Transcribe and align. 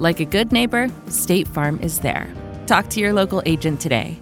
Like 0.00 0.18
a 0.20 0.24
good 0.24 0.50
neighbor, 0.50 0.88
State 1.08 1.46
Farm 1.46 1.78
is 1.82 2.00
there. 2.00 2.26
Talk 2.66 2.88
to 2.90 3.00
your 3.00 3.12
local 3.12 3.42
agent 3.44 3.80
today. 3.80 4.18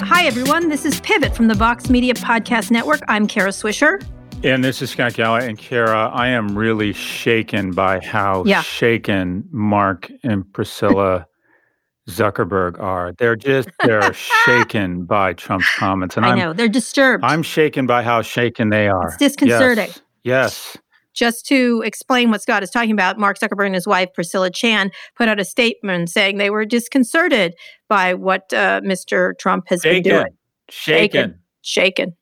Hi, 0.00 0.26
everyone. 0.26 0.68
This 0.70 0.84
is 0.84 1.00
Pivot 1.00 1.34
from 1.36 1.46
the 1.48 1.54
Vox 1.54 1.88
Media 1.88 2.14
Podcast 2.14 2.70
Network. 2.70 3.00
I'm 3.08 3.26
Kara 3.28 3.50
Swisher. 3.50 4.04
And 4.42 4.62
this 4.64 4.82
is 4.82 4.90
Scott 4.90 5.14
Galloway. 5.14 5.48
And 5.48 5.56
Kara, 5.56 6.10
I 6.12 6.28
am 6.28 6.58
really 6.58 6.92
shaken 6.92 7.70
by 7.70 8.00
how 8.04 8.42
Yeah. 8.44 8.62
shaken 8.62 9.44
Mark 9.52 10.10
and 10.24 10.50
Priscilla 10.52 11.26
Zuckerberg 12.10 12.78
are. 12.80 13.12
They're 13.12 13.36
just, 13.36 13.68
they're 13.84 14.12
shaken 14.44 15.04
by 15.04 15.32
Trump's 15.34 15.68
comments. 15.76 16.16
And 16.16 16.26
I 16.26 16.30
I'm, 16.32 16.38
know 16.38 16.52
they're 16.52 16.68
disturbed. 16.68 17.24
I'm 17.24 17.42
shaken 17.44 17.86
by 17.86 18.02
how 18.02 18.20
shaken 18.22 18.70
they 18.70 18.88
are. 18.88 19.08
It's 19.08 19.16
disconcerting. 19.18 19.88
Yes. 19.88 20.02
yes. 20.24 20.76
Just 21.14 21.46
to 21.46 21.82
explain 21.84 22.30
what 22.30 22.42
Scott 22.42 22.62
is 22.62 22.70
talking 22.70 22.90
about, 22.90 23.18
Mark 23.18 23.38
Zuckerberg 23.38 23.66
and 23.66 23.74
his 23.74 23.86
wife, 23.86 24.12
Priscilla 24.12 24.50
Chan, 24.50 24.90
put 25.16 25.28
out 25.28 25.40
a 25.40 25.44
statement 25.44 26.10
saying 26.10 26.38
they 26.38 26.50
were 26.50 26.64
disconcerted 26.64 27.54
by 27.88 28.14
what 28.14 28.52
uh, 28.52 28.80
Mr. 28.82 29.38
Trump 29.38 29.68
has 29.68 29.82
been 29.82 30.02
Shaken. 30.02 30.12
doing. 30.12 30.36
Shaken. 30.68 31.38
Shaken. 31.62 32.16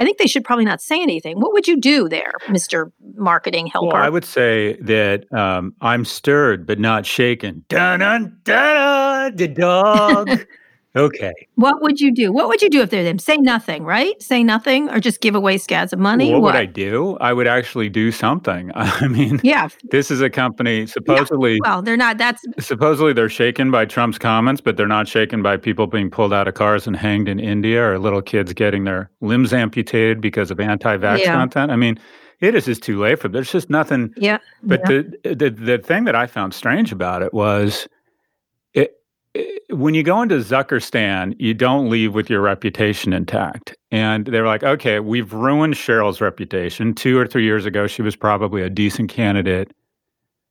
I 0.00 0.04
think 0.04 0.16
they 0.16 0.26
should 0.26 0.44
probably 0.44 0.64
not 0.64 0.80
say 0.80 1.02
anything. 1.02 1.38
What 1.38 1.52
would 1.52 1.68
you 1.68 1.78
do 1.78 2.08
there, 2.08 2.32
Mr. 2.48 2.90
Marketing 3.16 3.66
Helper? 3.66 3.88
Well, 3.88 4.02
I 4.02 4.08
would 4.08 4.24
say 4.24 4.78
that 4.80 5.30
um, 5.30 5.74
I'm 5.82 6.06
stirred 6.06 6.66
but 6.66 6.78
not 6.78 7.04
shaken. 7.04 7.66
Dun 7.68 8.00
dun 8.00 8.38
dun, 8.44 9.36
the 9.36 9.48
dog. 9.48 10.30
okay. 10.96 11.32
what 11.56 11.80
would 11.82 12.00
you 12.00 12.12
do? 12.12 12.32
What 12.32 12.48
would 12.48 12.62
you 12.62 12.68
do 12.70 12.82
if 12.82 12.90
they're 12.90 13.04
them? 13.04 13.18
Say 13.18 13.36
nothing, 13.36 13.84
right? 13.84 14.20
Say 14.22 14.42
nothing, 14.42 14.88
or 14.90 15.00
just 15.00 15.20
give 15.20 15.34
away 15.34 15.58
scads 15.58 15.92
of 15.92 15.98
money. 15.98 16.32
what, 16.32 16.42
would 16.42 16.56
I 16.56 16.64
do? 16.66 17.16
I 17.20 17.32
would 17.32 17.46
actually 17.46 17.88
do 17.88 18.10
something. 18.12 18.70
I 18.74 19.06
mean, 19.08 19.40
Yeah. 19.42 19.68
this 19.90 20.10
is 20.10 20.20
a 20.20 20.30
company 20.30 20.86
supposedly 20.86 21.58
Well, 21.62 21.82
they're 21.82 21.96
not. 21.96 22.18
That's 22.18 22.42
supposedly 22.58 23.12
they're 23.12 23.28
shaken 23.28 23.70
by 23.70 23.84
Trump's 23.84 24.18
comments, 24.18 24.60
but 24.60 24.76
they're 24.76 24.86
not 24.88 25.08
shaken 25.08 25.42
by 25.42 25.56
people 25.56 25.86
being 25.86 26.10
pulled 26.10 26.32
out 26.32 26.48
of 26.48 26.54
cars 26.54 26.86
and 26.86 26.96
hanged 26.96 27.28
in 27.28 27.38
India 27.40 27.82
or 27.82 27.98
little 27.98 28.22
kids 28.22 28.52
getting 28.52 28.84
their 28.84 29.10
limbs 29.20 29.52
amputated 29.52 30.20
because 30.20 30.50
of 30.50 30.60
anti-vax 30.60 31.18
Yeah. 31.18 31.32
content. 31.34 31.70
I 31.70 31.76
mean, 31.76 31.98
it 32.40 32.54
is 32.54 32.64
just 32.64 32.82
too 32.82 32.98
late 32.98 33.18
for 33.18 33.28
there's 33.28 33.52
just 33.52 33.68
nothing 33.68 34.12
yeah. 34.16 34.38
But 34.62 34.80
yeah. 34.88 35.02
the, 35.24 35.34
the 35.34 35.50
the 35.50 35.78
thing 35.78 36.04
that 36.04 36.14
I 36.14 36.26
found 36.26 36.54
strange 36.54 36.90
about 36.90 37.20
it 37.22 37.34
was, 37.34 37.86
when 39.70 39.94
you 39.94 40.02
go 40.02 40.20
into 40.22 40.36
Zuckerstan, 40.36 41.34
you 41.38 41.54
don't 41.54 41.88
leave 41.88 42.14
with 42.14 42.28
your 42.28 42.40
reputation 42.40 43.12
intact. 43.12 43.76
And 43.90 44.26
they're 44.26 44.46
like, 44.46 44.62
okay, 44.62 45.00
we've 45.00 45.32
ruined 45.32 45.74
Sheryl's 45.74 46.20
reputation. 46.20 46.94
Two 46.94 47.18
or 47.18 47.26
three 47.26 47.44
years 47.44 47.66
ago, 47.66 47.86
she 47.86 48.02
was 48.02 48.16
probably 48.16 48.62
a 48.62 48.70
decent 48.70 49.10
candidate 49.10 49.72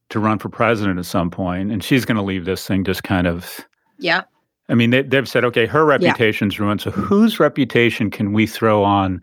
to 0.09 0.19
run 0.19 0.40
for 0.40 0.50
president 0.50 0.97
at 0.97 1.06
some 1.06 1.29
point, 1.29 1.72
and 1.72 1.84
she's 1.84 2.03
going 2.03 2.16
to 2.16 2.23
leave 2.23 2.45
this 2.45 2.66
thing 2.66 2.84
just 2.84 3.03
kind 3.03 3.28
of. 3.28 3.59
yeah. 4.00 4.23
I 4.69 4.75
mean, 4.75 4.91
they, 4.91 5.01
they've 5.01 5.28
said, 5.28 5.44
okay, 5.46 5.66
her 5.66 5.84
reputation's 5.84 6.59
ruined. 6.59 6.81
So 6.81 6.91
whose 6.91 7.40
reputation 7.40 8.11
can 8.11 8.34
we 8.34 8.46
throw 8.46 8.84
on 8.84 9.19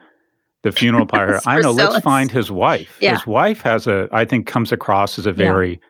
the 0.64 0.72
funeral 0.72 1.06
pyre? 1.06 1.40
I 1.46 1.60
know. 1.60 1.70
Let's 1.70 2.00
find 2.00 2.32
his 2.32 2.50
wife. 2.50 2.98
Yeah. 3.00 3.12
His 3.12 3.28
wife 3.28 3.60
has 3.60 3.86
a, 3.86 4.08
I 4.10 4.24
think, 4.24 4.48
comes 4.48 4.72
across 4.72 5.20
as 5.20 5.26
a 5.26 5.32
very 5.32 5.80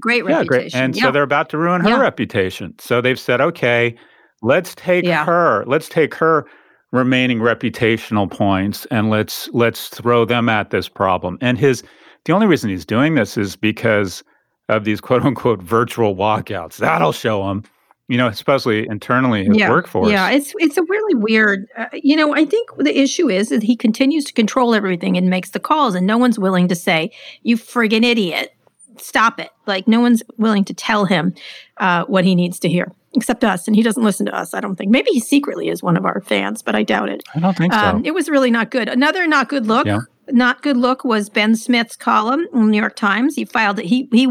Great 0.00 0.24
yeah, 0.24 0.38
reputation. 0.38 0.48
great. 0.48 0.74
And 0.74 0.96
yeah. 0.96 1.02
so 1.04 1.12
they're 1.12 1.22
about 1.22 1.48
to 1.50 1.58
ruin 1.58 1.80
her 1.82 1.90
Yeah. 1.90 2.00
reputation. 2.00 2.74
So 2.78 3.00
they've 3.00 3.18
said, 3.18 3.40
okay, 3.40 3.94
let's 4.42 4.74
take 4.74 5.06
her, 5.06 5.64
let's 5.66 5.88
take 5.88 6.14
her 6.14 6.46
remaining 6.92 7.38
reputational 7.38 8.30
points 8.30 8.86
and 8.90 9.10
let's 9.10 9.48
let's 9.52 9.88
throw 9.88 10.24
them 10.24 10.48
at 10.48 10.70
this 10.70 10.88
problem. 10.88 11.36
And 11.40 11.58
his 11.58 11.82
the 12.24 12.32
only 12.32 12.46
reason 12.46 12.70
he's 12.70 12.86
doing 12.86 13.14
this 13.14 13.36
is 13.36 13.56
because 13.56 14.22
of 14.68 14.84
these 14.84 15.00
quote 15.00 15.22
unquote 15.24 15.62
virtual 15.62 16.14
walkouts. 16.16 16.76
That'll 16.76 17.12
show 17.12 17.50
him, 17.50 17.62
you 18.08 18.16
know, 18.16 18.26
especially 18.26 18.86
internally 18.88 19.44
his 19.44 19.56
yeah. 19.56 19.70
workforce. 19.70 20.10
Yeah, 20.10 20.30
it's 20.30 20.52
it's 20.58 20.76
a 20.78 20.82
really 20.82 21.14
weird. 21.14 21.66
Uh, 21.76 21.86
you 21.92 22.16
know, 22.16 22.34
I 22.34 22.44
think 22.44 22.70
the 22.78 22.98
issue 22.98 23.28
is 23.28 23.48
that 23.50 23.62
he 23.62 23.76
continues 23.76 24.24
to 24.26 24.32
control 24.32 24.74
everything 24.74 25.16
and 25.16 25.28
makes 25.28 25.50
the 25.50 25.60
calls, 25.60 25.94
and 25.94 26.06
no 26.06 26.16
one's 26.18 26.38
willing 26.38 26.68
to 26.68 26.74
say, 26.74 27.10
"You 27.42 27.56
friggin' 27.56 28.04
idiot, 28.04 28.54
stop 29.00 29.38
it!" 29.40 29.50
Like 29.66 29.88
no 29.88 30.00
one's 30.00 30.22
willing 30.36 30.64
to 30.64 30.74
tell 30.74 31.04
him 31.04 31.34
uh, 31.78 32.04
what 32.06 32.24
he 32.24 32.34
needs 32.34 32.58
to 32.60 32.68
hear, 32.68 32.92
except 33.14 33.44
us, 33.44 33.66
and 33.66 33.76
he 33.76 33.82
doesn't 33.82 34.02
listen 34.02 34.26
to 34.26 34.34
us. 34.34 34.54
I 34.54 34.60
don't 34.60 34.76
think. 34.76 34.90
Maybe 34.90 35.10
he 35.10 35.20
secretly 35.20 35.68
is 35.68 35.82
one 35.82 35.96
of 35.96 36.04
our 36.04 36.20
fans, 36.20 36.62
but 36.62 36.74
I 36.74 36.82
doubt 36.82 37.08
it. 37.08 37.22
I 37.34 37.40
don't 37.40 37.56
think 37.56 37.72
so. 37.72 37.78
Um, 37.78 38.04
it 38.04 38.12
was 38.12 38.28
really 38.28 38.50
not 38.50 38.70
good. 38.70 38.88
Another 38.88 39.26
not 39.26 39.48
good 39.48 39.66
look. 39.66 39.86
Yeah. 39.86 40.00
Not 40.30 40.60
good 40.60 40.76
look 40.76 41.04
was 41.04 41.30
Ben 41.30 41.56
Smith's 41.56 41.96
column 41.96 42.46
in 42.52 42.60
the 42.60 42.66
New 42.66 42.78
York 42.78 42.96
Times. 42.96 43.34
He 43.34 43.46
filed 43.46 43.78
he 43.78 44.08
he 44.12 44.28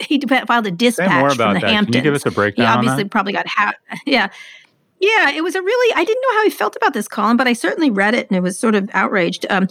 he 0.00 0.20
filed 0.20 0.66
a 0.66 0.70
dispatch 0.70 1.36
from 1.36 1.54
the 1.54 1.60
that. 1.60 1.68
Hamptons. 1.68 1.86
Can 1.86 1.94
you 1.94 2.02
give 2.02 2.14
us 2.14 2.24
a 2.24 2.30
He 2.30 2.34
breakdown 2.34 2.66
on 2.66 2.78
obviously 2.78 3.04
probably 3.04 3.32
got 3.32 3.48
ha- 3.48 3.74
yeah. 4.06 4.28
Yeah, 5.00 5.30
it 5.30 5.42
was 5.42 5.56
a 5.56 5.60
really 5.60 5.94
I 5.94 6.04
didn't 6.04 6.22
know 6.22 6.36
how 6.36 6.44
he 6.44 6.50
felt 6.50 6.76
about 6.76 6.94
this 6.94 7.08
column, 7.08 7.36
but 7.36 7.48
I 7.48 7.54
certainly 7.54 7.90
read 7.90 8.14
it 8.14 8.28
and 8.30 8.36
it 8.36 8.40
was 8.40 8.56
sort 8.56 8.76
of 8.76 8.88
outraged. 8.92 9.44
Um, 9.50 9.66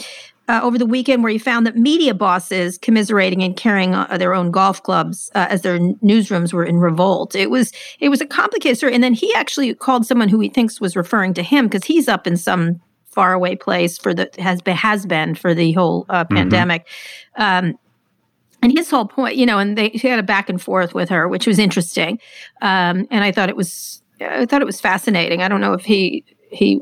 uh, 0.52 0.60
over 0.62 0.78
the 0.78 0.86
weekend, 0.86 1.24
where 1.24 1.32
he 1.32 1.38
found 1.38 1.66
that 1.66 1.78
media 1.78 2.14
bosses 2.14 2.78
commiserating 2.78 3.42
and 3.42 3.56
carrying 3.56 3.96
uh, 3.96 4.18
their 4.18 4.34
own 4.34 4.52
golf 4.52 4.84
clubs 4.84 5.32
uh, 5.34 5.48
as 5.50 5.62
their 5.62 5.76
n- 5.76 5.98
newsrooms 6.04 6.52
were 6.52 6.66
in 6.66 6.78
revolt. 6.78 7.36
It 7.36 7.50
was 7.50 7.72
it 8.02 8.10
was 8.10 8.20
a 8.20 8.26
complicated 8.26 8.78
story, 8.78 8.94
and 8.94 9.02
then 9.02 9.14
he 9.14 9.34
actually 9.34 9.74
called 9.74 10.06
someone 10.06 10.28
who 10.28 10.42
he 10.42 10.50
thinks 10.50 10.82
was 10.82 10.98
referring 10.98 11.34
to 11.36 11.44
him 11.44 11.68
because 11.68 11.86
he's 11.86 12.10
up 12.10 12.28
in 12.28 12.36
some 12.36 12.82
faraway 13.06 13.56
place 13.56 13.98
for 13.98 14.14
the 14.14 14.30
has 14.40 14.62
been 14.62 14.76
has 14.76 15.06
been 15.06 15.36
for 15.36 15.54
the 15.54 15.72
whole 15.72 16.06
uh, 16.10 16.26
pandemic. 16.26 16.86
Um, 17.38 17.80
and 18.62 18.78
his 18.78 18.90
whole 18.92 19.06
point, 19.06 19.38
you 19.38 19.46
know, 19.46 19.58
and 19.58 19.78
they 19.78 19.88
he 19.90 20.06
had 20.06 20.20
a 20.20 20.24
back 20.24 20.50
and 20.50 20.62
forth 20.62 20.94
with 20.94 21.08
her, 21.08 21.30
which 21.30 21.48
was 21.48 21.60
interesting. 21.60 22.20
Um, 22.62 23.08
and 23.10 23.24
I 23.24 23.32
thought 23.32 23.48
it 23.48 23.56
was 23.56 24.04
I 24.20 24.46
thought 24.46 24.62
it 24.62 24.66
was 24.66 24.82
fascinating. 24.82 25.42
I 25.42 25.48
don't 25.48 25.62
know 25.62 25.74
if 25.74 25.86
he 25.86 26.26
he 26.52 26.82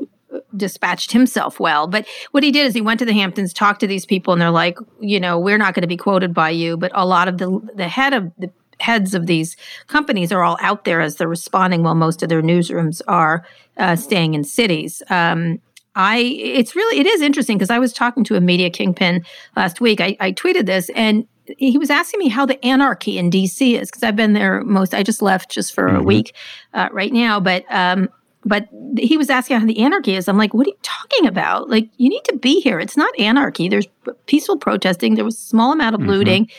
dispatched 0.56 1.12
himself 1.12 1.58
well, 1.60 1.86
but 1.86 2.06
what 2.30 2.42
he 2.42 2.50
did 2.50 2.66
is 2.66 2.74
he 2.74 2.80
went 2.80 2.98
to 3.00 3.06
the 3.06 3.12
Hamptons, 3.12 3.52
talked 3.52 3.80
to 3.80 3.86
these 3.86 4.06
people, 4.06 4.32
and 4.32 4.40
they're 4.40 4.50
like, 4.50 4.78
you 5.00 5.18
know, 5.20 5.38
we're 5.38 5.58
not 5.58 5.74
going 5.74 5.82
to 5.82 5.88
be 5.88 5.96
quoted 5.96 6.32
by 6.34 6.50
you, 6.50 6.76
but 6.76 6.90
a 6.94 7.06
lot 7.06 7.28
of 7.28 7.38
the 7.38 7.60
the 7.74 7.88
head 7.88 8.12
of 8.12 8.30
the 8.38 8.50
heads 8.80 9.14
of 9.14 9.26
these 9.26 9.56
companies 9.88 10.32
are 10.32 10.42
all 10.42 10.56
out 10.60 10.84
there 10.84 11.00
as 11.00 11.16
they're 11.16 11.28
responding, 11.28 11.82
while 11.82 11.94
most 11.94 12.22
of 12.22 12.28
their 12.28 12.42
newsrooms 12.42 13.02
are 13.08 13.44
uh, 13.76 13.94
staying 13.96 14.34
in 14.34 14.44
cities. 14.44 15.02
Um, 15.10 15.60
I 15.96 16.18
it's 16.18 16.76
really 16.76 17.00
it 17.00 17.06
is 17.06 17.20
interesting 17.20 17.58
because 17.58 17.70
I 17.70 17.78
was 17.78 17.92
talking 17.92 18.22
to 18.24 18.36
a 18.36 18.40
media 18.40 18.70
kingpin 18.70 19.24
last 19.56 19.80
week. 19.80 20.00
I, 20.00 20.16
I 20.20 20.32
tweeted 20.32 20.66
this 20.66 20.88
and 20.90 21.26
he 21.58 21.76
was 21.78 21.90
asking 21.90 22.20
me 22.20 22.28
how 22.28 22.46
the 22.46 22.64
anarchy 22.64 23.18
in 23.18 23.28
DC 23.28 23.76
is 23.80 23.90
because 23.90 24.04
I've 24.04 24.14
been 24.14 24.34
there 24.34 24.62
most. 24.62 24.94
I 24.94 25.02
just 25.02 25.20
left 25.20 25.50
just 25.50 25.74
for 25.74 25.88
a 25.88 25.98
Mhm. 26.00 26.04
week 26.04 26.36
uh, 26.74 26.88
right 26.92 27.12
now, 27.12 27.40
but 27.40 27.64
um, 27.70 28.08
but 28.44 28.68
he 28.96 29.16
was 29.18 29.28
asking 29.28 29.60
how 29.60 29.66
the 29.66 29.80
anarchy 29.80 30.16
is. 30.16 30.26
I'm 30.26 30.38
like, 30.38 30.54
what 30.54 30.66
are 30.66 30.70
you 30.70 30.76
talking 30.82 31.26
about? 31.26 31.68
Like, 31.68 31.90
you 31.98 32.08
need 32.08 32.24
to 32.24 32.36
be 32.36 32.60
here. 32.60 32.80
It's 32.80 32.96
not 32.96 33.18
anarchy. 33.18 33.68
There's 33.68 33.86
peaceful 34.26 34.56
protesting. 34.56 35.14
There 35.14 35.24
was 35.24 35.36
a 35.36 35.42
small 35.42 35.72
amount 35.72 35.94
of 35.94 36.00
mm-hmm. 36.00 36.10
looting. 36.10 36.50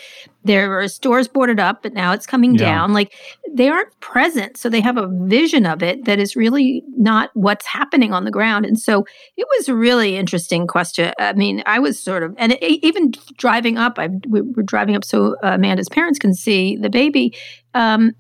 There 0.44 0.70
were 0.70 0.88
stores 0.88 1.28
boarded 1.28 1.60
up, 1.60 1.82
but 1.82 1.94
now 1.94 2.14
it's 2.14 2.28
coming 2.28 2.54
yeah. 2.54 2.66
down. 2.66 2.94
Like, 2.94 3.14
they 3.52 3.68
aren't 3.68 4.00
present. 4.00 4.58
So 4.58 4.70
they 4.70 4.80
have 4.82 4.98
a 4.98 5.08
vision 5.08 5.66
of 5.66 5.82
it 5.82 6.06
that 6.06 6.20
is 6.20 6.36
really 6.36 6.84
not 6.98 7.32
what's 7.34 7.66
happening 7.66 8.14
on 8.14 8.26
the 8.26 8.32
ground. 8.32 8.66
And 8.66 8.80
so 8.80 9.04
it 9.36 9.48
was 9.58 9.68
a 9.68 9.76
really 9.76 10.18
interesting 10.18 10.68
question. 10.68 11.14
I 11.20 11.34
mean, 11.34 11.64
I 11.66 11.80
was 11.80 12.00
sort 12.00 12.22
of, 12.22 12.36
and 12.38 12.52
it, 12.52 12.64
even 12.64 13.12
driving 13.38 13.80
up, 13.80 13.98
I, 13.98 14.10
we 14.28 14.42
were 14.42 14.64
driving 14.64 14.96
up 14.96 15.04
so 15.04 15.36
Amanda's 15.42 15.90
parents 15.90 16.20
can 16.20 16.34
see 16.36 16.78
the 16.78 16.90
baby. 16.90 17.36
Um, 17.74 18.12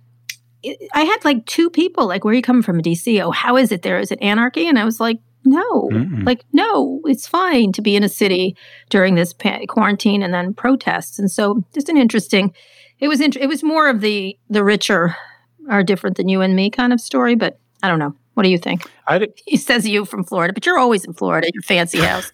I 0.94 1.04
had 1.04 1.24
like 1.24 1.46
two 1.46 1.69
people 1.69 2.08
like, 2.08 2.24
where 2.24 2.31
are 2.31 2.36
you 2.36 2.42
coming 2.42 2.62
from, 2.62 2.81
DC? 2.81 3.22
Oh, 3.22 3.31
how 3.31 3.58
is 3.58 3.72
it 3.72 3.81
there? 3.81 4.00
Is 4.00 4.12
it 4.12 4.22
anarchy? 4.22 4.68
And 4.68 4.78
I 4.78 4.86
was 4.86 5.00
like, 5.00 5.19
no, 5.44 5.90
Mm-mm. 5.92 6.24
like, 6.25 6.46
no, 6.54 7.02
it's 7.06 7.28
fine 7.28 7.72
to 7.72 7.81
be 7.81 7.96
in 7.96 8.04
a 8.04 8.10
city 8.10 8.56
during 8.90 9.16
this 9.16 9.34
pa- 9.34 9.62
quarantine 9.68 10.22
and 10.22 10.34
then 10.34 10.54
protests. 10.54 11.18
And 11.18 11.31
so 11.31 11.63
just 11.74 11.90
an 11.90 11.98
interesting, 11.98 12.54
it 13.00 13.08
was, 13.08 13.19
int- 13.22 13.38
it 13.38 13.48
was 13.48 13.63
more 13.63 13.90
of 13.90 14.02
the, 14.02 14.38
the 14.50 14.63
richer 14.63 15.16
are 15.69 15.84
different 15.84 16.18
than 16.18 16.28
you 16.28 16.42
and 16.42 16.56
me 16.56 16.69
kind 16.69 16.94
of 16.94 17.02
story, 17.02 17.34
but 17.36 17.60
I 17.81 17.88
don't 17.88 18.00
know. 18.00 18.16
What 18.36 18.44
do 18.44 18.50
you 18.50 18.57
think? 18.57 18.84
He 19.46 19.57
says 19.57 19.88
you 19.88 20.06
from 20.06 20.24
Florida, 20.24 20.54
but 20.54 20.66
you're 20.66 20.80
always 20.80 21.04
in 21.04 21.14
Florida, 21.14 21.50
your 21.54 21.64
fancy 21.64 21.98
house. 22.02 22.31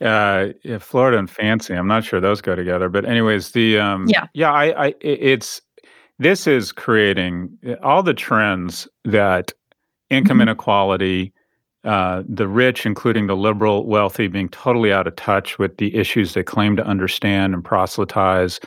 uh, 0.00 0.52
yeah, 0.62 0.78
Florida 0.78 1.18
and 1.18 1.28
fancy. 1.28 1.74
I'm 1.74 1.88
not 1.88 2.04
sure 2.04 2.20
those 2.20 2.40
go 2.40 2.54
together, 2.54 2.88
but 2.88 3.04
anyways, 3.04 3.50
the 3.50 3.78
um, 3.78 4.06
yeah, 4.06 4.26
yeah, 4.32 4.52
I, 4.52 4.86
I, 4.88 4.94
it's 5.00 5.60
this 6.18 6.46
is 6.46 6.72
creating 6.72 7.56
eh, 7.64 7.74
all 7.82 8.02
the 8.02 8.14
trends 8.14 8.88
that 9.04 9.52
income 10.10 10.36
mm-hmm. 10.36 10.42
inequality, 10.42 11.32
uh, 11.84 12.22
the 12.28 12.48
rich, 12.48 12.86
including 12.86 13.26
the 13.26 13.36
liberal 13.36 13.86
wealthy, 13.86 14.28
being 14.28 14.48
totally 14.48 14.92
out 14.92 15.06
of 15.06 15.16
touch 15.16 15.58
with 15.58 15.76
the 15.78 15.94
issues 15.94 16.34
they 16.34 16.42
claim 16.42 16.76
to 16.76 16.86
understand 16.86 17.54
and 17.54 17.64
proselytize 17.64 18.60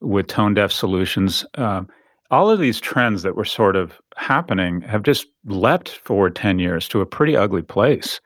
with 0.00 0.26
tone 0.26 0.54
deaf 0.54 0.72
solutions. 0.72 1.44
Um, 1.56 1.88
all 2.30 2.48
of 2.48 2.60
these 2.60 2.80
trends 2.80 3.22
that 3.22 3.34
were 3.34 3.44
sort 3.44 3.76
of 3.76 4.00
happening 4.16 4.82
have 4.82 5.02
just 5.02 5.26
leapt 5.46 5.88
forward 6.04 6.36
10 6.36 6.58
years 6.58 6.86
to 6.88 7.00
a 7.00 7.06
pretty 7.06 7.36
ugly 7.36 7.62
place. 7.62 8.20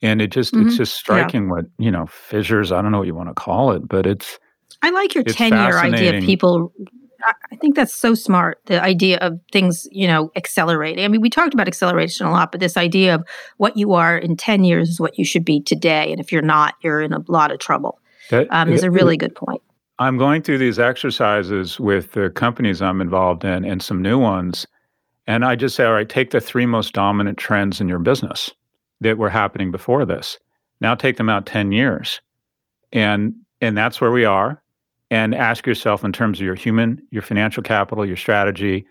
And 0.00 0.22
it 0.22 0.28
just, 0.28 0.54
mm-hmm. 0.54 0.68
it's 0.68 0.76
just 0.76 0.96
striking 0.96 1.44
yeah. 1.44 1.50
what, 1.50 1.64
you 1.78 1.90
know, 1.90 2.06
fissures, 2.06 2.72
I 2.72 2.80
don't 2.80 2.92
know 2.92 2.98
what 2.98 3.06
you 3.06 3.14
want 3.14 3.28
to 3.28 3.34
call 3.34 3.72
it, 3.72 3.86
but 3.86 4.06
it's. 4.06 4.38
I 4.82 4.90
like 4.90 5.14
your 5.14 5.24
10 5.24 5.52
year 5.52 5.78
idea 5.78 6.18
of 6.18 6.24
people 6.24 6.72
I 7.52 7.56
think 7.56 7.76
that's 7.76 7.94
so 7.94 8.14
smart. 8.14 8.60
The 8.66 8.82
idea 8.82 9.18
of 9.18 9.38
things, 9.52 9.86
you 9.90 10.06
know, 10.06 10.30
accelerating. 10.36 11.04
I 11.04 11.08
mean, 11.08 11.20
we 11.20 11.30
talked 11.30 11.54
about 11.54 11.68
acceleration 11.68 12.26
a 12.26 12.30
lot, 12.30 12.52
but 12.52 12.60
this 12.60 12.76
idea 12.76 13.14
of 13.14 13.26
what 13.58 13.76
you 13.76 13.92
are 13.94 14.16
in 14.16 14.36
10 14.36 14.64
years 14.64 14.90
is 14.90 15.00
what 15.00 15.18
you 15.18 15.24
should 15.24 15.44
be 15.44 15.60
today. 15.60 16.10
And 16.10 16.20
if 16.20 16.32
you're 16.32 16.42
not, 16.42 16.74
you're 16.82 17.00
in 17.00 17.12
a 17.12 17.22
lot 17.28 17.50
of 17.50 17.58
trouble. 17.58 18.00
That 18.30 18.48
um, 18.50 18.72
is 18.72 18.82
a 18.82 18.90
really 18.90 19.16
good 19.16 19.34
point. 19.34 19.62
I'm 19.98 20.18
going 20.18 20.42
through 20.42 20.58
these 20.58 20.78
exercises 20.78 21.78
with 21.78 22.12
the 22.12 22.30
companies 22.30 22.82
I'm 22.82 23.00
involved 23.00 23.44
in 23.44 23.64
and 23.64 23.82
some 23.82 24.02
new 24.02 24.18
ones. 24.18 24.66
And 25.26 25.44
I 25.44 25.54
just 25.54 25.76
say, 25.76 25.84
all 25.84 25.92
right, 25.92 26.08
take 26.08 26.30
the 26.30 26.40
three 26.40 26.66
most 26.66 26.94
dominant 26.94 27.38
trends 27.38 27.80
in 27.80 27.88
your 27.88 28.00
business 28.00 28.50
that 29.00 29.18
were 29.18 29.30
happening 29.30 29.70
before 29.70 30.04
this. 30.04 30.38
Now 30.80 30.94
take 30.94 31.16
them 31.16 31.28
out 31.28 31.46
10 31.46 31.72
years. 31.72 32.20
And 32.92 33.34
and 33.60 33.78
that's 33.78 34.00
where 34.00 34.10
we 34.10 34.24
are 34.24 34.62
and 35.14 35.32
ask 35.32 35.64
yourself 35.64 36.02
in 36.02 36.12
terms 36.12 36.40
of 36.40 36.44
your 36.44 36.56
human, 36.56 37.00
your 37.12 37.22
financial 37.22 37.62
capital, 37.62 38.04
your 38.04 38.16
strategy, 38.16 38.84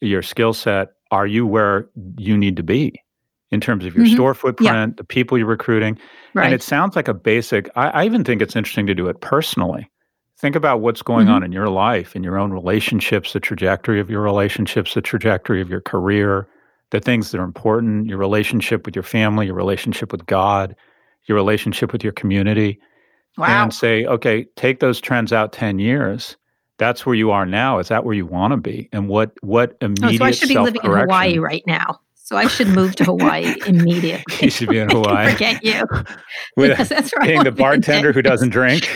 your 0.00 0.22
skill 0.22 0.54
set, 0.54 0.92
are 1.10 1.26
you 1.26 1.44
where 1.44 1.88
you 2.16 2.38
need 2.38 2.56
to 2.56 2.62
be 2.62 3.02
in 3.50 3.60
terms 3.60 3.84
of 3.84 3.92
your 3.96 4.04
mm-hmm. 4.04 4.14
store 4.14 4.32
footprint, 4.32 4.92
yeah. 4.92 4.96
the 4.96 5.02
people 5.02 5.36
you're 5.36 5.46
recruiting? 5.48 5.98
Right. 6.34 6.44
And 6.44 6.54
it 6.54 6.62
sounds 6.62 6.94
like 6.94 7.08
a 7.08 7.14
basic, 7.14 7.68
I, 7.74 7.88
I, 7.88 8.04
even 8.04 8.22
think 8.22 8.42
it's 8.42 8.54
interesting 8.54 8.86
to 8.86 8.94
do 8.94 9.08
it 9.08 9.20
personally. 9.20 9.90
Think 10.38 10.54
about 10.54 10.82
what's 10.82 11.02
going 11.02 11.26
mm-hmm. 11.26 11.34
on 11.34 11.42
in 11.42 11.50
your 11.50 11.68
life, 11.68 12.14
in 12.14 12.22
your 12.22 12.38
own 12.38 12.52
relationships, 12.52 13.32
the 13.32 13.40
trajectory 13.40 13.98
of 13.98 14.08
your 14.08 14.22
relationships, 14.22 14.94
the 14.94 15.02
trajectory 15.02 15.60
of 15.60 15.68
your 15.68 15.80
career, 15.80 16.46
the 16.90 17.00
things 17.00 17.32
that 17.32 17.40
are 17.40 17.44
important, 17.44 18.06
your 18.06 18.18
relationship 18.18 18.86
with 18.86 18.94
your 18.94 19.02
family, 19.02 19.46
your 19.46 19.56
relationship 19.56 20.12
with 20.12 20.26
God, 20.26 20.76
your 21.24 21.34
relationship 21.34 21.92
with 21.92 22.04
your 22.04 22.12
community 22.12 22.78
wow. 23.36 23.64
and 23.64 23.74
say, 23.74 24.04
okay, 24.06 24.46
take 24.56 24.80
those 24.80 25.00
trends 25.00 25.32
out 25.32 25.52
10 25.52 25.78
years. 25.78 26.36
That's 26.78 27.06
where 27.06 27.14
you 27.14 27.30
are 27.30 27.46
now. 27.46 27.78
Is 27.78 27.88
that 27.88 28.04
where 28.04 28.14
you 28.14 28.26
want 28.26 28.52
to 28.52 28.58
be? 28.58 28.88
And 28.92 29.08
what 29.08 29.32
what 29.40 29.76
immediate 29.80 30.12
oh, 30.14 30.16
so 30.18 30.24
I 30.24 30.30
should 30.30 30.48
be 30.48 30.58
living 30.58 30.82
in 30.84 30.90
Hawaii 30.90 31.38
right 31.38 31.62
now. 31.66 32.00
So 32.14 32.36
I 32.36 32.48
should 32.48 32.68
move 32.68 32.96
to 32.96 33.04
Hawaii 33.04 33.54
immediately. 33.66 34.34
you 34.42 34.50
should 34.50 34.68
be 34.68 34.78
in 34.78 34.90
Hawaii. 34.90 35.30
forget 35.30 35.64
you. 35.64 35.86
With 36.56 36.88
that's 36.88 37.12
right. 37.16 37.28
Being 37.28 37.44
the 37.44 37.52
bartender 37.52 38.12
who 38.12 38.20
doesn't 38.20 38.50
drink. 38.50 38.90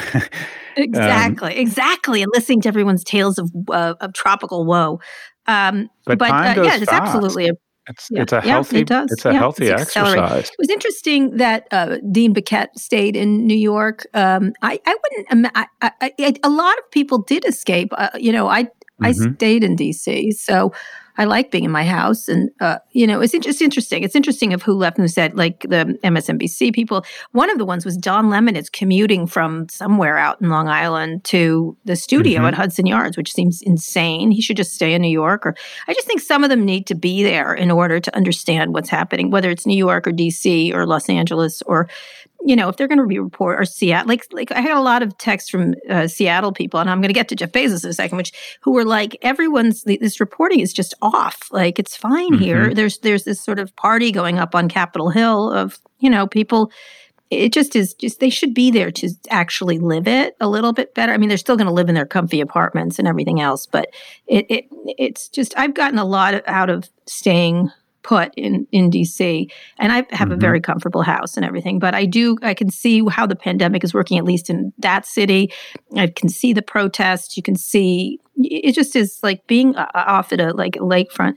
exactly, 0.76 1.54
um, 1.54 1.58
exactly, 1.58 2.22
and 2.22 2.30
listening 2.34 2.60
to 2.62 2.68
everyone's 2.68 3.04
tales 3.04 3.38
of 3.38 3.50
uh, 3.70 3.94
of 4.00 4.12
tropical 4.12 4.66
woe. 4.66 5.00
Um, 5.46 5.88
but, 6.04 6.18
but 6.18 6.30
uh, 6.30 6.62
yeah, 6.62 6.76
it's 6.76 6.92
absolutely 6.92 7.48
a 7.48 7.52
it's 7.90 8.08
yeah. 8.10 8.22
it's 8.22 8.32
a 8.32 8.40
healthy 8.40 8.76
yeah, 8.76 8.82
it 8.82 8.88
does. 8.88 9.12
it's 9.12 9.24
a 9.26 9.32
yeah, 9.32 9.38
healthy 9.38 9.66
it's 9.66 9.82
exercise. 9.82 10.48
It 10.48 10.56
was 10.58 10.70
interesting 10.70 11.36
that 11.36 11.66
uh, 11.70 11.98
Dean 12.10 12.34
Baquet 12.34 12.68
stayed 12.76 13.16
in 13.16 13.46
New 13.46 13.56
York. 13.56 14.06
Um, 14.14 14.52
I 14.62 14.80
I 14.86 14.96
wouldn't. 15.02 15.52
I, 15.54 15.66
I, 15.82 15.92
I, 16.00 16.34
a 16.42 16.50
lot 16.50 16.78
of 16.78 16.90
people 16.90 17.22
did 17.22 17.44
escape. 17.44 17.88
Uh, 17.92 18.10
you 18.16 18.32
know, 18.32 18.48
I 18.48 18.64
mm-hmm. 18.64 19.04
I 19.04 19.12
stayed 19.12 19.64
in 19.64 19.76
D.C. 19.76 20.32
So 20.32 20.72
I 21.18 21.24
like 21.24 21.50
being 21.50 21.64
in 21.64 21.70
my 21.70 21.84
house. 21.84 22.28
And, 22.28 22.50
uh, 22.60 22.78
you 22.92 23.06
know, 23.06 23.20
it's 23.20 23.32
just 23.32 23.62
interesting. 23.62 24.02
It's 24.02 24.14
interesting 24.14 24.52
of 24.52 24.62
who 24.62 24.74
left 24.74 24.98
and 24.98 25.04
who 25.04 25.08
said, 25.08 25.36
like 25.36 25.62
the 25.62 25.98
MSNBC 26.04 26.74
people. 26.74 27.04
One 27.32 27.50
of 27.50 27.58
the 27.58 27.64
ones 27.64 27.84
was 27.84 27.96
Don 27.96 28.30
Lemon 28.30 28.56
is 28.56 28.70
commuting 28.70 29.26
from 29.26 29.68
somewhere 29.68 30.16
out 30.16 30.40
in 30.40 30.48
Long 30.48 30.68
Island 30.68 31.24
to 31.24 31.76
the 31.84 31.96
studio 31.96 32.38
mm-hmm. 32.38 32.46
at 32.46 32.54
Hudson 32.54 32.86
Yards, 32.86 33.16
which 33.16 33.32
seems 33.32 33.62
insane. 33.62 34.30
He 34.30 34.42
should 34.42 34.56
just 34.56 34.74
stay 34.74 34.94
in 34.94 35.02
New 35.02 35.08
York. 35.08 35.46
Or 35.46 35.54
I 35.88 35.94
just 35.94 36.06
think 36.06 36.20
some 36.20 36.44
of 36.44 36.50
them 36.50 36.64
need 36.64 36.86
to 36.88 36.94
be 36.94 37.22
there 37.22 37.54
in 37.54 37.70
order 37.70 38.00
to 38.00 38.16
understand 38.16 38.72
what's 38.72 38.88
happening, 38.88 39.30
whether 39.30 39.50
it's 39.50 39.66
New 39.66 39.76
York 39.76 40.06
or 40.06 40.12
DC 40.12 40.72
or 40.72 40.86
Los 40.86 41.08
Angeles 41.08 41.62
or 41.62 41.88
you 42.42 42.56
know, 42.56 42.68
if 42.68 42.76
they're 42.76 42.88
going 42.88 42.98
to 42.98 43.06
be 43.06 43.18
report 43.18 43.60
or 43.60 43.64
Seattle, 43.64 44.08
like 44.08 44.26
like 44.32 44.50
I 44.52 44.60
had 44.60 44.76
a 44.76 44.80
lot 44.80 45.02
of 45.02 45.16
texts 45.18 45.50
from 45.50 45.74
uh, 45.88 46.08
Seattle 46.08 46.52
people, 46.52 46.80
and 46.80 46.88
I'm 46.88 47.00
going 47.00 47.08
to 47.08 47.14
get 47.14 47.28
to 47.28 47.36
Jeff 47.36 47.52
Bezos 47.52 47.84
in 47.84 47.90
a 47.90 47.94
second, 47.94 48.16
which 48.16 48.58
who 48.60 48.72
were 48.72 48.84
like, 48.84 49.16
everyone's 49.22 49.82
this 49.84 50.20
reporting 50.20 50.60
is 50.60 50.72
just 50.72 50.94
off. 51.02 51.48
Like 51.50 51.78
it's 51.78 51.96
fine 51.96 52.32
mm-hmm. 52.32 52.42
here. 52.42 52.74
There's 52.74 52.98
there's 52.98 53.24
this 53.24 53.40
sort 53.40 53.58
of 53.58 53.74
party 53.76 54.10
going 54.12 54.38
up 54.38 54.54
on 54.54 54.68
Capitol 54.68 55.10
Hill 55.10 55.52
of 55.52 55.78
you 55.98 56.10
know 56.10 56.26
people. 56.26 56.70
It 57.30 57.52
just 57.52 57.76
is 57.76 57.94
just 57.94 58.18
they 58.18 58.30
should 58.30 58.54
be 58.54 58.72
there 58.72 58.90
to 58.90 59.10
actually 59.28 59.78
live 59.78 60.08
it 60.08 60.34
a 60.40 60.48
little 60.48 60.72
bit 60.72 60.94
better. 60.94 61.12
I 61.12 61.16
mean, 61.16 61.28
they're 61.28 61.38
still 61.38 61.56
going 61.56 61.68
to 61.68 61.72
live 61.72 61.88
in 61.88 61.94
their 61.94 62.06
comfy 62.06 62.40
apartments 62.40 62.98
and 62.98 63.06
everything 63.06 63.40
else, 63.40 63.66
but 63.66 63.90
it, 64.26 64.46
it 64.48 64.64
it's 64.98 65.28
just 65.28 65.56
I've 65.56 65.74
gotten 65.74 65.98
a 65.98 66.04
lot 66.04 66.42
out 66.48 66.70
of 66.70 66.88
staying 67.06 67.70
put 68.02 68.32
in 68.36 68.66
in 68.72 68.90
DC 68.90 69.50
and 69.78 69.92
I 69.92 69.96
have 69.96 70.06
mm-hmm. 70.08 70.32
a 70.32 70.36
very 70.36 70.60
comfortable 70.60 71.02
house 71.02 71.36
and 71.36 71.44
everything 71.44 71.78
but 71.78 71.94
I 71.94 72.06
do 72.06 72.36
I 72.42 72.54
can 72.54 72.70
see 72.70 73.04
how 73.08 73.26
the 73.26 73.36
pandemic 73.36 73.84
is 73.84 73.94
working 73.94 74.18
at 74.18 74.24
least 74.24 74.50
in 74.50 74.72
that 74.78 75.06
city. 75.06 75.52
I 75.96 76.06
can 76.08 76.28
see 76.28 76.52
the 76.52 76.62
protests. 76.62 77.36
You 77.36 77.42
can 77.42 77.56
see 77.56 78.18
it 78.36 78.74
just 78.74 78.96
is 78.96 79.18
like 79.22 79.46
being 79.46 79.76
uh, 79.76 79.86
off 79.94 80.32
at 80.32 80.40
a 80.40 80.52
like 80.52 80.74
lakefront 80.74 81.34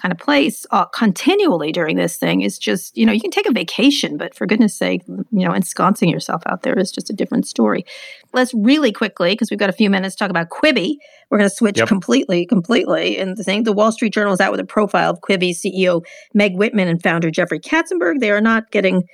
kind 0.00 0.12
of 0.12 0.18
place 0.18 0.66
uh, 0.70 0.86
continually 0.86 1.72
during 1.72 1.96
this 1.96 2.16
thing 2.16 2.40
is 2.40 2.58
just, 2.58 2.96
you 2.96 3.04
know, 3.04 3.12
you 3.12 3.20
can 3.20 3.30
take 3.30 3.48
a 3.48 3.52
vacation, 3.52 4.16
but 4.16 4.34
for 4.34 4.46
goodness 4.46 4.74
sake, 4.74 5.02
you 5.06 5.26
know, 5.30 5.52
ensconcing 5.52 6.08
yourself 6.08 6.42
out 6.46 6.62
there 6.62 6.78
is 6.78 6.90
just 6.90 7.10
a 7.10 7.12
different 7.12 7.46
story. 7.46 7.84
Let's 8.32 8.54
really 8.54 8.92
quickly, 8.92 9.32
because 9.32 9.50
we've 9.50 9.58
got 9.58 9.70
a 9.70 9.74
few 9.74 9.90
minutes, 9.90 10.14
talk 10.14 10.30
about 10.30 10.48
Quibi. 10.48 10.96
We're 11.30 11.38
going 11.38 11.50
to 11.50 11.54
switch 11.54 11.78
yep. 11.78 11.88
completely, 11.88 12.46
completely. 12.46 13.18
And 13.18 13.36
the 13.36 13.44
thing, 13.44 13.64
the 13.64 13.72
Wall 13.72 13.92
Street 13.92 14.14
Journal 14.14 14.32
is 14.32 14.40
out 14.40 14.50
with 14.50 14.60
a 14.60 14.64
profile 14.64 15.10
of 15.10 15.20
Quibi 15.20 15.50
CEO 15.50 16.04
Meg 16.34 16.56
Whitman 16.56 16.88
and 16.88 17.02
founder 17.02 17.30
Jeffrey 17.30 17.60
Katzenberg. 17.60 18.20
They 18.20 18.30
are 18.30 18.40
not 18.40 18.70
getting 18.70 19.04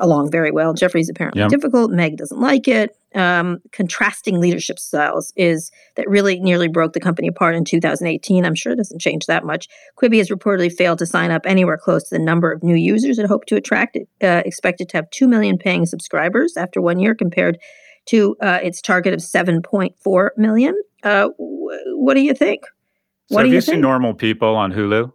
along 0.00 0.30
very 0.30 0.50
well. 0.50 0.74
Jeffrey's 0.74 1.08
apparently 1.08 1.42
yep. 1.42 1.50
difficult. 1.50 1.90
Meg 1.90 2.16
doesn't 2.16 2.40
like 2.40 2.66
it. 2.66 2.96
Um, 3.14 3.60
contrasting 3.70 4.40
leadership 4.40 4.78
styles 4.80 5.32
is 5.36 5.70
that 5.94 6.08
really 6.08 6.40
nearly 6.40 6.66
broke 6.66 6.94
the 6.94 7.00
company 7.00 7.28
apart 7.28 7.54
in 7.54 7.64
2018. 7.64 8.44
I'm 8.44 8.56
sure 8.56 8.72
it 8.72 8.76
doesn't 8.76 9.00
change 9.00 9.26
that 9.26 9.44
much. 9.44 9.68
Quibi 9.96 10.18
has 10.18 10.30
reportedly 10.30 10.72
failed 10.72 10.98
to 10.98 11.06
sign 11.06 11.30
up 11.30 11.42
anywhere 11.46 11.76
close 11.76 12.02
to 12.04 12.16
the 12.16 12.24
number 12.24 12.50
of 12.50 12.64
new 12.64 12.74
users 12.74 13.18
it 13.18 13.26
hoped 13.26 13.48
to 13.48 13.56
attract. 13.56 13.96
It 13.96 14.08
uh, 14.20 14.42
expected 14.44 14.88
to 14.88 14.96
have 14.96 15.10
2 15.10 15.28
million 15.28 15.58
paying 15.58 15.86
subscribers 15.86 16.56
after 16.56 16.80
one 16.80 16.98
year 16.98 17.14
compared 17.14 17.58
to 18.06 18.36
uh, 18.40 18.58
its 18.62 18.82
target 18.82 19.14
of 19.14 19.20
7.4 19.20 20.28
million. 20.36 20.74
Uh, 21.04 21.28
w- 21.38 21.70
what 21.96 22.14
do 22.14 22.20
you 22.20 22.34
think? 22.34 22.64
So 23.26 23.36
what 23.36 23.40
have 23.40 23.46
do 23.46 23.50
you, 23.50 23.56
you 23.56 23.60
seen 23.60 23.80
Normal 23.80 24.14
People 24.14 24.56
on 24.56 24.72
Hulu? 24.72 25.12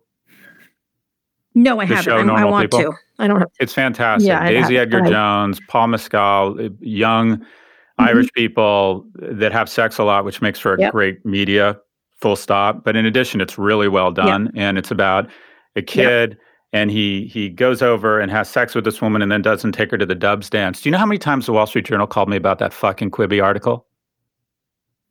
No, 1.55 1.79
I 1.79 1.85
haven't. 1.85 2.29
I, 2.29 2.41
I 2.41 2.45
want 2.45 2.71
people? 2.71 2.91
to. 2.91 2.97
I 3.17 3.27
don't 3.27 3.39
have. 3.39 3.49
It's 3.59 3.73
fantastic. 3.73 4.27
Yeah, 4.27 4.47
Daisy 4.47 4.77
Edgar 4.77 5.01
Jones, 5.01 5.59
Paul 5.67 5.87
Mescal, 5.87 6.69
young 6.79 7.37
mm-hmm. 7.37 8.01
Irish 8.01 8.31
people 8.33 9.05
that 9.15 9.51
have 9.51 9.69
sex 9.69 9.97
a 9.97 10.03
lot, 10.03 10.25
which 10.25 10.41
makes 10.41 10.59
for 10.59 10.75
a 10.75 10.79
yep. 10.79 10.91
great 10.91 11.25
media. 11.25 11.77
Full 12.21 12.35
stop. 12.35 12.83
But 12.83 12.95
in 12.95 13.05
addition, 13.05 13.41
it's 13.41 13.57
really 13.57 13.87
well 13.87 14.11
done, 14.11 14.45
yep. 14.45 14.53
and 14.55 14.77
it's 14.77 14.91
about 14.91 15.29
a 15.75 15.81
kid. 15.81 16.31
Yep. 16.31 16.39
and 16.73 16.91
he 16.91 17.25
he 17.27 17.49
goes 17.49 17.81
over 17.81 18.19
and 18.19 18.31
has 18.31 18.49
sex 18.49 18.75
with 18.75 18.83
this 18.83 19.01
woman 19.01 19.21
and 19.21 19.31
then 19.31 19.41
doesn't 19.41 19.71
take 19.71 19.91
her 19.91 19.97
to 19.97 20.05
the 20.05 20.15
Debs 20.15 20.49
dance. 20.49 20.81
Do 20.81 20.89
you 20.89 20.91
know 20.91 20.97
how 20.97 21.05
many 21.05 21.17
times 21.17 21.45
the 21.45 21.53
Wall 21.53 21.65
Street 21.65 21.85
Journal 21.85 22.07
called 22.07 22.29
me 22.29 22.37
about 22.37 22.59
that 22.59 22.73
fucking 22.73 23.11
Quibi 23.11 23.43
article? 23.43 23.85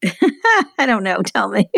I 0.79 0.87
don't 0.87 1.03
know. 1.03 1.21
Tell 1.23 1.49
me. 1.49 1.69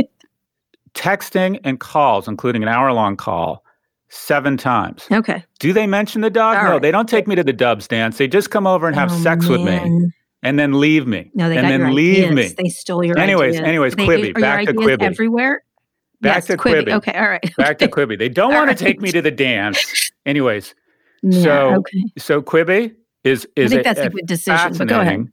Texting 0.95 1.59
and 1.65 1.81
calls, 1.81 2.29
including 2.29 2.63
an 2.63 2.69
hour 2.69 2.93
long 2.93 3.17
call, 3.17 3.65
seven 4.11 4.57
times. 4.57 5.07
Okay. 5.11 5.43
Do 5.59 5.73
they 5.73 5.87
mention 5.87 6.21
the 6.21 6.31
dog? 6.31 6.57
All 6.59 6.65
no, 6.65 6.71
right. 6.73 6.83
they 6.83 6.91
don't 6.91 7.09
take 7.09 7.27
me 7.27 7.35
to 7.37 7.43
the 7.45 7.53
Debs 7.53 7.89
dance. 7.89 8.19
They 8.19 8.29
just 8.29 8.51
come 8.51 8.67
over 8.67 8.87
and 8.87 8.95
have 8.97 9.11
Oh, 9.11 9.17
sex 9.23 9.47
with 9.47 9.63
me 9.63 10.11
and 10.43 10.59
then 10.59 10.79
leave 10.81 11.07
me. 11.07 11.31
No, 11.35 11.49
they 11.49 11.57
and 11.57 11.65
got 11.65 11.69
then 11.71 11.81
your 11.81 11.93
leave 11.93 12.31
ideas. 12.33 12.57
me. 12.57 12.63
They 12.65 12.69
stole 12.71 13.05
your 13.05 13.19
Anyways, 13.19 13.55
ideas. 13.57 13.69
anyways, 13.69 13.95
They- 13.97 14.07
Quibi, 14.07 14.41
back 14.41 14.67
to 14.67 14.75
Quibi. 14.75 15.03
Everywhere. 15.03 15.63
Back 16.21 16.37
yes, 16.37 16.47
to 16.49 16.57
Quibi. 16.59 16.93
Okay, 16.93 17.13
all 17.13 17.29
right. 17.31 17.51
Back 17.57 17.79
to 17.79 17.89
Quibi. 17.89 18.19
They 18.19 18.29
don't 18.29 18.53
want 18.53 18.69
to 18.69 18.77
take 18.77 19.01
me 19.01 19.11
to 19.11 19.23
the 19.23 19.31
dance. 19.31 20.11
Anyways, 20.27 20.75
Yeah, 21.23 21.43
so 21.43 21.75
okay. 21.79 22.03
so 22.19 22.43
Quibi 22.43 22.95
is 23.25 23.47
I 23.57 23.61
is 23.61 23.71
think 23.71 23.81
a- 23.81 23.85
that's 23.85 24.01
a, 24.01 24.05
a 24.05 24.11
good 24.11 24.27
decision. 24.27 24.77
But 24.77 24.89
go 24.89 25.01
ahead. 25.01 25.29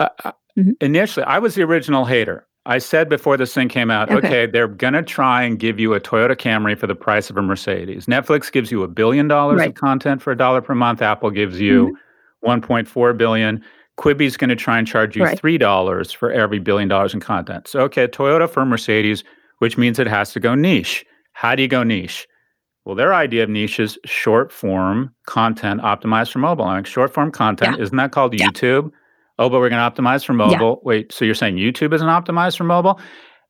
Uh, 0.00 0.08
uh, 0.24 0.32
Mhm. 0.58 0.72
Initially, 0.82 1.24
I 1.24 1.38
was 1.38 1.54
the 1.54 1.62
original 1.62 2.04
hater. 2.04 2.46
I 2.64 2.78
said 2.78 3.08
before 3.08 3.36
this 3.36 3.52
thing 3.52 3.68
came 3.68 3.90
out, 3.90 4.08
okay, 4.10 4.26
Okay. 4.26 4.46
they're 4.46 4.68
going 4.68 4.92
to 4.94 5.02
try 5.02 5.42
and 5.42 5.58
give 5.58 5.80
you 5.80 5.94
a 5.94 6.00
Toyota 6.00 6.36
Camry 6.36 6.78
for 6.78 6.86
the 6.86 6.94
price 6.94 7.28
of 7.28 7.36
a 7.36 7.42
Mercedes. 7.42 8.06
Netflix 8.06 8.52
gives 8.52 8.70
you 8.70 8.84
a 8.84 8.88
billion 8.88 9.26
dollars 9.26 9.60
of 9.70 9.74
content 9.74 10.22
for 10.22 10.30
a 10.32 10.36
dollar 10.36 10.60
per 10.60 10.74
month. 10.74 11.02
Apple 11.02 11.30
gives 11.30 11.60
you 11.60 11.96
mm-hmm. 12.44 12.62
1.4 12.64 13.16
billion. 13.18 13.62
Quibi's 13.98 14.36
going 14.36 14.50
to 14.50 14.56
try 14.56 14.78
and 14.78 14.86
charge 14.86 15.16
you 15.16 15.24
Right. 15.24 15.38
three 15.38 15.58
dollars 15.58 16.12
for 16.12 16.30
every 16.30 16.60
billion 16.60 16.88
dollars 16.88 17.12
in 17.14 17.20
content. 17.20 17.66
So, 17.66 17.80
okay, 17.80 18.06
Toyota 18.06 18.48
for 18.48 18.64
Mercedes, 18.64 19.24
which 19.58 19.76
means 19.76 19.98
it 19.98 20.06
has 20.06 20.32
to 20.32 20.40
go 20.40 20.54
niche. 20.54 21.04
How 21.32 21.54
do 21.54 21.62
you 21.62 21.68
go 21.68 21.82
niche? 21.82 22.26
Well, 22.84 22.94
their 22.94 23.12
idea 23.14 23.42
of 23.44 23.50
niche 23.50 23.78
is 23.80 23.98
short 24.04 24.50
form 24.52 25.12
content 25.26 25.80
optimized 25.82 26.32
for 26.32 26.38
mobile. 26.38 26.64
I'm 26.64 26.78
like, 26.78 26.86
short 26.86 27.12
form 27.12 27.30
content, 27.32 27.80
isn't 27.80 27.96
that 27.96 28.12
called 28.12 28.38
Yeah. 28.38 28.48
YouTube? 28.48 28.90
Oh, 29.38 29.48
but 29.48 29.60
we're 29.60 29.70
going 29.70 29.80
to 29.80 30.02
optimize 30.02 30.24
for 30.24 30.32
mobile. 30.34 30.80
Wait, 30.84 31.12
so 31.12 31.24
you're 31.24 31.34
saying 31.34 31.56
YouTube 31.56 31.92
isn't 31.94 32.06
optimized 32.06 32.56
for 32.56 32.64
mobile? 32.64 33.00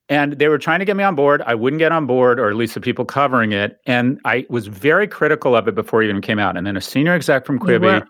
And 0.08 0.34
they 0.34 0.48
were 0.48 0.58
trying 0.58 0.80
to 0.80 0.84
get 0.84 0.96
me 0.96 1.04
on 1.04 1.14
board. 1.14 1.42
I 1.46 1.54
wouldn't 1.54 1.78
get 1.78 1.92
on 1.92 2.06
board, 2.06 2.38
or 2.38 2.50
at 2.50 2.56
least 2.56 2.74
the 2.74 2.80
people 2.80 3.04
covering 3.04 3.52
it. 3.52 3.78
And 3.86 4.20
I 4.24 4.46
was 4.50 4.66
very 4.66 5.06
critical 5.06 5.56
of 5.56 5.68
it 5.68 5.74
before 5.74 6.02
it 6.02 6.08
even 6.08 6.20
came 6.20 6.38
out. 6.38 6.56
And 6.56 6.66
then 6.66 6.76
a 6.76 6.80
senior 6.80 7.12
exec 7.12 7.46
from 7.46 7.58
Quibi 7.58 8.04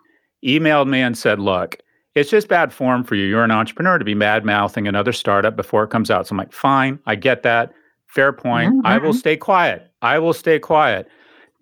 emailed 0.44 0.88
me 0.88 1.00
and 1.00 1.16
said, 1.16 1.38
Look, 1.38 1.78
it's 2.14 2.30
just 2.30 2.48
bad 2.48 2.72
form 2.72 3.04
for 3.04 3.14
you. 3.14 3.26
You're 3.26 3.44
an 3.44 3.50
entrepreneur 3.50 3.98
to 3.98 4.04
be 4.04 4.14
mad 4.14 4.44
mouthing 4.44 4.88
another 4.88 5.12
startup 5.12 5.54
before 5.54 5.84
it 5.84 5.90
comes 5.90 6.10
out. 6.10 6.26
So 6.26 6.32
I'm 6.32 6.38
like, 6.38 6.52
Fine, 6.52 6.98
I 7.06 7.14
get 7.14 7.42
that. 7.42 7.72
Fair 8.06 8.32
point. 8.32 8.74
I 8.84 8.98
will 8.98 9.14
stay 9.14 9.36
quiet. 9.36 9.90
I 10.02 10.18
will 10.18 10.34
stay 10.34 10.58
quiet. 10.58 11.08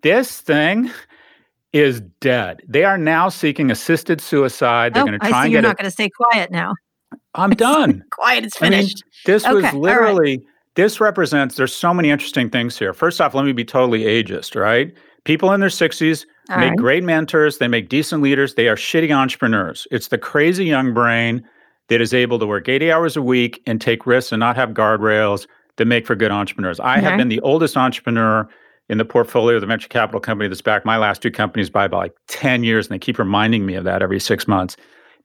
This 0.01 0.41
thing 0.41 0.91
is 1.73 2.01
dead. 2.19 2.61
They 2.67 2.83
are 2.83 2.97
now 2.97 3.29
seeking 3.29 3.71
assisted 3.71 4.19
suicide. 4.21 4.93
They're 4.93 5.03
Oh, 5.03 5.05
going 5.07 5.19
to 5.19 5.27
try 5.27 5.39
I 5.39 5.41
see 5.41 5.45
and 5.45 5.53
you're 5.53 5.61
not 5.61 5.77
going 5.77 5.85
to 5.85 5.91
stay 5.91 6.09
quiet 6.09 6.51
now. 6.51 6.73
I'm 7.35 7.49
done. 7.55 8.03
Quiet 8.11 8.45
is 8.45 8.53
I 8.61 8.69
mean, 8.69 8.79
finished. 8.79 9.03
This 9.25 9.45
Okay, 9.45 9.53
was 9.55 9.63
right. 9.63 9.73
literally, 9.73 10.41
this 10.75 10.99
represents, 10.99 11.55
there's 11.55 11.73
so 11.73 11.93
many 11.93 12.09
interesting 12.09 12.49
things 12.49 12.77
here. 12.77 12.93
First 12.93 13.21
off, 13.21 13.33
let 13.33 13.45
me 13.45 13.53
be 13.53 13.65
totally 13.65 14.01
ageist, 14.03 14.59
right? 14.59 14.93
People 15.23 15.51
in 15.53 15.59
their 15.59 15.69
60s 15.69 16.25
All 16.49 16.57
make 16.57 16.69
right. 16.69 16.77
great 16.77 17.03
mentors, 17.03 17.59
they 17.59 17.67
make 17.67 17.89
decent 17.89 18.21
leaders, 18.21 18.55
they 18.55 18.67
are 18.67 18.75
shitty 18.75 19.15
entrepreneurs. 19.15 19.87
It's 19.91 20.07
the 20.07 20.17
crazy 20.17 20.65
young 20.65 20.93
brain 20.93 21.47
that 21.89 22.01
is 22.01 22.13
able 22.13 22.39
to 22.39 22.47
work 22.47 22.67
80 22.67 22.91
hours 22.91 23.15
a 23.17 23.21
week 23.21 23.61
and 23.67 23.79
take 23.79 24.05
risks 24.05 24.31
and 24.31 24.39
not 24.39 24.55
have 24.55 24.69
guardrails 24.71 25.45
that 25.77 25.85
make 25.85 26.07
for 26.07 26.15
good 26.15 26.31
entrepreneurs. 26.31 26.79
I 26.79 26.99
have 26.99 27.17
been 27.17 27.27
the 27.29 27.39
oldest 27.41 27.77
entrepreneur 27.77 28.47
in 28.89 28.97
the 28.97 29.05
portfolio 29.05 29.55
of 29.55 29.61
the 29.61 29.67
venture 29.67 29.87
capital 29.87 30.19
company 30.19 30.47
that's 30.49 30.61
backed 30.61 30.85
my 30.85 30.97
last 30.97 31.21
two 31.21 31.31
companies 31.31 31.69
by 31.69 31.85
about 31.85 31.97
like 31.99 32.13
10 32.27 32.63
years, 32.63 32.87
and 32.87 32.93
they 32.93 32.99
keep 32.99 33.17
reminding 33.17 33.65
me 33.65 33.75
of 33.75 33.83
that 33.85 34.01
every 34.01 34.19
six 34.19 34.47
months. 34.47 34.75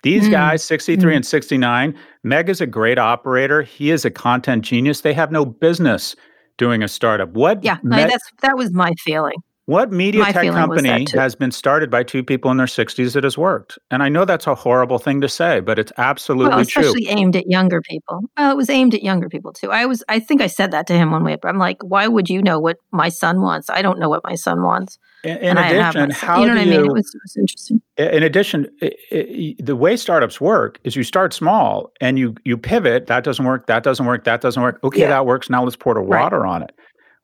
These 0.02 0.28
Mm. 0.28 0.30
guys, 0.32 0.62
63 0.62 1.12
Mm. 1.12 1.16
and 1.16 1.26
69, 1.26 1.94
Meg 2.22 2.48
is 2.48 2.60
a 2.60 2.66
great 2.66 2.98
operator. 2.98 3.62
He 3.62 3.90
is 3.90 4.04
a 4.04 4.10
content 4.10 4.62
genius. 4.64 5.00
They 5.00 5.14
have 5.14 5.32
no 5.32 5.44
business 5.44 6.14
doing 6.58 6.82
a 6.82 6.88
startup. 6.88 7.30
What 7.32 7.64
Yeah, 7.64 7.75
I- 7.75 7.78
Meg- 7.82 8.10
that's 8.10 8.30
that 8.42 8.56
was 8.56 8.72
my 8.72 8.92
feeling. 9.04 9.36
What 9.66 9.92
media 9.92 10.23
My 10.23 10.32
tech 10.32 10.42
feeling 10.42 10.68
was 10.68 10.82
that 10.82 10.88
company 10.88 11.06
has 11.20 11.35
been 11.35 11.50
started 11.50 11.90
by 11.90 12.02
two 12.02 12.23
people 12.25 12.50
in 12.50 12.56
their 12.56 12.66
60s 12.66 13.12
that 13.14 13.25
has 13.25 13.37
worked? 13.37 13.78
And 13.90 14.02
I 14.02 14.08
know 14.08 14.25
that's 14.25 14.46
a 14.46 14.54
horrible 14.54 14.99
thing 14.99 15.20
to 15.20 15.28
say, 15.28 15.61
but 15.61 15.78
it's 15.78 15.92
absolutely 15.99 16.50
Well, 16.56 16.64
true. 16.64 16.82
especially 16.82 17.08
aimed 17.08 17.37
at 17.37 17.46
younger 17.49 17.80
people. 17.82 18.20
Well, 18.37 18.50
it 18.52 18.56
was 18.56 18.70
aimed 18.70 18.94
at 18.94 19.02
younger 19.02 19.28
people 19.28 19.52
too. 19.52 19.70
I 19.73 19.85
was, 19.87 20.02
I 20.08 20.18
think 20.20 20.40
I 20.40 20.46
said 20.46 20.70
that 20.70 20.87
to 20.87 20.94
him 20.94 21.11
one 21.11 21.25
way. 21.25 21.37
But 21.40 21.49
I'm 21.49 21.58
like, 21.58 21.78
why 21.82 22.06
would 22.08 22.30
you 22.30 22.40
know 22.42 22.58
what 22.58 22.76
my 22.92 23.08
son 23.08 23.40
wants? 23.42 23.68
I 23.68 23.82
don't 23.82 23.99
know 23.99 24.08
what 24.08 24.23
my 24.25 24.35
son 24.37 24.62
wants. 24.62 24.99
In, 25.25 25.37
in 25.38 25.44
and 25.44 25.58
I 25.58 25.62
have 25.73 25.96
addition, 25.96 26.11
how 26.12 26.40
you 26.40 26.46
know 26.46 26.52
do 26.54 26.58
what 26.61 26.61
I 26.61 26.64
you? 26.70 26.70
mean? 26.82 26.90
It 26.90 26.92
was, 26.92 27.12
it 27.14 27.20
was 27.25 27.37
interesting. 27.37 27.82
in 27.96 28.23
addition, 28.23 28.68
i 28.82 28.92
i 29.12 29.56
the 29.58 29.75
way 29.75 29.96
startups 29.96 30.40
work 30.40 30.78
is 30.85 30.94
you 30.94 31.02
start 31.02 31.35
small 31.35 31.90
and 32.00 32.16
you 32.18 32.37
you 32.44 32.56
pivot. 32.56 33.08
That 33.08 33.25
doesn't 33.25 33.44
work. 33.44 33.66
That 33.66 33.82
doesn't 33.82 34.06
work. 34.06 34.23
That 34.25 34.40
doesn't 34.40 34.62
work. 34.62 34.78
Okay, 34.85 35.00
Yeah. 35.00 35.08
that 35.08 35.26
works. 35.26 35.50
Now 35.50 35.64
let's 35.64 35.75
pour 35.75 35.94
the 35.94 36.00
Right. 36.00 36.20
water 36.23 36.46
on 36.46 36.62
it. 36.62 36.70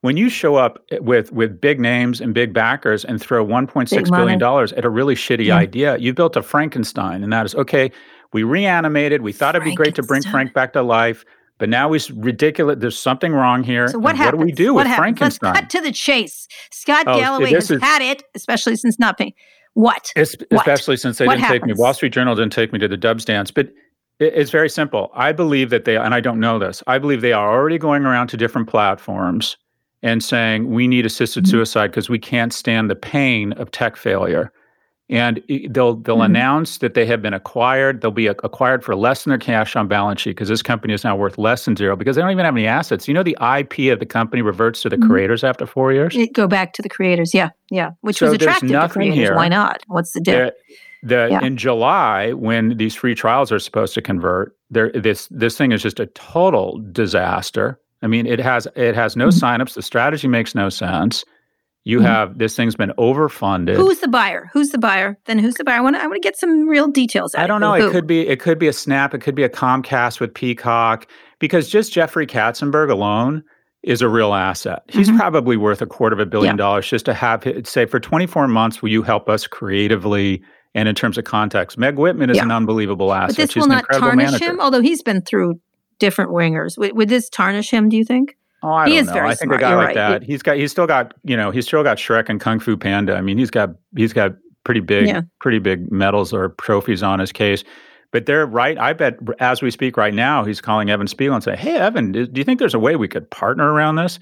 When 0.02 0.16
you 0.16 0.28
show 0.28 0.56
up 0.56 0.85
with 1.00 1.32
with 1.32 1.61
big 1.61 1.80
names 1.80 2.21
and 2.21 2.35
big 2.35 2.52
backers 2.52 3.04
and 3.04 3.21
throw 3.21 3.44
1.6 3.47 3.88
Big 3.90 4.11
billion 4.11 4.38
dollars 4.38 4.73
at 4.75 4.85
a 4.85 4.90
really 4.90 5.14
shitty 5.14 5.47
Yeah. 5.47 5.56
idea, 5.56 5.97
you 5.97 6.12
built 6.12 6.37
a 6.37 6.42
Frankenstein, 6.42 7.23
and 7.23 7.32
that 7.32 7.47
is 7.47 7.54
okay. 7.54 7.90
We 8.32 8.42
reanimated. 8.42 9.23
We 9.23 9.32
thought 9.32 9.54
it'd 9.54 9.64
be 9.64 9.75
great 9.75 9.94
to 9.94 10.02
bring 10.02 10.23
Frank 10.23 10.54
back 10.54 10.73
to 10.73 10.82
life, 10.82 11.25
but 11.59 11.68
now 11.68 11.92
he's 11.92 12.11
ridiculous. 12.11 12.78
There's 12.80 12.99
something 12.99 13.32
wrong 13.32 13.62
here. 13.62 13.87
So 13.88 13.99
what 14.00 14.16
happens? 14.16 14.38
What 14.38 14.40
do 14.40 14.47
we 14.47 14.52
do 14.52 14.75
what 14.75 14.87
with 14.87 14.97
happens? 14.97 15.21
Let's 15.21 15.38
cut 15.38 15.71
to 15.71 15.80
the 15.80 15.92
chase. 15.92 16.49
Scott 16.73 17.04
Oh, 17.06 17.18
Galloway 17.21 17.52
has 17.52 17.71
is- 17.71 17.80
had 17.80 18.02
it, 18.02 18.25
especially 18.35 18.75
since 18.76 18.99
not 18.99 19.16
paying. 19.18 19.35
What? 19.75 20.11
What? 20.16 20.37
Especially 20.50 20.97
since 20.97 21.18
they 21.18 21.26
What 21.26 21.37
didn't 21.37 21.49
take 21.49 21.64
me. 21.64 21.75
Wall 21.75 21.94
Street 21.94 22.12
Journal 22.12 22.35
didn't 22.35 22.52
take 22.52 22.73
me 22.73 22.78
to 22.80 22.88
the 22.88 22.97
Debs 22.97 23.25
dance. 23.25 23.50
But 23.52 23.68
it, 24.18 24.32
it's 24.35 24.50
very 24.50 24.68
simple. 24.68 25.11
I 25.14 25.30
believe 25.32 25.71
that 25.71 25.85
they, 25.85 25.97
and 25.97 26.12
I 26.12 26.21
don't 26.21 26.40
know 26.40 26.59
this, 26.59 26.82
I 26.88 26.99
believe 26.99 27.21
they 27.21 27.32
are 27.32 27.52
already 27.52 27.78
going 27.78 28.04
around 28.04 28.26
to 28.28 28.37
different 28.37 28.68
platforms 28.68 29.56
and 30.02 30.23
saying 30.23 30.71
we 30.71 30.88
need 30.88 31.06
assisted 31.06 31.44
Mhm. 31.44 31.49
suicide 31.50 31.88
because 31.88 32.09
we 32.11 32.18
can't 32.18 32.52
stand 32.52 32.90
the 32.90 32.97
pain 32.97 33.52
of 33.52 33.71
tech 33.71 33.97
failure. 33.97 34.52
And 35.11 35.42
they'll 35.68 35.97
they'll 35.97 36.18
Mhm. 36.18 36.25
announce 36.26 36.78
that 36.78 36.94
they 36.94 37.04
have 37.04 37.21
been 37.21 37.35
acquired. 37.35 38.00
They'll 38.00 38.11
be 38.12 38.28
ac- 38.28 38.38
acquired 38.44 38.82
for 38.82 38.97
less 38.97 39.25
than 39.25 39.30
their 39.32 39.38
cash 39.38 39.76
on 39.76 39.87
balance 39.87 40.23
sheet 40.23 40.30
because 40.30 40.49
this 40.49 40.62
company 40.62 40.94
is 40.94 41.04
now 41.04 41.14
worth 41.16 41.37
less 41.37 41.66
than 41.66 41.76
zero 41.76 41.97
because 41.97 42.16
they 42.16 42.23
don't 42.23 42.30
even 42.30 42.44
have 42.47 42.56
any 42.56 42.66
assets. 42.66 43.06
You 43.06 43.12
know, 43.12 43.23
the 43.23 43.37
IP 43.40 43.90
of 43.90 43.99
the 43.99 44.06
company 44.06 44.40
reverts 44.40 44.80
to 44.82 44.88
the 44.88 44.97
Mhm. 44.97 45.09
creators 45.09 45.44
after 45.44 45.66
four 45.66 45.92
years. 45.92 46.16
It, 46.16 46.32
go 46.32 46.47
back 46.47 46.73
to 46.75 46.82
the 46.82 46.88
creators. 46.88 47.35
Yeah, 47.35 47.50
yeah. 47.71 47.90
Which 48.00 48.18
So 48.18 48.26
was 48.26 48.35
attractive 48.35 48.71
to 48.71 48.88
creators. 48.88 49.16
here. 49.16 49.35
Why 49.37 49.49
not? 49.49 49.82
What's 49.88 50.12
the 50.12 50.21
difference? 50.21 50.54
The, 51.02 51.09
the 51.16 51.28
Yeah. 51.32 51.44
in 51.44 51.56
July 51.59 52.32
when 52.32 52.76
these 52.78 52.94
free 52.94 53.14
trials 53.14 53.52
are 53.52 53.59
supposed 53.59 53.92
to 53.94 54.00
convert, 54.00 54.56
there 54.71 54.90
this 54.94 55.26
this 55.28 55.59
thing 55.59 55.73
is 55.73 55.82
just 55.82 56.00
a 56.00 56.06
total 56.06 56.80
disaster. 56.92 57.78
I 58.02 58.06
mean, 58.09 58.26
it 58.26 58.40
has 58.40 58.66
it 58.76 58.94
has 58.94 59.16
no 59.16 59.28
Mhm. 59.28 59.40
signups. 59.40 59.75
The 59.75 59.82
strategy 59.82 60.28
makes 60.28 60.54
no 60.54 60.68
sense. 60.68 61.25
You 61.85 61.99
Mhm. 62.00 62.04
have 62.06 62.38
this 62.38 62.54
thing's 62.54 62.76
been 62.76 62.92
overfunded. 62.99 63.75
Who's 63.76 63.99
the 64.00 64.09
buyer? 64.09 64.49
Who's 64.52 64.71
the 64.71 64.78
buyer? 64.78 65.18
Then 65.26 65.38
who's 65.38 65.54
the 65.54 65.64
buyer? 65.64 65.78
I 65.78 65.80
want 65.80 65.97
to. 65.97 66.02
I 66.02 66.06
want 66.06 66.23
to 66.23 66.26
get 66.26 66.37
some 66.37 66.68
real 66.68 66.88
details. 66.88 67.35
Out 67.35 67.42
I 67.44 67.47
don't 67.47 67.61
know. 67.61 67.75
Who? 67.75 67.88
It 67.88 67.92
could 67.92 68.06
be 68.06 68.26
it 68.28 68.40
could 68.40 68.59
be 68.59 68.68
a 68.68 68.73
Snap. 68.73 69.14
It 69.14 69.18
could 69.21 69.35
be 69.35 69.42
a 69.42 69.49
Comcast 69.49 70.21
with 70.21 70.32
Peacock 70.35 71.06
because 71.40 71.68
just 71.68 71.92
Jeffrey 71.92 72.26
Katzenberg 72.26 72.90
alone 72.90 73.42
is 73.82 74.00
a 74.00 74.09
real 74.09 74.32
asset. 74.32 74.82
He's 74.88 75.11
Mhm. 75.11 75.18
probably 75.18 75.56
worth 75.56 75.82
a 75.82 75.87
quarter 75.87 76.14
of 76.14 76.21
a 76.21 76.26
billion 76.26 76.54
Yeah. 76.54 76.59
dollars 76.59 76.88
just 76.88 77.04
to 77.06 77.14
have 77.14 77.42
say 77.64 77.85
for 77.87 77.99
24 77.99 78.47
months. 78.47 78.80
Will 78.80 78.90
you 78.90 79.02
help 79.02 79.28
us 79.28 79.49
creatively 79.49 80.40
and 80.76 80.88
in 80.88 80.94
terms 80.94 81.18
of 81.18 81.25
context? 81.25 81.76
Meg 81.78 81.97
Whitman 81.99 82.30
is 82.30 82.37
Yeah. 82.37 82.44
an 82.44 82.52
unbelievable 82.52 83.12
asset. 83.12 83.30
But 83.30 83.37
this 83.42 83.50
She's 83.52 83.61
will 83.62 83.68
not 83.68 83.85
tarnish 83.92 84.16
manager. 84.16 84.44
him, 84.44 84.61
although 84.61 84.82
he's 84.82 85.02
been 85.02 85.21
through 85.23 85.54
different 86.02 86.30
wingers. 86.32 86.76
Would, 86.76 86.97
would 86.97 87.09
this 87.09 87.28
tarnish 87.30 87.71
him? 87.71 87.88
Do 87.88 87.97
you 87.97 88.04
think? 88.04 88.37
Oh, 88.64 88.71
I 88.73 88.87
He 88.88 88.94
don't 88.94 89.02
is 89.02 89.06
know. 89.06 89.12
very 89.14 89.28
I 89.28 89.35
think 89.35 89.49
smart. 89.50 89.61
a 89.61 89.62
guy 89.62 89.68
You're 89.71 89.78
like 89.78 89.87
right. 89.88 89.94
that, 89.94 90.23
he's 90.25 90.42
got, 90.42 90.56
he's 90.56 90.71
still 90.71 90.87
got, 90.87 91.14
you 91.25 91.37
know, 91.37 91.50
he's 91.50 91.64
still 91.66 91.82
got 91.82 91.97
Shrek 91.99 92.28
and 92.28 92.40
Kung 92.40 92.59
Fu 92.61 92.76
Panda. 92.76 93.14
I 93.16 93.21
mean, 93.21 93.38
he's 93.38 93.50
got, 93.50 93.71
he's 93.97 94.12
got 94.12 94.32
pretty 94.64 94.80
big, 94.80 95.06
Yeah. 95.06 95.23
pretty 95.40 95.59
big 95.61 95.90
medals 95.92 96.32
or 96.32 96.50
trophies 96.61 97.02
on 97.02 97.18
his 97.21 97.30
case. 97.32 97.62
But 98.11 98.26
they're 98.26 98.44
right. 98.47 98.76
I 98.78 98.92
bet 98.92 99.16
as 99.40 99.62
we 99.62 99.71
speak 99.71 99.97
right 99.97 100.12
now, 100.12 100.44
he's 100.44 100.61
calling 100.61 100.90
Evan 100.90 101.06
Spiegel 101.06 101.35
and 101.35 101.42
saying, 101.42 101.56
"Hey, 101.59 101.76
Evan, 101.76 102.12
do 102.12 102.28
you 102.35 102.44
think 102.44 102.59
there's 102.59 102.75
a 102.75 102.78
way 102.78 102.94
we 102.97 103.09
could 103.09 103.30
partner 103.30 103.73
around 103.73 103.97
this?" 103.97 104.18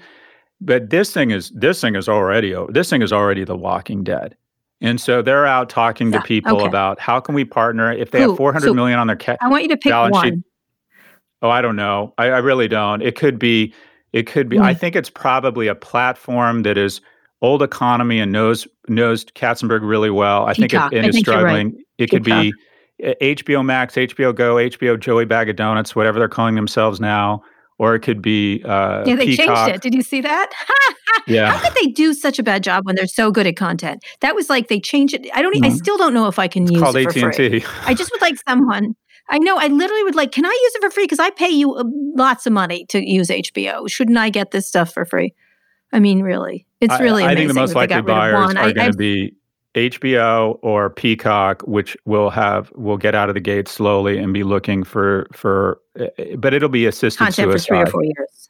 But 0.61 0.91
this 0.91 1.11
thing 1.11 1.31
is, 1.31 1.49
this 1.55 1.81
thing 1.81 1.95
is 1.95 2.07
already, 2.07 2.55
this 2.69 2.89
thing 2.89 3.01
is 3.01 3.11
already 3.11 3.43
The 3.43 3.57
Walking 3.57 4.03
Dead. 4.03 4.35
And 4.79 4.99
so 5.01 5.21
they're 5.21 5.45
out 5.45 5.69
talking 5.69 6.11
Yeah, 6.13 6.19
to 6.21 6.25
people 6.25 6.57
okay. 6.57 6.65
about 6.67 6.99
how 6.99 7.19
can 7.19 7.35
we 7.35 7.43
partner 7.43 7.91
if 7.91 8.11
they 8.11 8.21
Who? 8.21 8.29
have 8.29 8.37
four 8.37 8.53
hundred 8.53 8.67
So- 8.67 8.73
million 8.75 8.97
on 8.97 9.07
their 9.07 9.17
ca- 9.17 9.35
I 9.41 9.49
want 9.49 9.63
you 9.63 9.69
to 9.69 9.77
pick 9.77 9.91
Balance 9.91 10.17
sheet. 10.21 10.33
Oh, 11.41 11.49
I 11.49 11.61
don't 11.61 11.75
know. 11.75 12.13
I, 12.17 12.25
I 12.25 12.37
really 12.39 12.67
don't. 12.67 13.01
It 13.01 13.15
could 13.15 13.39
be. 13.39 13.73
It 14.13 14.27
could 14.27 14.49
be. 14.49 14.59
I 14.59 14.73
Mm. 14.73 14.79
think 14.79 14.95
it's 14.95 15.09
probably 15.09 15.67
a 15.67 15.75
platform 15.75 16.63
that 16.63 16.77
is 16.77 17.01
old 17.41 17.63
economy 17.63 18.19
and 18.19 18.31
knows 18.31 18.67
knows 18.87 19.25
Katzenberg 19.25 19.79
really 19.81 20.09
well. 20.11 20.45
I 20.45 20.53
think 20.53 20.71
Peacock. 20.71 20.93
it, 20.93 20.97
and 20.97 21.05
I 21.05 21.09
is 21.09 21.15
think 21.15 21.27
you're 21.27 21.35
right. 21.37 21.41
struggling. 21.41 21.83
It 21.97 22.09
could 22.09 22.23
be 22.23 22.53
HBO 23.01 23.65
Max, 23.65 23.95
HBO 23.95 24.35
Go, 24.35 24.55
HBO 24.55 24.99
Joey 24.99 25.25
Bag 25.25 25.49
of 25.49 25.55
Donuts, 25.55 25.95
whatever 25.95 26.19
they're 26.19 26.27
calling 26.29 26.55
themselves 26.55 26.99
now, 26.99 27.41
or 27.79 27.95
it 27.95 28.01
could 28.01 28.21
be 28.21 28.61
uh, 28.65 29.03
yeah. 29.07 29.15
They 29.15 29.25
Peacock. 29.27 29.55
changed 29.69 29.75
it. 29.77 29.81
Did 29.81 29.93
you 29.95 30.01
see 30.03 30.21
that? 30.21 30.51
Yeah. 31.27 31.51
How 31.51 31.59
could 31.69 31.77
they 31.79 31.87
do 31.91 32.13
such 32.13 32.39
a 32.39 32.43
bad 32.43 32.63
job 32.63 32.85
when 32.85 32.95
they're 32.95 33.05
so 33.05 33.31
good 33.31 33.45
at 33.45 33.55
content? 33.55 34.03
That 34.21 34.33
was 34.33 34.49
like 34.49 34.69
they 34.69 34.79
changed 34.79 35.13
it. 35.13 35.27
I 35.35 35.41
don't. 35.41 35.55
e 35.55 35.59
I 35.61 35.67
I 35.67 35.69
Mhm. 35.69 35.75
still 35.77 35.97
don't 35.97 36.13
know 36.13 36.27
if 36.27 36.39
I 36.39 36.47
can 36.47 36.63
It's 36.63 36.71
use 36.71 36.81
called 36.81 36.95
it 36.95 37.03
for 37.03 37.09
AT 37.09 37.35
free. 37.35 37.45
and 37.47 37.61
T. 37.61 37.67
I 37.85 37.93
just 37.93 38.11
would 38.11 38.21
like 38.21 38.35
someone. 38.47 38.95
I 39.29 39.37
know. 39.37 39.57
I 39.57 39.67
literally 39.67 40.03
would 40.03 40.15
like. 40.15 40.31
Can 40.31 40.45
I 40.45 40.49
use 40.49 40.75
it 40.75 40.81
for 40.81 40.91
free? 40.91 41.03
Because 41.05 41.19
I 41.19 41.29
pay 41.29 41.49
you 41.49 41.73
uh, 41.75 41.83
lots 42.15 42.45
of 42.45 42.53
money 42.53 42.85
to 42.89 42.99
use 42.99 43.29
HBO. 43.29 43.89
Shouldn't 43.89 44.17
I 44.17 44.29
get 44.29 44.51
this 44.51 44.67
stuff 44.67 44.93
for 44.93 45.05
free? 45.05 45.33
I 45.93 45.99
mean, 45.99 46.21
really, 46.21 46.65
it's 46.79 46.99
really. 46.99 47.23
I, 47.23 47.31
I 47.31 47.35
think 47.35 47.47
the 47.47 47.53
most 47.53 47.75
likely 47.75 47.95
got 47.95 47.95
rid 47.95 48.01
of 48.01 48.05
buyers 48.07 48.55
are 48.55 48.73
going 48.73 48.91
to 48.91 48.97
be 48.97 49.33
HBO 49.75 50.59
or 50.61 50.89
Peacock, 50.89 51.61
which 51.63 51.95
will 52.05 52.29
have 52.29 52.71
will 52.75 52.97
get 52.97 53.15
out 53.15 53.29
of 53.29 53.35
the 53.35 53.41
gate 53.41 53.67
slowly 53.67 54.17
and 54.17 54.33
be 54.33 54.43
looking 54.43 54.83
for 54.83 55.27
for, 55.31 55.79
uh, 55.99 56.07
but 56.37 56.53
it'll 56.53 56.69
be 56.69 56.85
assisted 56.85 57.19
content 57.19 57.51
for 57.51 57.59
three 57.59 57.79
or 57.79 57.85
four 57.85 58.03
years. 58.03 58.49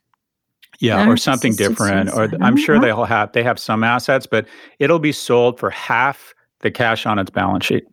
Yeah, 0.80 1.06
No, 1.06 1.12
or 1.12 1.18
something 1.18 1.54
different. 1.56 2.10
Or 2.10 2.28
suicide. 2.28 2.42
I'm 2.42 2.58
sure 2.58 2.78
Mhm. 2.78 2.82
they'll 2.82 3.06
have 3.06 3.32
they 3.34 3.44
have 3.44 3.60
some 3.60 3.84
assets, 3.84 4.26
but 4.26 4.48
it'll 4.80 5.00
be 5.00 5.12
sold 5.12 5.60
for 5.60 5.70
half 5.70 6.34
the 6.62 6.72
cash 6.72 7.06
on 7.06 7.20
its 7.20 7.30
balance 7.30 7.66
sheet. 7.66 7.84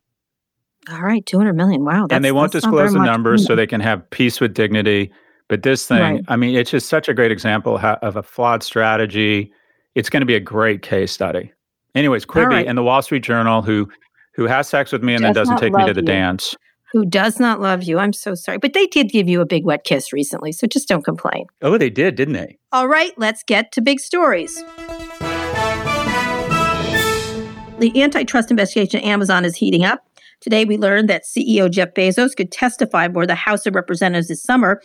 All 0.90 1.00
right, 1.02 1.25
two 1.26 1.37
hundred 1.38 1.54
million. 1.54 1.85
Wow, 1.85 2.06
and 2.11 2.25
they 2.25 2.32
won't 2.32 2.52
disclose 2.52 2.92
the 2.92 2.99
numbers 3.04 3.44
so 3.47 3.54
they 3.54 3.66
can 3.66 3.80
have 3.80 4.08
peace 4.11 4.40
with 4.40 4.54
dignity. 4.54 5.12
But 5.49 5.62
this 5.62 5.87
thing, 5.87 6.00
Right. 6.00 6.25
I 6.28 6.37
mean, 6.37 6.54
it's 6.56 6.70
just 6.70 6.88
such 6.88 7.08
a 7.08 7.14
great 7.14 7.32
example 7.32 7.78
of 7.78 8.16
a 8.16 8.23
flawed 8.23 8.62
strategy. 8.62 9.50
It's 9.94 10.11
going 10.11 10.20
to 10.20 10.26
be 10.26 10.35
a 10.35 10.40
great 10.40 10.82
case 10.82 11.11
study. 11.12 11.52
Anyways, 11.94 12.26
Quibi 12.26 12.47
right. 12.49 12.66
and 12.66 12.76
the 12.76 12.82
Wall 12.82 13.00
Street 13.02 13.23
Journal, 13.25 13.62
who 13.62 13.88
who 14.35 14.44
has 14.47 14.68
sex 14.68 14.92
with 14.92 15.02
me 15.02 15.14
and 15.14 15.25
then 15.25 15.32
Does 15.32 15.49
doesn't 15.49 15.58
take 15.58 15.73
me 15.73 15.85
to 15.87 15.92
the 15.94 16.00
you. 16.00 16.06
dance. 16.06 16.54
Who 16.92 17.04
does 17.04 17.38
not 17.38 17.61
love 17.61 17.82
you? 17.82 17.99
I'm 17.99 18.14
so 18.14 18.35
sorry, 18.35 18.56
but 18.58 18.73
they 18.73 18.87
did 18.87 19.11
give 19.11 19.28
you 19.28 19.40
a 19.42 19.47
big 19.47 19.64
wet 19.64 19.85
kiss 19.85 20.11
recently, 20.12 20.52
so 20.52 20.66
just 20.66 20.88
don't 20.88 21.04
complain. 21.04 21.44
Oh, 21.61 21.76
they 21.76 21.90
did, 21.90 22.14
didn't 22.14 22.32
they? 22.35 22.56
All 22.73 22.88
right, 22.88 23.12
let's 23.18 23.42
get 23.42 23.73
to 23.73 23.82
big 23.82 24.00
stories. 24.00 24.56
The 27.78 27.92
antitrust 28.02 28.50
investigation 28.50 29.00
at 29.00 29.06
Amazon 29.06 29.44
is 29.44 29.54
heating 29.56 29.85
up. 29.85 30.00
Today, 30.40 30.64
we 30.64 30.76
learned 30.76 31.11
that 31.11 31.25
CEO 31.25 31.71
Jeff 31.71 31.95
Bezos 31.95 32.37
could 32.37 32.52
testify 32.52 33.09
before 33.09 33.26
the 33.26 33.35
House 33.35 33.66
of 33.66 33.75
Representatives 33.75 34.28
this 34.28 34.42
summer. 34.42 34.80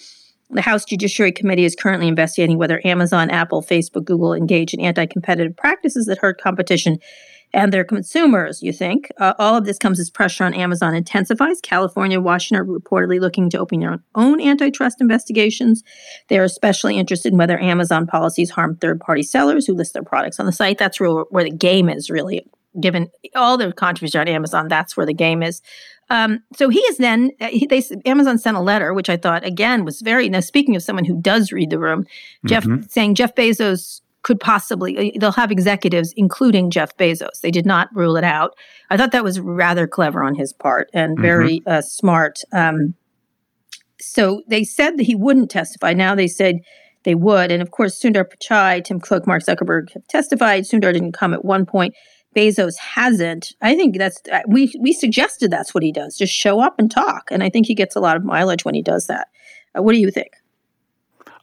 The 0.50 0.62
House 0.62 0.86
Judiciary 0.86 1.32
Committee 1.32 1.66
is 1.66 1.76
currently 1.76 2.08
investigating 2.08 2.58
whether 2.58 2.82
Amazon, 2.86 3.30
Apple, 3.30 3.62
Facebook, 3.64 4.06
Google 4.06 4.34
engage 4.34 4.74
in 4.74 4.80
anti 4.80 5.06
competitive 5.06 5.56
practices 5.56 6.06
that 6.08 6.18
hurt 6.18 6.42
competition 6.42 7.00
and 7.54 7.72
their 7.72 7.84
consumers, 7.84 8.64
you 8.64 8.74
think. 8.74 9.12
Uh, 9.20 9.34
all 9.38 9.56
of 9.56 9.66
this 9.66 9.78
comes 9.78 10.00
as 10.00 10.10
pressure 10.10 10.44
on 10.44 10.56
Amazon 10.56 10.96
intensifies. 10.96 11.62
California 11.62 12.18
and 12.18 12.26
Washington 12.26 12.62
are 12.62 12.66
reportedly 12.66 13.20
looking 13.20 13.50
to 13.52 13.60
open 13.60 13.80
their 13.80 14.04
own 14.16 14.42
antitrust 14.42 15.00
investigations. 15.00 15.84
They 16.30 16.40
are 16.40 16.44
especially 16.44 16.98
interested 16.98 17.32
in 17.32 17.38
whether 17.38 17.60
Amazon 17.60 18.08
policies 18.08 18.50
harm 18.50 18.76
third 18.78 19.00
party 19.00 19.22
sellers 19.22 19.68
who 19.68 19.76
list 19.76 19.94
their 19.94 20.04
products 20.04 20.40
on 20.40 20.48
the 20.48 20.52
site. 20.52 20.80
That's 20.80 21.00
real, 21.00 21.26
where 21.30 21.44
the 21.44 21.52
game 21.52 21.90
is 21.90 22.10
really. 22.10 22.44
Given 22.80 23.10
all 23.36 23.58
the 23.58 23.72
controversy 23.72 24.18
on 24.18 24.28
Amazon, 24.28 24.68
that's 24.68 24.98
where 24.98 25.06
the 25.06 25.14
game 25.14 25.44
is. 25.44 25.62
Um, 26.10 26.44
so 26.56 26.70
he 26.70 26.80
is 26.80 26.98
then, 26.98 27.32
uh, 27.40 27.48
he, 27.48 27.66
they, 27.66 27.82
Amazon 28.06 28.38
sent 28.38 28.58
a 28.58 28.62
letter, 28.62 28.94
which 28.94 29.10
I 29.10 29.18
thought 29.18 29.46
again 29.46 29.86
was 29.86 30.02
very, 30.02 30.28
now 30.30 30.42
speaking 30.42 30.76
of 30.76 30.84
someone 30.84 31.06
who 31.06 31.20
does 31.22 31.52
read 31.52 31.70
the 31.70 31.80
room, 31.80 32.06
Jeff 32.46 32.66
Mhm. 32.66 32.90
saying 32.92 33.16
Jeff 33.16 33.34
Bezos 33.36 34.02
could 34.22 34.40
possibly, 34.40 34.98
uh, 34.98 35.20
they'll 35.20 35.32
have 35.32 35.52
executives, 35.52 36.14
including 36.18 36.70
Jeff 36.72 36.96
Bezos. 36.98 37.42
They 37.42 37.52
did 37.52 37.66
not 37.66 37.90
rule 37.94 38.16
it 38.18 38.24
out. 38.24 38.56
I 38.90 38.98
thought 38.98 39.12
that 39.12 39.24
was 39.24 39.40
rather 39.40 39.88
clever 39.88 40.24
on 40.24 40.36
his 40.36 40.54
part 40.54 40.90
and 40.94 41.18
very 41.20 41.62
uh, 41.66 41.82
smart. 41.82 42.40
Um, 42.52 42.96
so 44.00 44.42
they 44.48 44.64
said 44.64 44.98
that 44.98 45.04
he 45.04 45.16
wouldn't 45.16 45.50
testify. 45.50 45.94
Now 45.94 46.16
they 46.16 46.28
said 46.28 46.60
they 47.04 47.16
would. 47.16 47.52
And 47.52 47.62
of 47.62 47.72
course, 47.72 48.00
Sundar 48.00 48.26
Pichai, 48.26 48.84
Tim 48.84 49.00
Cook, 49.00 49.26
Mark 49.28 49.44
Zuckerberg 49.44 49.92
have 49.94 50.08
testified. 50.08 50.64
Sundar 50.64 50.94
didn't 50.94 51.14
come 51.14 51.34
at 51.34 51.46
one 51.46 51.66
point. 51.66 51.94
Bezos 52.34 52.78
hasn't. 52.78 53.54
I 53.62 53.76
think 53.76 53.98
that's 53.98 54.22
uh, 54.32 54.42
we 54.48 54.74
we 54.80 54.94
suggested 54.94 55.52
that's 55.52 55.74
what 55.74 55.84
he 55.84 55.92
does. 55.92 56.18
Just 56.18 56.34
show 56.34 56.60
up 56.60 56.76
and 56.80 56.90
talk, 56.90 57.30
and 57.32 57.44
I 57.44 57.50
think 57.50 57.66
he 57.68 57.76
gets 57.76 57.96
a 57.96 58.00
lot 58.00 58.16
of 58.16 58.24
mileage 58.24 58.66
when 58.66 58.76
he 58.76 58.82
does 58.82 59.08
that. 59.08 59.28
Uh, 59.78 59.82
what 59.82 59.94
do 59.94 60.00
you 60.00 60.12
think? 60.12 60.32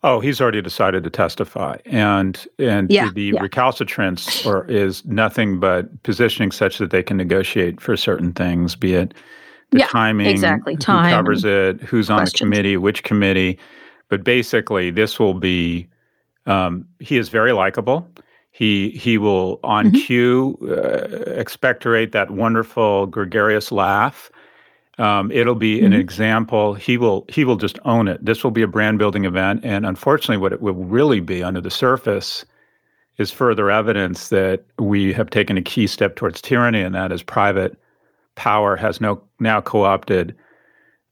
Oh, 0.02 0.20
he's 0.20 0.40
already 0.40 0.62
decided 0.62 1.04
to 1.04 1.10
testify, 1.10 1.76
and 1.86 2.46
and 2.58 2.90
Yeah, 2.90 3.10
the 3.14 3.32
yeah. 3.34 3.42
recalcitrance 3.42 4.46
or 4.46 4.64
is 4.70 5.04
nothing 5.04 5.60
but 5.60 6.02
positioning 6.02 6.52
such 6.52 6.78
that 6.78 6.90
they 6.90 7.02
can 7.02 7.16
negotiate 7.16 7.80
for 7.80 7.96
certain 7.96 8.32
things, 8.32 8.74
be 8.76 8.94
it 8.94 9.14
the 9.70 9.78
Yeah, 9.80 9.86
timing, 9.86 10.26
exactly. 10.26 10.76
Time 10.76 11.04
who 11.04 11.16
covers 11.16 11.44
it, 11.44 11.80
who's 11.82 12.10
on 12.10 12.24
the 12.24 12.30
committee, 12.30 12.76
which 12.76 13.02
committee. 13.02 13.58
But 14.08 14.24
basically, 14.24 14.90
this 14.90 15.18
will 15.18 15.34
be. 15.34 15.88
Um, 16.46 16.86
he 16.98 17.16
is 17.16 17.28
very 17.28 17.52
likable. 17.52 18.08
He 18.60 18.90
he 18.90 19.16
will 19.16 19.58
on 19.64 19.90
Mhm. 19.90 20.04
cue 20.04 20.58
uh, 20.70 21.30
expectorate 21.40 22.12
that 22.12 22.30
wonderful 22.30 23.06
gregarious 23.06 23.72
laugh. 23.72 24.30
Um, 24.98 25.32
it'll 25.32 25.54
be 25.54 25.80
an 25.80 25.92
Mhm. 25.92 25.98
example. 25.98 26.74
He 26.74 26.98
will 26.98 27.24
he 27.30 27.42
will 27.46 27.56
just 27.56 27.78
own 27.86 28.06
it. 28.06 28.22
This 28.22 28.44
will 28.44 28.50
be 28.50 28.60
a 28.60 28.66
brand 28.68 28.98
building 28.98 29.24
event, 29.24 29.62
and 29.64 29.86
unfortunately, 29.86 30.36
what 30.36 30.52
it 30.52 30.60
will 30.60 30.74
really 30.74 31.20
be 31.20 31.42
under 31.42 31.62
the 31.62 31.70
surface 31.70 32.44
is 33.16 33.30
further 33.30 33.70
evidence 33.70 34.28
that 34.28 34.62
we 34.78 35.14
have 35.14 35.30
taken 35.30 35.56
a 35.56 35.62
key 35.62 35.86
step 35.86 36.16
towards 36.16 36.42
tyranny, 36.42 36.82
and 36.82 36.94
that 36.94 37.12
is 37.12 37.22
private 37.22 37.78
power 38.36 38.76
has 38.76 39.00
no 39.00 39.22
now 39.38 39.62
co-opted 39.62 40.34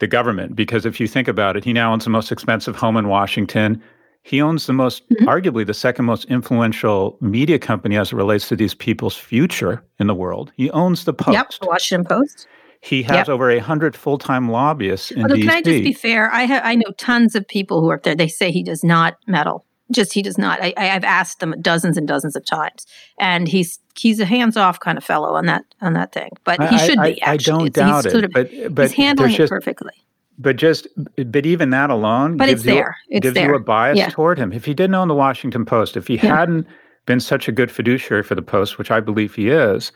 the 0.00 0.06
government. 0.06 0.54
Because 0.54 0.84
if 0.84 1.00
you 1.00 1.08
think 1.08 1.28
about 1.28 1.56
it, 1.56 1.64
he 1.64 1.72
now 1.72 1.94
owns 1.94 2.04
the 2.04 2.10
most 2.10 2.30
expensive 2.30 2.76
home 2.76 2.98
in 2.98 3.08
Washington. 3.08 3.80
He 4.22 4.42
owns 4.42 4.66
the 4.66 4.72
most, 4.74 5.08
Mhm. 5.10 5.26
arguably 5.26 5.66
the 5.66 5.72
second 5.74 6.04
most 6.04 6.24
influential 6.26 7.16
media 7.20 7.58
company 7.58 7.96
as 7.96 8.12
it 8.12 8.16
relates 8.16 8.48
to 8.48 8.56
these 8.56 8.74
people's 8.74 9.16
future 9.16 9.82
in 9.98 10.06
the 10.06 10.14
world. 10.14 10.52
He 10.56 10.70
owns 10.72 11.04
the 11.04 11.14
Post. 11.14 11.32
Yep, 11.34 11.50
the 11.62 11.66
Washington 11.66 12.04
Post. 12.04 12.46
He 12.80 13.02
has 13.04 13.12
Yep. 13.16 13.28
over 13.30 13.50
a 13.50 13.58
hundred 13.58 13.96
full-time 13.96 14.50
lobbyists 14.50 15.10
in 15.10 15.22
Although, 15.22 15.34
DC. 15.36 15.42
can 15.48 15.50
I 15.56 15.62
just 15.62 15.82
be 15.82 15.92
fair? 15.92 16.30
I 16.32 16.44
ha- 16.44 16.60
I 16.62 16.74
know 16.76 16.92
tons 16.98 17.34
of 17.34 17.48
people 17.48 17.80
who 17.80 17.88
are 17.90 17.94
up 17.94 18.02
there. 18.02 18.14
They 18.14 18.28
say 18.28 18.50
he 18.52 18.62
does 18.62 18.84
not 18.84 19.16
meddle. 19.26 19.64
Just 19.90 20.12
he 20.12 20.20
does 20.22 20.36
not. 20.36 20.62
I, 20.62 20.74
I, 20.76 20.90
I've 20.90 21.02
asked 21.04 21.40
them 21.40 21.54
dozens 21.62 21.96
and 21.96 22.06
dozens 22.06 22.36
of 22.36 22.44
times, 22.44 22.86
and 23.18 23.48
he's 23.48 23.78
he's 23.98 24.20
a 24.20 24.26
hands 24.26 24.56
off 24.56 24.78
kind 24.78 24.98
of 24.98 25.02
fellow 25.02 25.34
on 25.34 25.46
that 25.46 25.64
on 25.80 25.94
that 25.94 26.12
thing. 26.12 26.30
But 26.44 26.60
he 26.68 26.76
I- 26.76 26.86
should 26.86 26.98
I, 26.98 27.12
be. 27.14 27.22
I 27.22 27.32
Actually, 27.32 27.70
don't 27.70 27.78
It's- 27.78 28.04
doubt 28.04 28.14
it, 28.14 28.24
of- 28.24 28.30
but 28.32 28.74
but 28.74 28.88
he's 28.88 28.96
handling 28.96 29.30
there's 29.36 29.48
it 29.50 29.54
perfectly. 29.54 29.92
But 30.38 30.56
just 30.56 30.86
but 31.26 31.44
even 31.46 31.70
that 31.70 31.90
alone 31.90 32.36
But 32.36 32.46
gives 32.48 32.64
it's 32.66 32.74
you. 32.76 32.84
It's 33.08 33.22
gives 33.24 33.34
there. 33.34 33.48
you 33.50 33.54
a 33.56 33.60
bias 33.60 33.98
Yeah. 33.98 34.08
toward 34.10 34.38
him. 34.38 34.52
If 34.52 34.64
he 34.64 34.74
didn't 34.74 34.94
own 34.94 35.08
the 35.08 35.14
Washington 35.14 35.64
Post, 35.64 35.96
if 35.96 36.06
he 36.06 36.14
Yeah. 36.16 36.36
hadn't 36.36 36.66
been 37.06 37.20
such 37.20 37.48
a 37.48 37.52
good 37.52 37.70
fiduciary 37.70 38.22
for 38.22 38.34
the 38.34 38.42
Post, 38.42 38.78
which 38.78 38.90
I 38.90 39.00
believe 39.00 39.34
he 39.34 39.48
is, 39.50 39.92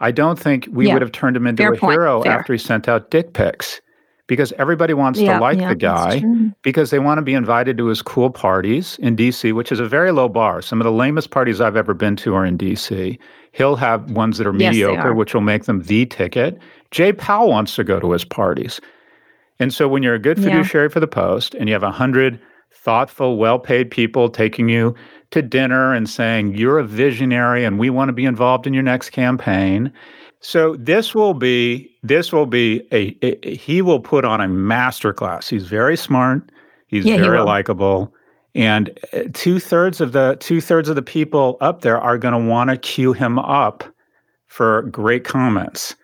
I 0.00 0.10
don't 0.10 0.38
think 0.38 0.68
we 0.70 0.86
Yeah. 0.86 0.94
would 0.94 1.02
have 1.02 1.12
turned 1.12 1.36
him 1.36 1.46
into 1.46 1.62
Fair 1.62 1.72
a 1.72 1.76
point. 1.76 1.92
hero 1.92 2.22
Fair. 2.22 2.32
after 2.32 2.52
he 2.52 2.58
sent 2.58 2.88
out 2.88 3.10
dick 3.10 3.32
pics. 3.32 3.80
Because 4.28 4.52
everybody 4.58 4.92
wants 4.92 5.20
to 5.20 5.38
like 5.38 5.60
the 5.60 5.76
guy 5.76 6.20
because 6.62 6.90
they 6.90 6.98
want 6.98 7.18
to 7.18 7.22
be 7.22 7.32
invited 7.34 7.78
to 7.78 7.86
his 7.86 8.02
cool 8.02 8.28
parties 8.28 8.98
in 9.00 9.14
DC, 9.14 9.52
which 9.52 9.70
is 9.70 9.78
a 9.78 9.86
very 9.86 10.10
low 10.10 10.28
bar. 10.28 10.60
Some 10.60 10.80
of 10.80 10.84
the 10.84 10.90
lamest 10.90 11.30
parties 11.30 11.60
I've 11.60 11.76
ever 11.76 11.94
been 11.94 12.16
to 12.16 12.34
are 12.34 12.44
in 12.44 12.56
DC. 12.56 13.20
He'll 13.52 13.76
have 13.76 14.10
ones 14.10 14.38
that 14.38 14.46
are 14.48 14.52
Yes, 14.56 14.72
mediocre, 14.72 15.10
are. 15.10 15.14
which 15.14 15.32
will 15.32 15.42
make 15.42 15.66
them 15.66 15.80
the 15.82 16.06
ticket. 16.06 16.58
Jay 16.90 17.12
Powell 17.12 17.50
wants 17.50 17.76
to 17.76 17.84
go 17.84 18.00
to 18.00 18.10
his 18.10 18.24
parties. 18.24 18.80
And 19.58 19.72
so 19.72 19.88
when 19.88 20.02
you're 20.02 20.14
a 20.14 20.18
good 20.18 20.38
Yeah. 20.38 20.44
fiduciary 20.50 20.88
for 20.88 21.00
the 21.00 21.06
Post 21.06 21.54
and 21.54 21.68
you 21.68 21.72
have 21.74 21.82
a 21.82 21.90
hundred 21.90 22.38
thoughtful, 22.74 23.36
well-paid 23.36 23.90
people 23.90 24.28
taking 24.28 24.68
you 24.68 24.94
to 25.32 25.42
dinner 25.42 25.92
and 25.92 26.08
saying 26.08 26.54
you're 26.56 26.78
a 26.78 26.84
visionary 26.84 27.64
and 27.64 27.78
we 27.78 27.90
want 27.90 28.08
to 28.08 28.12
be 28.12 28.24
involved 28.24 28.66
in 28.66 28.74
your 28.74 28.82
next 28.82 29.10
campaign. 29.10 29.90
So 30.40 30.76
this 30.78 31.14
will 31.14 31.34
be 31.34 31.90
this 32.02 32.32
will 32.32 32.46
be 32.46 32.82
a, 32.92 33.16
a- 33.22 33.56
he 33.56 33.82
will 33.82 33.98
put 34.00 34.24
on 34.24 34.40
a 34.40 34.46
masterclass. 34.46 35.48
He's 35.48 35.66
very 35.66 35.96
smart. 35.96 36.42
He's 36.86 37.04
Yeah, 37.04 37.16
very 37.16 37.38
will. 37.38 37.46
likable. 37.46 38.14
And 38.54 38.96
uh, 39.12 39.22
two 39.32 39.58
thirds 39.58 40.00
of 40.00 40.12
the 40.12 40.36
two 40.38 40.60
thirds 40.60 40.88
of 40.88 40.94
the 40.94 41.02
people 41.02 41.56
up 41.60 41.80
there 41.80 42.00
are 42.00 42.16
going 42.18 42.32
to 42.34 42.48
want 42.50 42.70
to 42.70 42.76
cue 42.76 43.12
him 43.12 43.38
up 43.40 43.82
for 44.46 44.82
great 44.82 45.24
comments. 45.24 45.96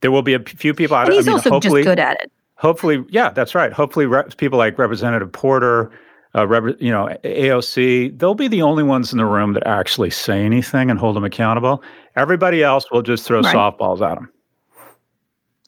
There 0.00 0.10
will 0.10 0.22
be 0.22 0.34
a 0.34 0.40
few 0.40 0.74
people. 0.74 0.96
I, 0.96 1.04
And 1.04 1.12
I 1.12 1.16
he's 1.16 1.26
mean, 1.26 1.34
also 1.34 1.60
just 1.60 1.74
good 1.74 1.98
at 2.00 2.16
it. 2.22 2.32
Hopefully, 2.56 3.04
yeah, 3.08 3.30
that's 3.30 3.54
right. 3.54 3.72
Hopefully, 3.72 4.06
re- 4.06 4.24
people 4.36 4.58
like 4.58 4.78
Representative 4.78 5.30
Porter, 5.32 5.90
uh, 6.34 6.46
rep- 6.46 6.76
you 6.80 6.90
know, 6.90 7.08
AOC, 7.24 8.18
they'll 8.18 8.34
be 8.34 8.48
the 8.48 8.62
only 8.62 8.82
ones 8.82 9.12
in 9.12 9.18
the 9.18 9.24
room 9.24 9.52
that 9.54 9.66
actually 9.66 10.10
say 10.10 10.44
anything 10.44 10.90
and 10.90 10.98
hold 10.98 11.16
them 11.16 11.24
accountable. 11.24 11.82
Everybody 12.16 12.62
else 12.62 12.90
will 12.90 13.02
just 13.02 13.24
throw 13.24 13.40
Right. 13.40 13.54
softballs 13.54 14.00
at 14.06 14.16
them. 14.16 14.28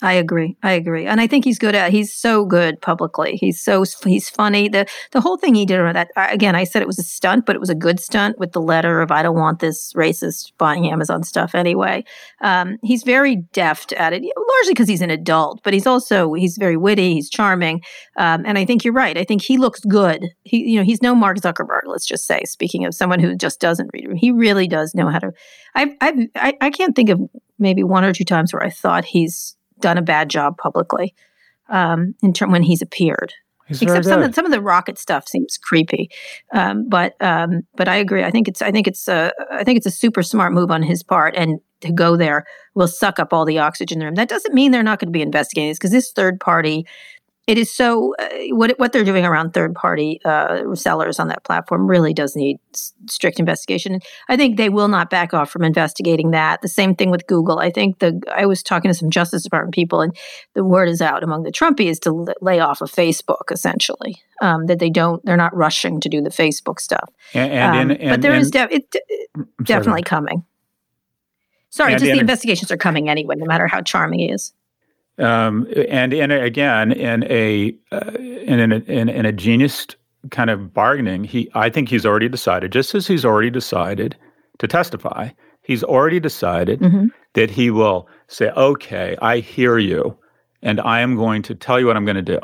I 0.00 0.12
agree. 0.12 0.56
I 0.62 0.72
agree, 0.72 1.06
and 1.06 1.20
I 1.20 1.26
think 1.26 1.44
he's 1.44 1.58
good 1.58 1.74
at. 1.74 1.90
He's 1.90 2.14
so 2.14 2.44
good 2.44 2.80
publicly. 2.80 3.37
He's 3.37 3.61
so 3.61 3.84
he's 4.04 4.28
funny. 4.28 4.68
the 4.68 4.87
The 5.11 5.20
whole 5.20 5.37
thing 5.37 5.56
he 5.56 5.66
did 5.66 5.80
around 5.80 5.96
that 5.96 6.11
again, 6.16 6.54
I 6.54 6.62
said 6.62 6.82
it 6.82 6.87
was 6.87 7.00
a 7.00 7.02
stunt, 7.02 7.46
but 7.46 7.56
it 7.56 7.58
was 7.58 7.70
a 7.70 7.74
good 7.74 7.98
stunt 7.98 8.38
with 8.38 8.52
the 8.52 8.61
letter 8.61 9.00
of 9.00 9.11
"I 9.11 9.24
don't 9.24 9.37
want 9.37 9.58
this 9.58 9.92
racist 9.94 10.52
buying 10.56 10.88
Amazon 10.88 11.24
stuff 11.24 11.52
anyway." 11.52 12.04
Um, 12.42 12.78
he's 12.84 13.02
very 13.02 13.37
deft 13.52 13.92
at 13.94 14.12
it, 14.12 14.22
largely 14.22 14.72
because 14.72 14.88
he's 14.88 15.02
an 15.02 15.11
adult, 15.11 15.62
but 15.64 15.74
he's 15.74 15.87
also 15.87 16.32
he's 16.34 16.56
very 16.58 16.76
witty. 16.76 17.14
He's 17.14 17.28
charming, 17.28 17.80
um, 18.16 18.44
and 18.46 18.56
I 18.56 18.64
think 18.64 18.84
you're 18.84 18.94
right. 18.94 19.18
I 19.18 19.24
think 19.24 19.42
he 19.42 19.58
looks 19.58 19.80
good. 19.80 20.28
He, 20.44 20.58
you 20.58 20.78
know, 20.78 20.84
he's 20.84 21.02
no 21.02 21.12
Mark 21.16 21.38
Zuckerberg. 21.38 21.82
Let's 21.87 22.06
just 22.06 22.24
say, 22.24 22.42
speaking 22.44 22.84
of 22.84 22.94
someone 22.94 23.18
who 23.18 23.34
just 23.34 23.61
doesn't 23.61 23.90
read, 23.92 24.06
he 24.14 24.30
really 24.30 24.68
does 24.68 24.94
know 24.94 25.08
how 25.08 25.18
to. 25.18 25.32
I've 25.74 25.88
I, 26.00 26.54
I 26.61 26.70
can't 26.70 26.94
think 26.94 27.11
of 27.11 27.20
maybe 27.58 27.82
one 27.82 28.04
or 28.04 28.12
two 28.12 28.24
times 28.24 28.52
where 28.52 28.62
I 28.62 28.70
thought 28.70 29.04
he's 29.04 29.56
done 29.80 29.98
a 29.98 30.02
bad 30.02 30.28
job 30.28 30.56
publicly 30.58 31.14
um, 31.68 32.14
in 32.22 32.32
term 32.32 32.50
when 32.50 32.62
he's 32.62 32.82
appeared. 32.82 33.32
He's 33.66 33.82
Except 33.82 34.06
some 34.06 34.22
of, 34.22 34.34
some 34.34 34.46
of 34.46 34.50
the 34.50 34.62
rocket 34.62 34.98
stuff 34.98 35.28
seems 35.28 35.58
creepy, 35.58 36.08
um, 36.54 36.88
but 36.88 37.14
um, 37.20 37.62
but 37.76 37.86
I 37.86 37.96
agree. 37.96 38.24
I 38.24 38.30
think 38.30 38.48
it's 38.48 38.62
I 38.62 38.72
think 38.72 38.86
it's 38.86 39.06
a 39.08 39.30
I 39.52 39.62
think 39.62 39.76
it's 39.76 39.86
a 39.86 39.90
super 39.90 40.22
smart 40.22 40.54
move 40.54 40.70
on 40.70 40.82
his 40.82 41.02
part, 41.02 41.36
and 41.36 41.60
to 41.82 41.92
go 41.92 42.16
there 42.16 42.46
will 42.74 42.88
suck 42.88 43.18
up 43.18 43.34
all 43.34 43.44
the 43.44 43.58
oxygen 43.58 43.96
in 43.96 44.00
the 44.00 44.06
room. 44.06 44.14
That 44.14 44.30
doesn't 44.30 44.54
mean 44.54 44.70
they're 44.70 44.82
not 44.82 45.00
going 45.00 45.08
to 45.08 45.16
be 45.16 45.20
investigating 45.20 45.70
this 45.70 45.78
because 45.78 45.90
this 45.90 46.10
third 46.12 46.40
party 46.40 46.86
it 47.48 47.56
is 47.56 47.72
so 47.72 48.14
uh, 48.18 48.28
what 48.50 48.78
what 48.78 48.92
they're 48.92 49.04
doing 49.04 49.24
around 49.24 49.52
third 49.52 49.74
party 49.74 50.20
uh, 50.22 50.74
sellers 50.74 51.18
on 51.18 51.28
that 51.28 51.44
platform 51.44 51.87
really 51.88 52.12
does 52.12 52.37
need 52.37 52.58
s- 52.74 52.92
strict 53.08 53.40
investigation. 53.40 54.00
I 54.28 54.37
think 54.37 54.58
they 54.58 54.68
will 54.68 54.88
not 54.88 55.08
back 55.08 55.32
off 55.32 55.50
from 55.50 55.64
investigating 55.64 56.30
that. 56.32 56.61
The 56.61 56.68
same 56.68 56.94
thing 56.94 57.11
with 57.11 57.26
Google. 57.26 57.58
I 57.58 57.70
think 57.70 58.00
the 58.00 58.20
I 58.30 58.44
was 58.44 58.62
talking 58.62 58.90
to 58.90 58.94
some 58.94 59.08
Justice 59.08 59.42
Department 59.44 59.74
people, 59.74 60.02
and 60.02 60.14
the 60.52 60.62
word 60.62 60.90
is 60.90 61.00
out 61.00 61.24
among 61.24 61.44
the 61.44 61.50
Trumpies 61.50 61.98
to 62.00 62.11
l- 62.11 62.34
lay 62.42 62.61
off 62.61 62.82
of 62.82 62.92
Facebook 62.92 63.50
essentially. 63.50 64.16
Um, 64.42 64.66
that 64.66 64.78
they 64.78 64.90
don't 64.90 65.24
they're 65.24 65.38
not 65.38 65.56
rushing 65.56 66.00
to 66.00 66.11
do 66.11 66.20
the 66.20 66.28
Facebook 66.30 66.78
stuff. 66.80 67.08
And, 67.32 67.50
and, 67.50 67.90
um, 67.92 67.96
and 67.98 68.11
but 68.11 68.20
there 68.20 68.34
is 68.34 68.50
de- 68.50 68.74
it, 68.74 68.94
it 68.94 69.30
definitely 69.64 70.02
coming. 70.02 70.44
Sorry, 71.70 71.92
just 71.94 72.04
the 72.12 72.20
investigations 72.20 72.70
are 72.70 72.76
coming 72.76 73.08
anyway, 73.08 73.37
no 73.37 73.46
matter 73.46 73.66
how 73.66 73.80
charming 73.80 74.20
he 74.20 74.30
is. 74.30 74.52
Um, 75.18 75.66
and 75.88 76.12
in 76.12 76.31
a, 76.31 76.40
again, 76.40 76.92
in 76.92 77.24
a 77.24 77.76
uh, 77.90 78.12
in, 78.18 78.72
a, 78.72 78.76
in, 78.76 79.09
in 79.09 79.26
a 79.26 79.33
genius 79.33 79.87
kind 80.31 80.50
of 80.50 80.72
bargaining, 80.72 81.24
he 81.24 81.50
I 81.54 81.70
think 81.70 81.88
he's 81.88 82.07
already 82.07 82.28
decided, 82.28 82.72
just 82.72 82.94
as 82.94 83.07
he's 83.07 83.24
already 83.24 83.50
decided 83.50 84.16
to 84.59 84.68
testify, 84.68 85.31
he's 85.62 85.83
already 85.83 86.20
decided 86.20 86.81
mm-hmm. 86.81 87.07
that 87.35 87.50
he 87.50 87.70
will 87.70 88.09
say, 88.28 88.50
"Okay, 88.50 89.16
I 89.20 89.38
hear 89.38 89.78
you, 89.78 90.16
and 90.62 90.81
I 90.81 91.00
am 91.00 91.16
going 91.16 91.42
to 91.42 91.54
tell 91.54 91.81
you 91.81 91.87
what 91.87 91.96
I'm 91.96 92.04
going 92.04 92.16
to 92.16 92.22
do. 92.22 92.40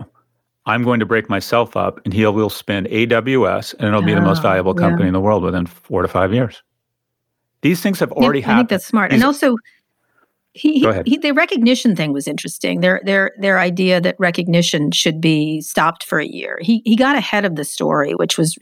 I'm 0.67 0.83
going 0.83 0.99
to 0.99 1.07
break 1.07 1.29
myself 1.29 1.77
up, 1.77 2.01
and 2.05 2.15
he 2.15 2.27
will 2.27 2.51
spin 2.51 2.87
AWS, 2.87 3.75
and 3.75 3.89
it'll 3.89 4.03
be 4.03 4.13
oh, 4.13 4.17
the 4.17 4.23
most 4.23 4.39
ah, 4.39 4.43
valuable 4.43 4.75
company 4.75 5.05
yeah. 5.05 5.09
in 5.09 5.13
the 5.13 5.21
world 5.21 5.43
within 5.43 5.67
four 5.67 6.03
to 6.03 6.09
five 6.09 6.33
years." 6.33 6.63
These 7.63 7.81
things 7.81 7.99
have 8.01 8.13
already 8.13 8.41
yeah, 8.41 8.47
happened. 8.47 8.57
I 8.57 8.61
think 8.61 8.69
that's 8.69 8.87
smart, 8.87 9.11
These, 9.11 9.23
and 9.23 9.25
also 9.25 9.57
he, 10.55 10.81
he, 10.81 11.03
he, 11.05 11.19
the 11.19 11.33
Rekognition 11.33 11.97
thing 11.97 12.13
was 12.13 12.29
interesting. 12.29 12.81
Their 12.81 13.01
their 13.05 13.33
their 13.39 13.59
idea 13.59 14.01
that 14.01 14.17
Rekognition 14.19 14.95
should 14.95 15.21
be 15.21 15.61
stopped 15.61 16.05
for 16.05 16.21
a 16.21 16.27
year. 16.27 16.59
He 16.63 16.81
he 16.85 16.97
got 16.97 17.17
ahead 17.17 17.45
of 17.45 17.57
the 17.57 17.65
story, 17.65 18.13
which 18.13 18.39
was 18.39 18.57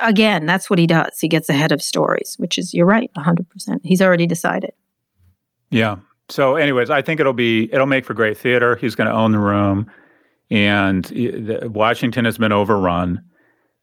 again, 0.00 0.46
that's 0.46 0.68
what 0.70 0.78
he 0.78 0.86
does. 0.86 1.18
He 1.20 1.28
gets 1.28 1.48
ahead 1.48 1.72
of 1.72 1.82
stories, 1.82 2.36
which 2.38 2.58
is 2.58 2.72
you're 2.72 2.86
right, 2.86 3.10
100%. 3.16 3.46
He's 3.82 4.00
already 4.00 4.26
decided. 4.26 4.72
Yeah. 5.70 5.96
So 6.28 6.56
anyways, 6.56 6.90
I 6.90 7.02
think 7.02 7.18
it'll 7.18 7.32
be 7.32 7.72
it'll 7.72 7.86
make 7.86 8.04
for 8.04 8.14
great 8.14 8.36
theater. 8.36 8.76
He's 8.76 8.94
going 8.94 9.08
to 9.08 9.14
own 9.14 9.32
the 9.32 9.38
room 9.38 9.90
and 10.52 11.10
Washington 11.74 12.26
has 12.26 12.36
been 12.36 12.52
overrun. 12.52 13.24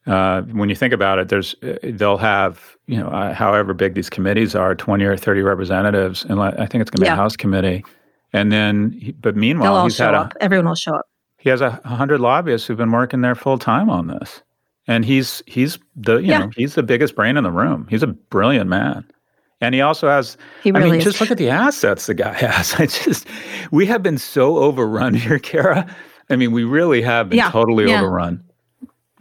Uh, 0.07 0.41
when 0.43 0.69
you 0.69 0.75
think 0.75 0.93
about 0.93 1.19
it, 1.19 1.29
there's 1.29 1.55
uh, 1.62 1.77
they'll 1.83 2.17
have 2.17 2.77
you 2.88 2.97
know 2.97 3.09
uh, 3.09 3.33
however 3.33 3.73
big 3.73 3.93
these 3.93 4.09
committees 4.09 4.55
are, 4.55 4.73
twenty 4.75 5.05
or 5.05 5.17
thirty 5.17 5.41
representatives, 5.41 6.25
and 6.25 6.41
I 6.41 6.65
think 6.65 6.81
it's 6.81 6.89
going 6.89 6.99
to 6.99 7.01
be 7.01 7.05
yeah. 7.05 7.13
a 7.13 7.17
House 7.17 7.35
committee. 7.35 7.83
And 8.31 8.51
then, 8.51 9.15
but 9.19 9.35
meanwhile, 9.35 9.73
they'll 9.73 9.79
all 9.79 9.85
he's 9.85 9.95
show 9.95 10.05
had 10.05 10.15
up. 10.15 10.33
Everyone 10.39 10.67
will 10.67 10.75
show 10.75 10.95
up. 10.95 11.05
He 11.38 11.49
has 11.49 11.62
a 11.62 11.71
hundred 11.85 12.19
lobbyists 12.19 12.67
who've 12.67 12.77
been 12.77 12.91
working 12.91 13.21
there 13.21 13.35
full 13.35 13.57
time 13.57 13.89
on 13.89 14.07
this, 14.07 14.41
and 14.88 15.05
he's 15.05 15.43
he's 15.45 15.79
the 15.95 16.17
you 16.17 16.27
yeah. 16.27 16.39
know 16.39 16.51
he's 16.55 16.75
the 16.75 16.83
biggest 16.83 17.15
brain 17.15 17.38
in 17.38 17.43
the 17.43 17.51
room. 17.51 17.88
He's 17.89 18.03
a 18.03 18.07
brilliant 18.07 18.69
man. 18.69 19.05
And 19.62 19.75
he 19.75 19.81
also 19.81 20.07
has. 20.07 20.38
He 20.63 20.71
really 20.71 20.85
I 20.85 20.89
mean, 20.91 20.99
is. 20.99 21.03
just 21.03 21.19
look 21.19 21.31
at 21.31 21.38
the 21.38 21.49
assets 21.49 22.05
the 22.05 22.13
guy 22.13 22.33
has. 22.39 22.73
I 22.75 22.85
just, 22.85 23.27
we 23.71 23.85
have 23.88 24.01
been 24.01 24.17
so 24.17 24.57
overrun 24.57 25.13
here, 25.13 25.38
Kara. 25.38 25.85
I 26.29 26.35
mean, 26.35 26.51
we 26.51 26.63
really 26.63 27.01
have 27.01 27.29
been 27.29 27.38
yeah. 27.38 27.51
totally 27.51 27.89
yeah. 27.89 28.01
overrun. 28.01 28.43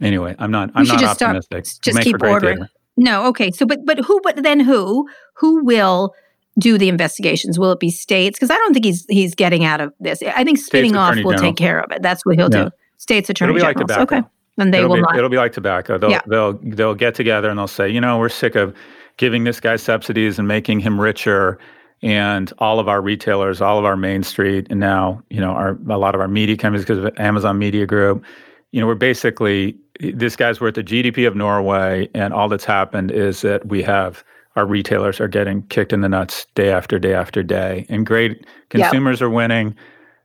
Anyway, 0.01 0.35
I'm 0.39 0.51
not. 0.51 0.71
I'm 0.75 0.85
not 0.85 0.99
just 0.99 1.21
optimistic. 1.21 1.65
Start, 1.65 1.81
just 1.83 2.01
keep 2.01 2.21
ordering. 2.21 2.67
No, 2.97 3.25
okay. 3.27 3.51
So, 3.51 3.65
but 3.65 3.85
but 3.85 3.99
who? 3.99 4.19
But 4.23 4.43
then 4.43 4.59
who? 4.59 5.09
Who 5.35 5.63
will? 5.63 6.13
do 6.59 6.77
the 6.77 6.89
investigations? 6.89 7.57
Will 7.57 7.71
it 7.71 7.79
be 7.79 7.89
states? 7.89 8.37
Because 8.37 8.51
I 8.51 8.55
don't 8.55 8.73
think 8.73 8.85
he's 8.85 9.05
he's 9.09 9.33
getting 9.33 9.65
out 9.65 9.81
of 9.81 9.93
this. 9.99 10.21
I 10.21 10.43
think 10.43 10.59
spinning 10.59 10.95
off 10.95 11.15
will 11.15 11.31
General. 11.31 11.39
take 11.39 11.55
care 11.55 11.79
of 11.79 11.91
it. 11.91 12.01
That's 12.01 12.25
what 12.25 12.35
he'll 12.35 12.53
yeah. 12.53 12.65
do. 12.65 12.71
States 12.97 13.29
attorney 13.29 13.51
It'll 13.51 13.55
be 13.55 13.73
generals. 13.73 13.89
Like 13.89 14.11
okay, 14.11 14.21
and 14.57 14.73
they 14.73 14.79
it'll 14.79 14.89
will 14.89 14.95
be, 14.97 15.01
not. 15.01 15.17
It'll 15.17 15.29
be 15.29 15.37
like 15.37 15.53
tobacco. 15.53 15.97
They'll 15.97 16.11
yeah. 16.11 16.21
they'll 16.27 16.53
they'll 16.61 16.95
get 16.95 17.15
together 17.15 17.49
and 17.49 17.57
they'll 17.57 17.67
say, 17.67 17.89
you 17.89 18.01
know, 18.01 18.19
we're 18.19 18.29
sick 18.29 18.55
of 18.55 18.75
giving 19.17 19.45
this 19.45 19.59
guy 19.59 19.77
subsidies 19.77 20.37
and 20.37 20.47
making 20.47 20.81
him 20.81 20.99
richer. 20.99 21.57
And 22.01 22.51
all 22.59 22.79
of 22.79 22.87
our 22.87 23.01
retailers, 23.01 23.61
all 23.61 23.77
of 23.77 23.83
our 23.83 23.97
Main 23.97 24.23
Street, 24.23 24.67
and 24.69 24.79
now 24.79 25.21
you 25.29 25.41
know 25.41 25.51
our 25.51 25.77
a 25.89 25.97
lot 25.97 26.15
of 26.15 26.21
our 26.21 26.29
media 26.29 26.55
companies 26.55 26.85
because 26.85 27.03
of 27.03 27.11
Amazon 27.17 27.57
Media 27.57 27.85
Group. 27.85 28.23
You 28.71 28.79
know, 28.79 28.87
we're 28.87 28.95
basically 28.95 29.77
this 29.99 30.35
guy's 30.35 30.61
worth 30.61 30.75
the 30.75 30.83
GDP 30.83 31.27
of 31.27 31.35
Norway, 31.35 32.09
and 32.13 32.33
all 32.33 32.47
that's 32.47 32.65
happened 32.65 33.11
is 33.11 33.41
that 33.41 33.67
we 33.67 33.83
have 33.83 34.23
our 34.55 34.65
retailers 34.65 35.19
are 35.19 35.27
getting 35.27 35.61
kicked 35.63 35.93
in 35.93 36.01
the 36.01 36.09
nuts 36.09 36.47
day 36.55 36.71
after 36.71 36.99
day 36.99 37.13
after 37.13 37.43
day, 37.43 37.85
and 37.89 38.05
great 38.05 38.45
consumers 38.69 39.19
yep. 39.19 39.27
are 39.27 39.29
winning, 39.29 39.75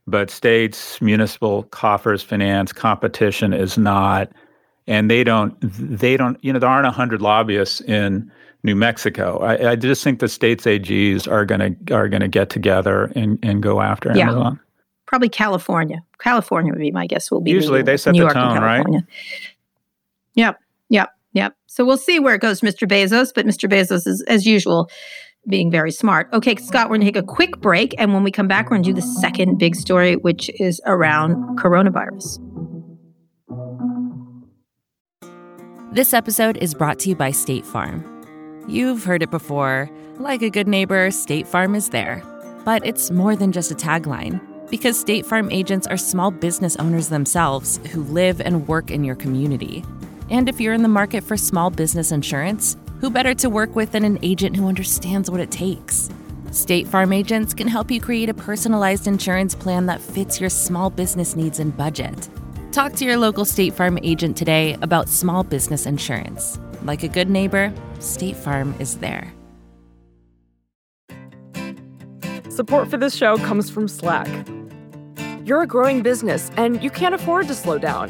but 0.07 0.29
states, 0.29 1.01
municipal 1.01 1.63
coffers, 1.63 2.23
finance, 2.23 2.71
competition 2.71 3.53
is 3.53 3.77
not, 3.77 4.31
and 4.87 5.09
they 5.09 5.23
don't, 5.23 5.55
they 5.61 6.17
don't, 6.17 6.43
you 6.43 6.51
know, 6.53 6.59
there 6.59 6.69
aren't 6.69 6.87
hundred 6.93 7.21
lobbyists 7.21 7.81
in 7.81 8.31
New 8.63 8.75
Mexico. 8.75 9.39
I, 9.39 9.71
I, 9.71 9.75
just 9.75 10.03
think 10.03 10.19
the 10.19 10.27
states 10.27 10.65
AGs 10.65 11.31
are 11.31 11.45
gonna 11.45 11.75
are 11.91 12.09
gonna 12.09 12.27
get 12.27 12.49
together 12.49 13.11
and, 13.15 13.37
and 13.43 13.61
go 13.61 13.81
after 13.81 14.11
yeah. 14.15 14.23
Amazon. 14.23 14.59
Probably 15.05 15.29
California. 15.29 16.03
California 16.17 16.73
would 16.73 16.79
be 16.79 16.91
my 16.91 17.05
guess. 17.05 17.29
Will 17.29 17.41
be 17.41 17.51
usually 17.51 17.79
New, 17.79 17.85
they 17.85 17.97
set 17.97 18.13
New 18.13 18.19
the 18.19 18.23
York 18.23 18.33
tone, 18.33 18.61
right? 18.61 18.85
Yep, 20.35 20.59
yep, 20.89 21.09
yep. 21.33 21.55
So 21.67 21.85
we'll 21.85 21.97
see 21.97 22.19
where 22.19 22.35
it 22.35 22.41
goes, 22.41 22.61
Mr. 22.61 22.87
Bezos. 22.87 23.31
But 23.33 23.45
Mr. 23.45 23.69
Bezos 23.69 24.07
is, 24.07 24.23
as 24.27 24.45
usual, 24.45 24.89
being 25.47 25.69
very 25.69 25.91
smart. 25.91 26.29
Okay, 26.33 26.55
Scott, 26.55 26.89
we're 26.89 26.97
going 26.97 27.07
to 27.07 27.11
take 27.11 27.23
a 27.23 27.25
quick 27.25 27.59
break. 27.59 27.93
And 27.97 28.13
when 28.13 28.23
we 28.23 28.31
come 28.31 28.47
back, 28.47 28.65
we're 28.65 28.77
going 28.77 28.83
to 28.83 28.89
do 28.89 28.93
the 28.93 29.01
second 29.01 29.57
big 29.57 29.75
story, 29.75 30.15
which 30.15 30.49
is 30.59 30.81
around 30.85 31.57
coronavirus. 31.59 32.39
This 35.91 36.13
episode 36.13 36.57
is 36.57 36.73
brought 36.73 36.99
to 36.99 37.09
you 37.09 37.15
by 37.15 37.31
State 37.31 37.65
Farm. 37.65 38.03
You've 38.67 39.05
heard 39.05 39.23
it 39.23 39.31
before. 39.31 39.89
Like 40.17 40.41
a 40.41 40.49
good 40.49 40.67
neighbor, 40.67 41.11
State 41.11 41.47
Farm 41.47 41.75
is 41.75 41.89
there. 41.89 42.21
But 42.65 42.85
it's 42.85 43.11
more 43.11 43.35
than 43.35 43.51
just 43.51 43.71
a 43.71 43.75
tagline. 43.75 44.41
Because 44.69 44.99
State 44.99 45.25
Farm 45.25 45.49
agents 45.51 45.85
are 45.87 45.97
small 45.97 46.31
business 46.31 46.75
owners 46.77 47.09
themselves 47.09 47.79
who 47.91 48.03
live 48.03 48.41
and 48.41 48.67
work 48.67 48.89
in 48.89 49.03
your 49.03 49.15
community. 49.15 49.83
And 50.29 50.49
if 50.49 50.59
you're 50.59 50.73
in 50.73 50.81
the 50.81 50.87
market 50.87 51.23
for 51.23 51.37
small 51.37 51.69
business 51.69 52.11
insurance, 52.11 52.77
who 52.99 53.09
better 53.09 53.33
to 53.35 53.49
work 53.49 53.75
with 53.75 53.91
than 53.91 54.03
an 54.03 54.17
agent 54.23 54.55
who 54.55 54.67
understands 54.67 55.29
what 55.29 55.39
it 55.39 55.51
takes? 55.51 56.09
State 56.51 56.87
Farm 56.87 57.13
agents 57.13 57.53
can 57.53 57.67
help 57.67 57.91
you 57.91 58.01
create 58.01 58.29
a 58.29 58.33
personalized 58.33 59.07
insurance 59.07 59.53
plan 59.53 59.85
that 59.85 60.01
fits 60.01 60.39
your 60.39 60.49
small 60.49 60.89
business 60.89 61.35
needs 61.35 61.59
and 61.59 61.75
budget. 61.75 62.29
Talk 62.71 62.93
to 62.93 63.05
your 63.05 63.17
local 63.17 63.45
State 63.45 63.73
Farm 63.73 63.99
agent 64.03 64.35
today 64.35 64.77
about 64.81 65.09
small 65.09 65.43
business 65.43 65.85
insurance. 65.85 66.59
Like 66.83 67.03
a 67.03 67.07
good 67.07 67.29
neighbor, 67.29 67.73
State 67.99 68.35
Farm 68.35 68.73
is 68.79 68.97
there. 68.97 69.31
Support 72.49 72.89
for 72.89 72.97
this 72.97 73.13
show 73.15 73.37
comes 73.37 73.69
from 73.69 73.87
Slack. 73.87 74.29
You're 75.43 75.61
a 75.61 75.67
growing 75.67 76.01
business 76.01 76.49
and 76.57 76.81
you 76.81 76.89
can't 76.89 77.13
afford 77.13 77.47
to 77.49 77.53
slow 77.53 77.77
down. 77.77 78.09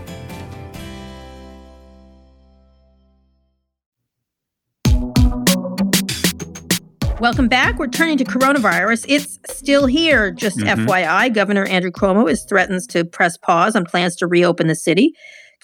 Welcome 7.21 7.49
back. 7.49 7.77
We're 7.77 7.85
turning 7.85 8.17
to 8.17 8.23
coronavirus. 8.23 9.05
It's 9.07 9.37
still 9.45 9.85
here. 9.85 10.31
Just 10.31 10.57
mm-hmm. 10.57 10.87
FYI, 10.87 11.31
Governor 11.31 11.65
Andrew 11.65 11.91
Cuomo 11.91 12.27
is 12.27 12.43
threatens 12.45 12.87
to 12.87 13.05
press 13.05 13.37
pause 13.37 13.75
on 13.75 13.85
plans 13.85 14.15
to 14.15 14.27
reopen 14.27 14.65
the 14.65 14.73
city. 14.73 15.13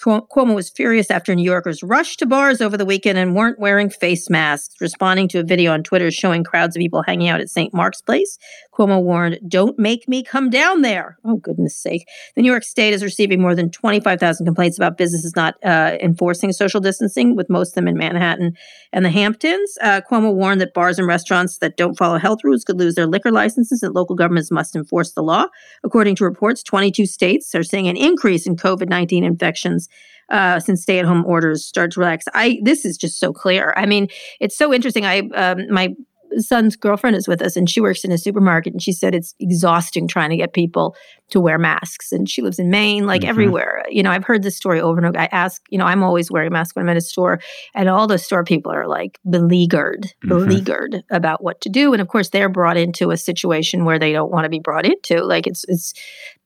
Cuomo 0.00 0.54
was 0.54 0.70
furious 0.70 1.10
after 1.10 1.34
New 1.34 1.42
Yorkers 1.42 1.82
rushed 1.82 2.20
to 2.20 2.26
bars 2.26 2.60
over 2.60 2.76
the 2.76 2.84
weekend 2.84 3.18
and 3.18 3.34
weren't 3.34 3.58
wearing 3.58 3.90
face 3.90 4.30
masks, 4.30 4.76
responding 4.80 5.26
to 5.26 5.40
a 5.40 5.42
video 5.42 5.72
on 5.72 5.82
Twitter 5.82 6.12
showing 6.12 6.44
crowds 6.44 6.76
of 6.76 6.80
people 6.80 7.02
hanging 7.02 7.28
out 7.28 7.40
at 7.40 7.50
St. 7.50 7.74
Mark's 7.74 8.00
Place. 8.00 8.38
Cuomo 8.78 9.02
warned, 9.02 9.40
Don't 9.48 9.78
make 9.78 10.08
me 10.08 10.22
come 10.22 10.50
down 10.50 10.82
there. 10.82 11.18
Oh, 11.24 11.36
goodness 11.36 11.76
sake. 11.76 12.08
The 12.36 12.42
New 12.42 12.50
York 12.50 12.62
State 12.62 12.94
is 12.94 13.02
receiving 13.02 13.40
more 13.40 13.54
than 13.54 13.70
25,000 13.70 14.46
complaints 14.46 14.78
about 14.78 14.96
businesses 14.96 15.34
not 15.34 15.56
uh, 15.64 15.96
enforcing 16.00 16.52
social 16.52 16.80
distancing, 16.80 17.34
with 17.34 17.50
most 17.50 17.70
of 17.70 17.74
them 17.74 17.88
in 17.88 17.98
Manhattan 17.98 18.56
and 18.92 19.04
the 19.04 19.10
Hamptons. 19.10 19.76
Uh, 19.80 20.00
Cuomo 20.08 20.32
warned 20.32 20.60
that 20.60 20.74
bars 20.74 20.98
and 20.98 21.08
restaurants 21.08 21.58
that 21.58 21.76
don't 21.76 21.96
follow 21.96 22.18
health 22.18 22.44
rules 22.44 22.64
could 22.64 22.78
lose 22.78 22.94
their 22.94 23.06
liquor 23.06 23.32
licenses, 23.32 23.82
and 23.82 23.94
local 23.94 24.14
governments 24.14 24.50
must 24.50 24.76
enforce 24.76 25.12
the 25.12 25.22
law. 25.22 25.46
According 25.82 26.14
to 26.16 26.24
reports, 26.24 26.62
22 26.62 27.06
states 27.06 27.54
are 27.54 27.64
seeing 27.64 27.88
an 27.88 27.96
increase 27.96 28.46
in 28.46 28.56
COVID 28.56 28.88
19 28.88 29.24
infections 29.24 29.88
uh, 30.28 30.60
since 30.60 30.82
stay-at-home 30.82 31.24
orders 31.26 31.64
start 31.64 31.92
to 31.92 32.00
relax. 32.00 32.26
I 32.34 32.60
this 32.62 32.84
is 32.84 32.96
just 32.96 33.18
so 33.18 33.32
clear. 33.32 33.74
I 33.76 33.86
mean, 33.86 34.08
it's 34.40 34.56
so 34.56 34.72
interesting. 34.72 35.04
I 35.04 35.20
um, 35.34 35.68
my 35.70 35.94
son's 36.36 36.76
girlfriend 36.76 37.16
is 37.16 37.28
with 37.28 37.42
us 37.42 37.56
and 37.56 37.68
she 37.68 37.80
works 37.80 38.04
in 38.04 38.12
a 38.12 38.18
supermarket 38.18 38.72
and 38.72 38.82
she 38.82 38.92
said 38.92 39.14
it's 39.14 39.34
exhausting 39.40 40.06
trying 40.06 40.30
to 40.30 40.36
get 40.36 40.52
people 40.52 40.94
to 41.30 41.40
wear 41.40 41.58
masks. 41.58 42.12
And 42.12 42.28
she 42.28 42.42
lives 42.42 42.58
in 42.58 42.70
Maine 42.70 43.06
like 43.06 43.22
mm-hmm. 43.22 43.30
everywhere. 43.30 43.84
You 43.88 44.02
know 44.02 44.10
I've 44.10 44.24
heard 44.24 44.42
this 44.42 44.56
story 44.56 44.80
over 44.80 44.98
and 44.98 45.06
over. 45.06 45.18
I 45.18 45.28
ask 45.32 45.62
you 45.70 45.78
know 45.78 45.84
I'm 45.84 46.02
always 46.02 46.30
wearing 46.30 46.48
a 46.48 46.50
mask 46.50 46.76
when 46.76 46.84
I'm 46.84 46.90
at 46.90 46.96
a 46.96 47.02
store 47.02 47.40
and 47.74 47.88
all 47.88 48.06
the 48.06 48.18
store 48.18 48.44
people 48.44 48.72
are 48.72 48.86
like 48.86 49.18
beleaguered 49.28 50.02
mm-hmm. 50.02 50.28
beleaguered 50.28 51.02
about 51.10 51.42
what 51.42 51.60
to 51.62 51.68
do. 51.68 51.92
And 51.92 52.02
of 52.02 52.08
course 52.08 52.30
they're 52.30 52.48
brought 52.48 52.76
into 52.76 53.10
a 53.10 53.16
situation 53.16 53.84
where 53.84 53.98
they 53.98 54.12
don't 54.12 54.30
want 54.30 54.44
to 54.44 54.50
be 54.50 54.60
brought 54.60 54.86
into. 54.86 55.24
Like 55.24 55.46
it's 55.46 55.64
it's 55.68 55.94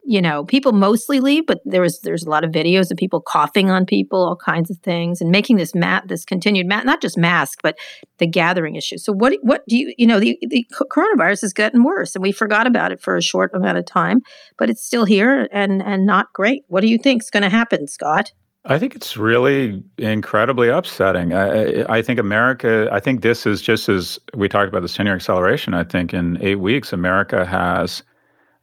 you 0.05 0.21
know, 0.21 0.45
people 0.45 0.73
mostly 0.73 1.21
leave, 1.21 1.47
but 1.47 1.61
there 1.65 1.81
was 1.81 2.01
there's 2.01 2.25
a 2.25 2.31
lot 2.31 2.45
of 2.45 2.51
videos 2.51 2.91
of 2.91 2.97
people 2.97 3.21
coughing 3.21 3.71
on 3.71 3.87
people, 3.87 4.19
all 4.25 4.37
kinds 4.37 4.71
of 4.71 4.79
things, 4.79 5.21
and 5.21 5.31
making 5.31 5.57
this 5.57 5.75
mat 5.75 6.09
this 6.09 6.25
continued 6.25 6.67
mat 6.67 6.85
not 6.85 7.01
just 7.01 7.17
mask, 7.17 7.61
but 7.63 7.79
the 8.19 8.27
gathering 8.27 8.75
issue. 8.75 8.99
So 8.99 9.13
what 9.13 9.35
what 9.43 9.63
do 9.69 9.77
you 9.77 9.95
you 9.97 10.07
know 10.07 10.19
the 10.19 10.39
the 10.49 10.67
coronavirus 10.73 11.43
has 11.43 11.53
gotten 11.53 11.85
worse, 11.85 12.15
and 12.15 12.23
we 12.23 12.33
forgot 12.33 12.67
about 12.67 12.93
it 12.93 13.01
for 13.01 13.17
a 13.17 13.23
short 13.23 13.55
amount 13.55 13.79
of 13.79 13.87
time, 13.87 14.21
but 14.59 14.69
it's 14.69 14.85
still 14.85 15.05
here 15.05 15.49
and 15.53 15.83
and 15.83 16.05
not 16.05 16.33
great. 16.33 16.65
What 16.69 16.81
do 16.81 16.89
you 16.89 16.99
think 16.99 17.23
is 17.23 17.31
going 17.31 17.45
to 17.45 17.51
happen, 17.51 17.87
Scott? 17.87 18.33
I 18.65 18.79
think 18.79 18.95
it's 18.95 19.17
really 19.17 19.83
incredibly 19.99 20.69
upsetting. 20.69 21.33
I, 21.33 21.83
I, 21.93 22.01
think 22.01 22.21
America, 22.21 22.89
I 22.93 23.01
think 23.01 23.21
this 23.21 23.45
is 23.45 23.61
just 23.61 23.89
as 23.89 24.21
we 24.35 24.49
talked 24.49 24.69
about 24.69 24.83
the 24.83 24.89
senior 24.89 25.17
acceleration. 25.17 25.75
I 25.75 25.83
think 25.83 26.15
in 26.15 26.41
eight 26.41 26.61
weeks, 26.61 26.93
America 26.93 27.45
has 27.45 28.05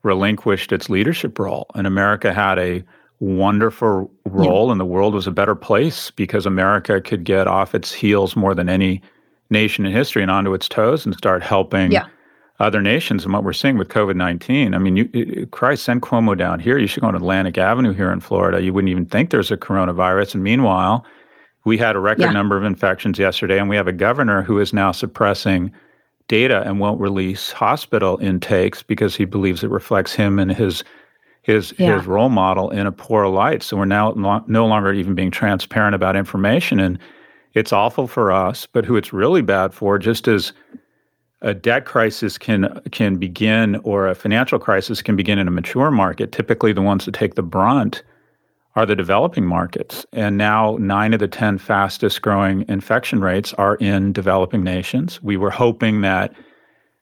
relinquished 0.04 0.72
its 0.72 0.90
leadership 0.90 1.38
role. 1.40 1.68
And 1.76 1.86
America 1.86 2.34
had 2.34 2.58
a 2.60 2.84
wonderful 3.20 4.10
role, 4.26 4.68
yeah. 4.68 4.72
and 4.72 4.80
the 4.80 4.86
world 4.86 5.14
was 5.14 5.28
a 5.28 5.32
better 5.32 5.56
place 5.56 6.12
because 6.12 6.46
America 6.46 7.02
could 7.02 7.24
get 7.24 7.48
off 7.48 7.76
its 7.76 7.92
heels 7.92 8.36
more 8.36 8.56
than 8.56 8.70
any 8.70 9.02
nation 9.50 9.86
in 9.86 9.92
history 9.92 10.22
and 10.22 10.32
onto 10.32 10.54
its 10.54 10.70
toes 10.70 11.06
and 11.06 11.16
start 11.16 11.44
helping 11.44 11.92
yeah. 11.92 12.06
other 12.60 12.82
nations. 12.82 13.24
And 13.26 13.34
what 13.34 13.44
we're 13.44 13.54
seeing 13.54 13.78
with 13.78 13.90
COVID 13.90 14.16
19, 14.16 14.74
I 14.74 14.78
mean, 14.78 14.96
you, 14.96 15.48
Christ, 15.52 15.84
send 15.84 16.02
Cuomo 16.02 16.38
down 16.38 16.60
here. 16.60 16.78
You 16.78 16.88
should 16.88 17.02
go 17.02 17.08
on 17.08 17.16
Atlantic 17.16 17.58
Avenue 17.58 17.94
here 17.94 18.12
in 18.12 18.20
Florida. 18.20 18.62
You 18.62 18.74
wouldn't 18.74 18.92
even 18.92 19.06
think 19.06 19.32
there's 19.32 19.52
a 19.52 19.58
coronavirus. 19.58 20.36
And 20.36 20.44
meanwhile, 20.44 21.06
we 21.66 21.78
had 21.78 21.96
a 21.96 22.00
record 22.00 22.22
yeah. 22.24 22.32
number 22.32 22.58
of 22.58 22.64
infections 22.64 23.20
yesterday, 23.20 23.60
and 23.60 23.70
we 23.70 23.76
have 23.76 23.88
a 23.88 23.94
governor 23.94 24.44
who 24.44 24.60
is 24.60 24.72
now 24.72 24.92
suppressing 24.92 25.74
data 26.30 26.64
and 26.66 26.80
won't 26.80 27.02
release 27.02 27.52
hospital 27.52 28.18
intakes 28.20 28.82
because 28.82 29.16
he 29.18 29.26
believes 29.26 29.62
it 29.64 29.70
reflects 29.70 30.14
him 30.14 30.40
and 30.40 30.54
his 30.54 30.86
his 31.42 31.74
yeah. 31.78 31.98
his 31.98 32.06
role 32.06 32.30
model 32.30 32.70
in 32.70 32.88
a 32.88 32.92
poor 32.92 33.28
light. 33.28 33.64
So 33.64 33.76
we're 33.76 33.86
now 33.86 34.14
no 34.48 34.66
longer 34.66 34.94
even 34.94 35.16
being 35.16 35.32
transparent 35.32 35.96
about 35.96 36.16
information, 36.16 36.80
and 36.80 36.98
it's 37.54 37.74
awful 37.74 38.08
for 38.08 38.32
us. 38.32 38.66
But 38.66 38.86
who 38.86 38.96
it's 38.96 39.12
really 39.12 39.42
bad 39.42 39.74
for, 39.74 39.98
just 39.98 40.28
as 40.28 40.54
a 41.42 41.54
debt 41.54 41.86
crisis 41.86 42.38
can 42.38 42.80
can 42.92 43.18
begin 43.18 43.78
or 43.78 44.08
a 44.08 44.16
financial 44.16 44.60
crisis 44.60 45.02
can 45.02 45.16
begin 45.16 45.40
in 45.40 45.48
a 45.48 45.52
mature 45.52 45.92
market, 45.92 46.32
typically 46.32 46.72
the 46.72 46.82
ones 46.82 47.06
that 47.06 47.14
take 47.14 47.36
the 47.36 47.44
brunt 47.44 48.04
are 48.80 48.86
the 48.86 48.96
developing 48.96 49.46
markets. 49.46 50.06
And 50.14 50.38
now, 50.38 50.78
nine 50.80 51.14
of 51.14 51.20
the 51.20 51.28
10 51.28 51.58
fastest 51.58 52.22
growing 52.22 52.64
infection 52.70 53.20
rates 53.20 53.54
are 53.56 53.76
in 53.76 54.14
developing 54.14 54.64
nations. 54.64 55.22
We 55.22 55.36
were 55.36 55.50
hoping 55.50 56.00
that 56.00 56.34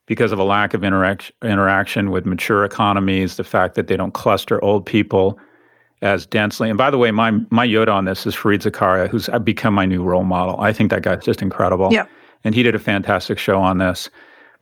because 0.08 0.32
of 0.32 0.40
a 0.40 0.44
lack 0.44 0.74
of 0.74 0.82
interac- 0.82 1.30
interaction 1.44 2.10
with 2.10 2.26
mature 2.26 2.66
economies, 2.66 3.38
the 3.38 3.44
fact 3.44 3.76
that 3.76 3.86
they 3.86 3.96
don't 3.96 4.16
cluster 4.16 4.63
old 4.63 4.88
people 4.88 5.38
as 6.02 6.26
densely. 6.26 6.68
And 6.68 6.80
by 6.80 6.90
the 6.90 6.98
way, 6.98 7.12
my, 7.12 7.30
my 7.52 7.68
Yoda 7.68 7.94
on 7.94 8.06
this 8.06 8.26
is 8.26 8.36
Fareed 8.36 8.63
Zakaria, 8.63 9.08
who's 9.08 9.30
become 9.44 9.76
my 9.76 9.86
new 9.86 10.04
role 10.04 10.24
model. 10.24 10.60
I 10.60 10.74
think 10.74 10.90
that 10.90 11.04
guy's 11.04 11.24
just 11.24 11.44
incredible. 11.44 11.90
Yeah. 11.92 12.08
And 12.44 12.56
he 12.56 12.63
did 12.63 12.74
a 12.74 12.80
fantastic 12.80 13.38
show 13.38 13.62
on 13.62 13.78
this. 13.78 14.10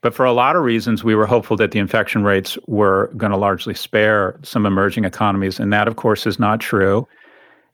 But 0.02 0.14
for 0.14 0.24
a 0.24 0.32
lot 0.32 0.56
of 0.56 0.62
reasons, 0.62 1.02
we 1.02 1.14
were 1.14 1.26
hopeful 1.26 1.56
that 1.56 1.70
the 1.70 1.78
infection 1.78 2.22
rates 2.22 2.58
were 2.66 3.10
going 3.16 3.32
to 3.32 3.38
largely 3.38 3.74
spare 3.74 4.38
some 4.42 4.66
emerging 4.66 5.04
economies. 5.04 5.58
And 5.58 5.72
that, 5.72 5.88
of 5.88 5.96
course, 5.96 6.26
is 6.26 6.38
not 6.38 6.60
true. 6.60 7.08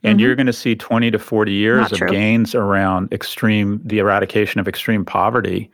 And 0.02 0.18
mm-hmm. 0.18 0.24
you're 0.24 0.34
going 0.34 0.46
to 0.46 0.52
see 0.52 0.74
20 0.74 1.10
to 1.10 1.18
40 1.18 1.52
years 1.52 1.82
not 1.82 1.92
of 1.92 1.98
true. 1.98 2.08
gains 2.08 2.54
around 2.54 3.12
extreme, 3.12 3.80
the 3.84 3.98
eradication 3.98 4.60
of 4.60 4.68
extreme 4.68 5.04
poverty. 5.04 5.70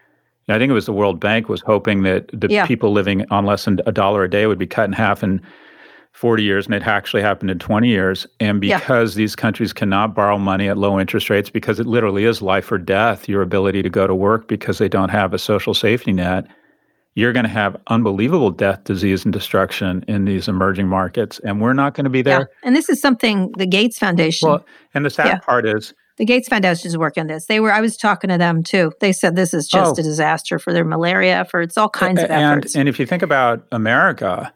And 0.47 0.55
I 0.55 0.59
think 0.59 0.71
it 0.71 0.75
was 0.75 0.87
the 0.87 0.93
World 0.93 1.21
Bank 1.21 1.49
was 1.49 1.61
hoping 1.61 2.03
that 2.03 2.29
the 2.33 2.49
yeah. 2.49 2.67
people 2.67 2.93
living 2.93 3.25
on 3.31 3.45
less 3.45 3.65
than 3.65 3.81
a 3.87 3.93
dollar 3.93 4.25
a 4.25 4.31
day 4.31 4.47
would 4.47 4.59
be 4.59 4.67
cut 4.67 4.85
in 4.85 4.93
half 4.93 5.23
in 5.23 5.43
40 6.19 6.43
years, 6.43 6.67
and 6.67 6.75
it 6.75 6.83
actually 6.83 7.23
happened 7.23 7.49
in 7.49 7.61
20 7.61 7.89
years. 7.89 8.27
And 8.41 8.61
because 8.61 9.15
yeah. 9.15 9.23
these 9.23 9.37
countries 9.37 9.73
cannot 9.73 10.17
borrow 10.17 10.37
money 10.37 10.69
at 10.69 10.77
low 10.77 10.99
interest 10.99 11.31
rates, 11.31 11.49
because 11.49 11.79
it 11.79 11.87
literally 11.87 12.25
is 12.25 12.43
life 12.43 12.73
or 12.73 12.79
death, 12.79 13.29
your 13.29 13.41
ability 13.41 13.83
to 13.83 13.89
go 13.89 14.09
to 14.09 14.17
work 14.17 14.49
because 14.49 14.79
they 14.79 14.89
don't 14.89 15.11
have 15.11 15.33
a 15.33 15.39
social 15.39 15.75
safety 15.75 16.13
net, 16.13 16.45
you're 17.15 17.33
going 17.33 17.45
to 17.45 17.51
have 17.51 17.77
unbelievable 17.87 18.51
death, 18.51 18.83
disease, 18.83 19.25
and 19.25 19.33
destruction 19.33 20.05
in 20.09 20.25
these 20.25 20.49
emerging 20.49 20.89
markets. 20.89 21.39
And 21.45 21.61
we're 21.61 21.73
not 21.73 21.95
going 21.95 22.05
to 22.05 22.11
be 22.11 22.23
there. 22.23 22.41
Yeah. 22.41 22.67
And 22.67 22.75
this 22.75 22.89
is 22.89 23.01
something 23.01 23.53
the 23.57 23.67
Gates 23.67 23.97
Foundation. 23.97 24.49
Well, 24.49 24.67
and 24.95 25.07
the 25.07 25.11
sad 25.11 25.27
yeah. 25.27 25.39
part 25.39 25.67
is 25.67 25.95
the 26.17 26.25
Gates 26.25 26.49
Foundation 26.49 26.89
is 26.89 26.99
working 26.99 27.21
on 27.21 27.27
this. 27.29 27.47
They 27.47 27.61
were 27.61 27.73
I 27.73 27.81
was 27.81 27.97
talking 27.97 28.29
to 28.31 28.39
them 28.39 28.65
too. 28.65 28.91
They 29.01 29.13
said 29.13 29.37
this 29.37 29.55
is 29.55 29.69
just 29.69 29.97
oh. 29.97 30.01
a 30.01 30.03
disaster 30.03 30.59
for 30.59 30.73
their 30.73 30.85
malaria 30.85 31.39
efforts, 31.39 31.79
all 31.79 31.89
kinds 31.89 32.21
of 32.21 32.29
and, 32.29 32.43
efforts. 32.43 32.75
And 32.75 32.89
if 32.89 32.99
you 32.99 33.07
think 33.07 33.23
about 33.23 33.65
America, 33.71 34.53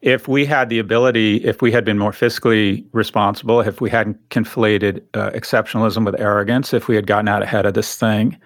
if 0.00 0.28
we 0.28 0.46
had 0.46 0.68
the 0.68 0.78
ability, 0.78 1.36
if 1.44 1.60
we 1.60 1.72
had 1.72 1.84
been 1.84 1.98
more 1.98 2.12
fiscally 2.12 2.84
responsible, 2.92 3.60
if 3.60 3.80
we 3.80 3.90
hadn't 3.90 4.16
conflated 4.28 5.02
uh, 5.14 5.30
exceptionalism 5.30 6.04
with 6.04 6.18
arrogance, 6.20 6.72
if 6.72 6.86
we 6.86 6.94
had 6.94 7.06
gotten 7.06 7.28
out 7.28 7.42
ahead 7.42 7.66
of 7.66 7.74
this 7.74 7.96
thing, 7.96 8.36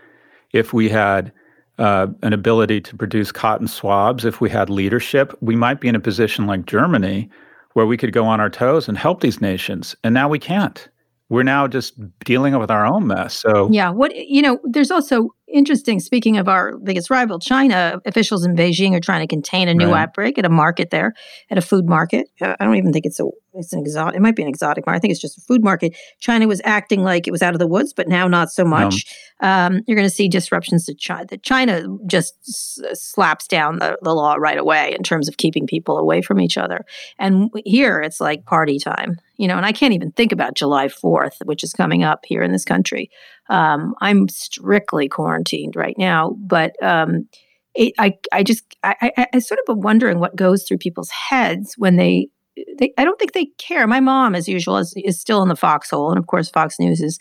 if 0.53 0.73
we 0.73 0.89
had 0.89 1.31
uh, 1.79 2.07
an 2.23 2.33
ability 2.33 2.81
to 2.81 2.97
produce 2.97 3.33
cotton 3.33 3.67
swabs, 3.67 4.25
if 4.25 4.41
we 4.41 4.49
had 4.49 4.71
leadership, 4.71 5.37
we 5.41 5.57
might 5.57 5.81
be 5.81 5.89
in 5.89 5.95
a 5.95 6.01
position 6.01 6.47
like 6.47 6.65
Germany 6.65 7.29
where 7.75 7.87
we 7.87 7.97
could 7.97 8.13
go 8.13 8.25
on 8.25 8.41
our 8.41 8.51
toes 8.51 8.89
and 8.89 8.97
help 8.97 9.21
these 9.21 9.41
nations. 9.41 9.97
And 10.05 10.15
now 10.15 10.29
we 10.29 10.39
can't. 10.39 10.89
We're 11.29 11.43
now 11.43 11.67
just 11.67 11.95
dealing 12.21 12.59
with 12.59 12.71
our 12.71 12.87
own 12.87 13.07
mess. 13.07 13.35
So, 13.35 13.71
yeah, 13.73 13.89
what, 13.89 14.15
you 14.15 14.43
know, 14.43 14.59
there's 14.65 14.91
also 14.91 15.31
interesting. 15.53 16.01
Speaking 16.01 16.39
of 16.39 16.49
our 16.49 16.77
biggest 16.79 17.11
rival, 17.11 17.39
China, 17.39 18.01
officials 18.07 18.45
in 18.45 18.57
Beijing 18.57 18.95
are 18.95 19.01
trying 19.01 19.21
to 19.21 19.27
contain 19.27 19.69
a 19.69 19.75
new 19.75 19.93
right. 19.93 20.03
outbreak 20.03 20.39
at 20.39 20.45
a 20.45 20.49
market 20.49 20.91
there, 20.91 21.15
at 21.51 21.59
a 21.59 21.63
food 21.63 21.87
market. 21.87 22.29
Uh, 22.41 22.57
I 22.59 22.65
don't 22.65 22.77
even 22.77 22.93
think 22.93 23.07
it's 23.07 23.21
a 23.21 23.25
it's 23.55 23.73
an 23.73 23.81
exotic. 23.81 24.17
It 24.17 24.23
might 24.23 24.35
be 24.35 24.43
an 24.43 24.49
exotic 24.49 24.87
market. 24.87 24.97
I 24.97 25.01
think 25.01 25.11
it's 25.11 25.21
just 25.21 25.37
a 25.37 25.43
food 25.43 25.63
market. 25.63 25.95
China 26.21 26.49
was 26.49 26.61
acting 26.65 27.03
like 27.03 27.29
it 27.29 27.31
was 27.31 27.43
out 27.43 27.55
of 27.55 27.59
the 27.59 27.67
woods, 27.67 27.93
but 27.93 28.09
now 28.09 28.27
not 28.27 28.51
so 28.51 28.65
much. 28.65 29.05
Um, 29.41 29.81
you're 29.87 29.97
going 29.97 30.09
to 30.09 30.15
see 30.15 30.29
disruptions 30.29 30.87
to 30.87 30.95
China. 30.95 31.27
China 31.43 31.83
just 32.07 32.35
s- 32.49 32.79
slaps 32.95 33.47
down 33.47 33.79
the, 33.79 33.99
the 34.03 34.15
law 34.15 34.35
right 34.35 34.57
away 34.57 34.95
in 34.97 35.03
terms 35.03 35.29
of 35.29 35.37
keeping 35.37 35.67
people 35.67 35.99
away 35.99 36.23
from 36.23 36.41
each 36.41 36.57
other. 36.57 36.85
And 37.19 37.51
here 37.65 38.01
it's 38.01 38.21
like 38.21 38.47
party 38.47 38.79
time, 38.79 39.17
you 39.37 39.49
know. 39.49 39.57
And 39.57 39.67
I 39.67 39.73
can't 39.73 39.93
even 39.93 40.13
think 40.13 40.33
about 40.33 40.55
July 40.55 40.87
4th, 40.87 41.45
which 41.45 41.63
is 41.63 41.73
coming 41.73 42.03
up 42.03 42.21
here 42.25 42.43
in 42.43 42.53
this 42.53 42.65
country. 42.65 43.11
Um, 43.53 43.95
I'm 44.01 44.29
strictly 44.29 45.09
quarantined 45.09 45.77
right 45.77 45.97
now, 45.99 46.37
but 46.41 46.73
um, 46.83 47.29
it, 47.75 47.93
I, 47.99 48.15
I 48.33 48.43
just, 48.43 48.65
I, 48.83 49.13
I, 49.17 49.27
I 49.35 49.39
sort 49.41 49.61
of 49.67 49.77
am 49.77 49.81
wondering 49.83 50.19
what 50.21 50.37
goes 50.37 50.65
through 50.65 50.79
people's 50.79 51.11
heads 51.11 51.75
when 51.77 51.97
they 51.97 52.29
they, 52.79 52.93
I 52.99 53.05
don't 53.05 53.19
think 53.19 53.33
they 53.33 53.47
care. 53.59 53.87
My 53.87 54.01
mom, 54.01 54.35
as 54.35 54.47
usual, 54.47 54.77
is, 54.79 54.93
is 54.97 55.19
still 55.21 55.43
in 55.43 55.49
the 55.49 55.57
foxhole, 55.57 56.11
and 56.11 56.19
of 56.19 56.27
course, 56.27 56.51
Fox 56.51 56.79
News 56.79 57.01
is 57.01 57.19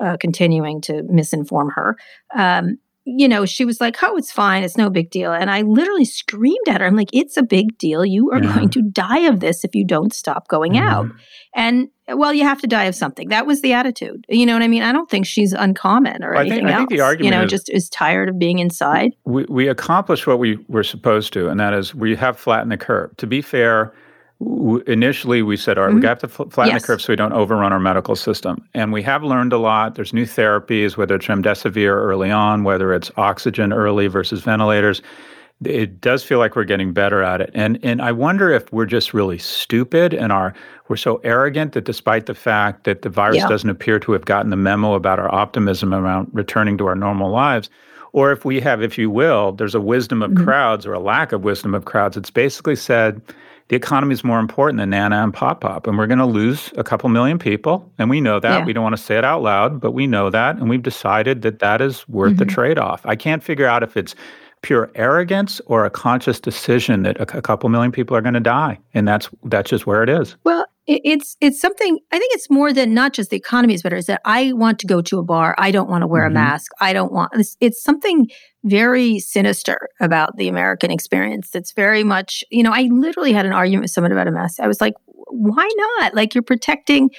uh, 0.00 0.16
continuing 0.18 0.80
to 0.82 1.02
misinform 1.04 1.68
her. 1.74 1.96
Um, 2.34 2.78
you 3.04 3.28
know, 3.28 3.44
she 3.44 3.64
was 3.66 3.80
like, 3.80 3.96
"Oh, 4.02 4.16
it's 4.16 4.32
fine. 4.32 4.62
It's 4.62 4.76
no 4.78 4.88
big 4.88 5.10
deal." 5.10 5.32
And 5.32 5.50
I 5.50 5.60
literally 5.62 6.06
screamed 6.06 6.68
at 6.68 6.80
her. 6.80 6.86
I'm 6.86 6.96
like, 6.96 7.10
"It's 7.12 7.36
a 7.36 7.42
big 7.42 7.76
deal. 7.78 8.04
You 8.04 8.30
are 8.30 8.42
Yeah. 8.42 8.54
going 8.54 8.70
to 8.70 8.82
die 8.82 9.26
of 9.28 9.40
this 9.40 9.64
if 9.64 9.74
you 9.74 9.84
don't 9.84 10.14
stop 10.14 10.48
going 10.48 10.72
Mhm. 10.74 10.88
out." 10.90 11.06
And 11.54 11.88
well, 12.14 12.32
you 12.32 12.44
have 12.44 12.60
to 12.60 12.66
die 12.66 12.84
of 12.84 12.94
something. 12.94 13.28
That 13.28 13.46
was 13.46 13.60
the 13.62 13.72
attitude. 13.72 14.24
You 14.28 14.46
know 14.46 14.52
what 14.54 14.62
I 14.62 14.68
mean? 14.68 14.82
I 14.82 14.92
don't 14.92 15.08
think 15.10 15.26
she's 15.26 15.52
uncommon 15.52 16.22
or 16.24 16.30
Well, 16.32 16.40
I 16.40 16.42
think- 16.42 16.52
anything 16.54 16.74
I 16.74 16.76
think 16.78 16.90
the 16.90 17.00
argument 17.00 17.24
you 17.34 17.38
know, 17.38 17.44
is- 17.44 17.50
just 17.50 17.70
is 17.70 17.88
tired 17.88 18.28
of 18.28 18.38
being 18.38 18.58
inside. 18.58 19.12
we, 19.24 19.44
we 19.48 19.68
accomplished 19.68 20.26
what 20.26 20.38
we 20.38 20.58
were 20.68 20.84
supposed 20.84 21.32
to, 21.34 21.48
and 21.48 21.58
that 21.60 21.72
is 21.74 21.94
we 21.94 22.14
have 22.16 22.38
flattened 22.38 22.72
the 22.72 22.76
curve. 22.76 23.16
To 23.18 23.26
be 23.26 23.40
fair, 23.42 23.92
w- 24.40 24.82
initially 24.86 25.42
we 25.42 25.56
said, 25.56 25.78
all 25.78 25.84
right, 25.86 25.94
we 25.94 26.00
Mhm. 26.00 26.04
have 26.08 26.18
to 26.20 26.28
fl- 26.28 26.44
flatten 26.50 26.72
Yes. 26.74 26.82
the 26.82 26.86
curve 26.86 27.00
so 27.02 27.12
we 27.12 27.16
don't 27.16 27.32
overrun 27.32 27.72
our 27.72 27.78
medical 27.78 28.16
system. 28.16 28.64
And 28.74 28.92
we 28.92 29.02
have 29.02 29.22
learned 29.22 29.52
a 29.52 29.58
lot. 29.58 29.94
There's 29.94 30.12
new 30.12 30.24
therapies, 30.24 30.96
whether 30.96 31.14
it's 31.14 31.26
remdesivir 31.26 31.92
early 31.94 32.30
on, 32.30 32.64
whether 32.64 32.92
it's 32.92 33.10
oxygen 33.16 33.72
early 33.72 34.08
versus 34.08 34.40
ventilators. 34.42 35.00
It 35.64 36.00
does 36.00 36.24
feel 36.24 36.38
like 36.38 36.56
we're 36.56 36.64
getting 36.64 36.92
better 36.92 37.22
at 37.22 37.40
it. 37.40 37.50
And 37.54 37.78
and 37.82 38.00
I 38.02 38.12
wonder 38.12 38.50
if 38.50 38.72
we're 38.72 38.86
just 38.86 39.12
really 39.14 39.38
stupid 39.38 40.14
and 40.14 40.32
are 40.32 40.54
we're 40.88 40.96
so 40.96 41.20
arrogant 41.24 41.72
that 41.72 41.84
despite 41.84 42.26
the 42.26 42.34
fact 42.34 42.84
that 42.84 43.02
the 43.02 43.08
virus 43.08 43.36
Yeah. 43.38 43.48
doesn't 43.48 43.70
appear 43.70 43.98
to 44.00 44.12
have 44.12 44.24
gotten 44.24 44.50
the 44.50 44.56
memo 44.56 44.94
about 44.94 45.18
our 45.18 45.32
optimism 45.34 45.94
around 45.94 46.28
returning 46.32 46.76
to 46.78 46.86
our 46.86 46.94
normal 46.96 47.30
lives, 47.30 47.70
or 48.12 48.30
if 48.32 48.44
we 48.44 48.60
have, 48.60 48.82
if 48.82 48.98
you 48.98 49.08
will, 49.10 49.52
there's 49.52 49.74
a 49.74 49.80
wisdom 49.80 50.22
of 50.22 50.32
Mhm. 50.32 50.44
crowds 50.44 50.86
or 50.86 50.92
a 50.92 50.98
lack 51.00 51.32
of 51.32 51.44
wisdom 51.44 51.74
of 51.74 51.84
crowds. 51.84 52.16
It's 52.16 52.30
basically 52.30 52.76
said 52.76 53.20
the 53.68 53.76
economy 53.76 54.12
is 54.12 54.22
more 54.22 54.38
important 54.38 54.78
than 54.80 54.90
Nana 54.90 55.22
and 55.22 55.32
Pop 55.32 55.62
Pop, 55.62 55.86
and 55.86 55.96
we're 55.96 56.06
going 56.08 56.18
to 56.18 56.26
lose 56.26 56.70
a 56.76 56.84
couple 56.84 57.08
million 57.08 57.38
people, 57.38 57.90
and 57.98 58.10
we 58.10 58.20
know 58.20 58.38
that. 58.38 58.58
Yeah. 58.60 58.64
We 58.66 58.74
don't 58.74 58.82
want 58.82 58.96
to 58.96 59.02
say 59.02 59.16
it 59.16 59.24
out 59.24 59.42
loud, 59.42 59.80
but 59.80 59.92
we 59.92 60.06
know 60.06 60.28
that, 60.28 60.56
and 60.56 60.68
we've 60.68 60.82
decided 60.82 61.40
that 61.42 61.60
that 61.60 61.80
is 61.80 62.06
worth 62.08 62.36
the 62.36 62.44
Mhm. 62.44 62.50
trade-off. 62.50 63.00
I 63.06 63.16
can't 63.16 63.42
figure 63.42 63.66
out 63.66 63.82
if 63.82 63.96
it's 63.96 64.14
pure 64.62 64.90
arrogance 64.94 65.60
or 65.66 65.84
a 65.84 65.90
conscious 65.90 66.40
decision 66.40 67.02
that 67.02 67.16
a, 67.18 67.38
a 67.38 67.42
couple 67.42 67.68
million 67.68 67.92
people 67.92 68.16
are 68.16 68.20
going 68.20 68.34
to 68.34 68.40
die, 68.40 68.78
and 68.94 69.06
that's 69.06 69.28
that's 69.44 69.68
just 69.70 69.86
where 69.86 70.02
it 70.02 70.08
is. 70.08 70.36
Well, 70.44 70.64
it's 70.86 71.36
it's 71.40 71.60
something. 71.60 71.98
I 72.10 72.18
think 72.18 72.34
it's 72.34 72.48
more 72.50 72.72
than 72.72 72.94
not 72.94 73.12
just 73.12 73.30
the 73.30 73.36
economy 73.36 73.74
is 73.74 73.82
better. 73.82 73.96
Is 73.96 74.06
that 74.06 74.20
I 74.24 74.52
want 74.52 74.78
to 74.80 74.86
go 74.86 75.00
to 75.02 75.18
a 75.18 75.22
bar. 75.22 75.54
I 75.58 75.70
don't 75.70 75.88
want 75.88 76.02
to 76.02 76.06
wear 76.06 76.22
Mhm. 76.24 76.30
a 76.30 76.34
mask. 76.34 76.72
I 76.80 76.92
don't 76.92 77.12
want. 77.12 77.32
It's, 77.34 77.56
it's 77.60 77.82
something 77.82 78.28
very 78.64 79.18
sinister 79.18 79.88
about 80.00 80.36
the 80.36 80.48
American 80.48 80.90
experience. 80.90 81.50
That's 81.50 81.72
very 81.72 82.04
much. 82.04 82.42
You 82.50 82.62
know, 82.62 82.72
I 82.72 82.88
literally 82.92 83.32
had 83.32 83.46
an 83.46 83.52
argument 83.52 83.82
with 83.84 83.90
someone 83.90 84.12
about 84.12 84.28
a 84.28 84.32
mask. 84.32 84.60
I 84.60 84.66
was 84.68 84.80
like, 84.80 84.94
why 85.06 85.68
not? 86.00 86.14
Like 86.14 86.34
you're 86.34 86.42
protecting 86.42 87.10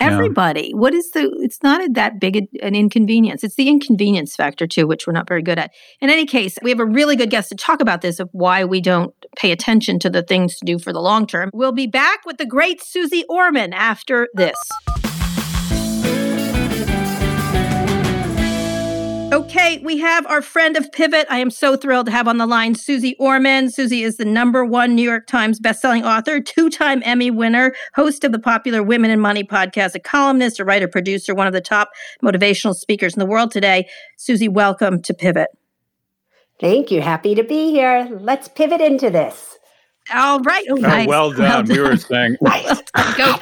Yeah. 0.00 0.12
everybody. 0.12 0.72
What 0.72 0.94
is 0.94 1.10
the? 1.10 1.30
It's 1.40 1.62
not 1.62 1.82
a, 1.82 1.88
that 1.94 2.20
big 2.20 2.36
a- 2.36 2.64
an 2.64 2.74
inconvenience. 2.74 3.42
It's 3.42 3.56
the 3.56 3.68
inconvenience 3.68 4.36
factor 4.36 4.66
too, 4.66 4.86
which 4.86 5.06
we're 5.06 5.12
not 5.12 5.26
very 5.28 5.42
good 5.42 5.58
at. 5.58 5.72
In 6.00 6.08
any 6.08 6.24
case, 6.24 6.56
we 6.62 6.70
have 6.70 6.80
a 6.80 6.86
really 6.86 7.16
good 7.16 7.30
guest 7.30 7.48
to 7.48 7.56
talk 7.56 7.80
about 7.80 8.00
this 8.00 8.20
of 8.20 8.28
why 8.32 8.64
we 8.64 8.80
don't 8.80 9.12
pay 9.36 9.50
attention 9.50 9.98
to 10.00 10.10
the 10.10 10.22
things 10.22 10.56
to 10.58 10.64
do 10.64 10.78
for 10.78 10.92
the 10.92 11.00
long 11.00 11.26
term. 11.26 11.50
We'll 11.52 11.72
be 11.72 11.86
back 11.86 12.20
with 12.26 12.38
the 12.38 12.46
great 12.46 12.82
Suze 12.82 13.24
Orman 13.28 13.72
after 13.72 14.28
this. 14.34 14.56
Okay, 19.30 19.78
we 19.84 19.98
have 19.98 20.26
our 20.26 20.40
friend 20.40 20.74
of 20.76 20.90
Pivot. 20.90 21.26
I 21.28 21.38
am 21.38 21.50
so 21.50 21.76
thrilled 21.76 22.06
to 22.06 22.12
have 22.12 22.26
on 22.26 22.38
the 22.38 22.46
line 22.46 22.74
Suze 22.74 23.12
Orman. 23.18 23.70
Suze 23.70 23.92
is 23.92 24.16
the 24.16 24.24
number 24.24 24.64
one 24.64 24.94
New 24.94 25.02
York 25.02 25.26
Times 25.26 25.60
bestselling 25.60 26.02
author, 26.02 26.40
two 26.40 26.70
time 26.70 27.02
Emmy 27.04 27.30
winner, 27.30 27.74
host 27.94 28.24
of 28.24 28.32
the 28.32 28.38
popular 28.38 28.82
Women 28.82 29.10
in 29.10 29.20
Money 29.20 29.44
podcast, 29.44 29.94
a 29.94 30.00
columnist, 30.00 30.58
a 30.60 30.64
writer, 30.64 30.88
producer, 30.88 31.34
one 31.34 31.46
of 31.46 31.52
the 31.52 31.60
top 31.60 31.90
motivational 32.22 32.74
speakers 32.74 33.12
in 33.14 33.18
the 33.20 33.26
world 33.26 33.50
today. 33.50 33.86
Suze, 34.16 34.48
welcome 34.48 35.02
to 35.02 35.12
Pivot. 35.12 35.48
Thank 36.58 36.90
you. 36.90 37.02
Happy 37.02 37.34
to 37.34 37.44
be 37.44 37.70
here. 37.70 38.08
Let's 38.10 38.48
pivot 38.48 38.80
into 38.80 39.10
this. 39.10 39.58
All 40.12 40.40
right. 40.40 40.64
Oh, 40.70 40.76
Oh, 40.78 40.80
nice. 40.80 41.06
well 41.06 41.32
done. 41.32 41.66
We 41.66 41.78
were 41.80 41.96
saying 41.98 42.36
Nice. 42.40 42.80
Go. 43.16 43.34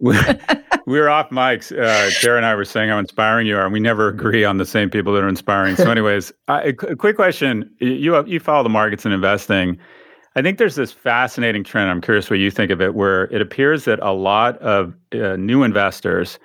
we, 0.88 0.92
we 0.92 1.00
were 1.00 1.10
off 1.10 1.30
mics. 1.30 1.72
Uh, 1.72 2.36
and 2.36 2.46
I 2.46 2.54
were 2.54 2.64
saying 2.64 2.88
how 2.88 2.98
inspiring 2.98 3.46
you 3.46 3.56
are, 3.56 3.64
and 3.64 3.72
we 3.72 3.80
never 3.80 4.08
agree 4.08 4.44
on 4.44 4.58
the 4.58 4.66
same 4.66 4.90
people 4.90 5.12
that 5.14 5.22
are 5.22 5.28
inspiring. 5.28 5.76
So, 5.76 5.90
anyways, 5.90 6.32
I, 6.48 6.62
a 6.62 6.68
a 6.68 6.96
quick 6.96 7.16
question: 7.16 7.70
you 7.80 8.24
you 8.26 8.40
follow 8.40 8.62
the 8.62 8.68
markets 8.68 9.04
and 9.04 9.14
investing. 9.14 9.78
I 10.36 10.42
think 10.42 10.58
there's 10.58 10.76
this 10.76 10.92
fascinating 10.92 11.64
trend. 11.64 11.90
I'm 11.90 12.00
curious 12.00 12.30
what 12.30 12.38
you 12.38 12.50
think 12.50 12.70
of 12.70 12.80
it, 12.80 12.94
where 12.94 13.24
it 13.24 13.40
appears 13.40 13.84
that 13.86 13.98
a 14.00 14.12
lot 14.12 14.56
of 14.58 14.94
uh, 15.12 15.36
new 15.36 15.62
investors 15.62 16.38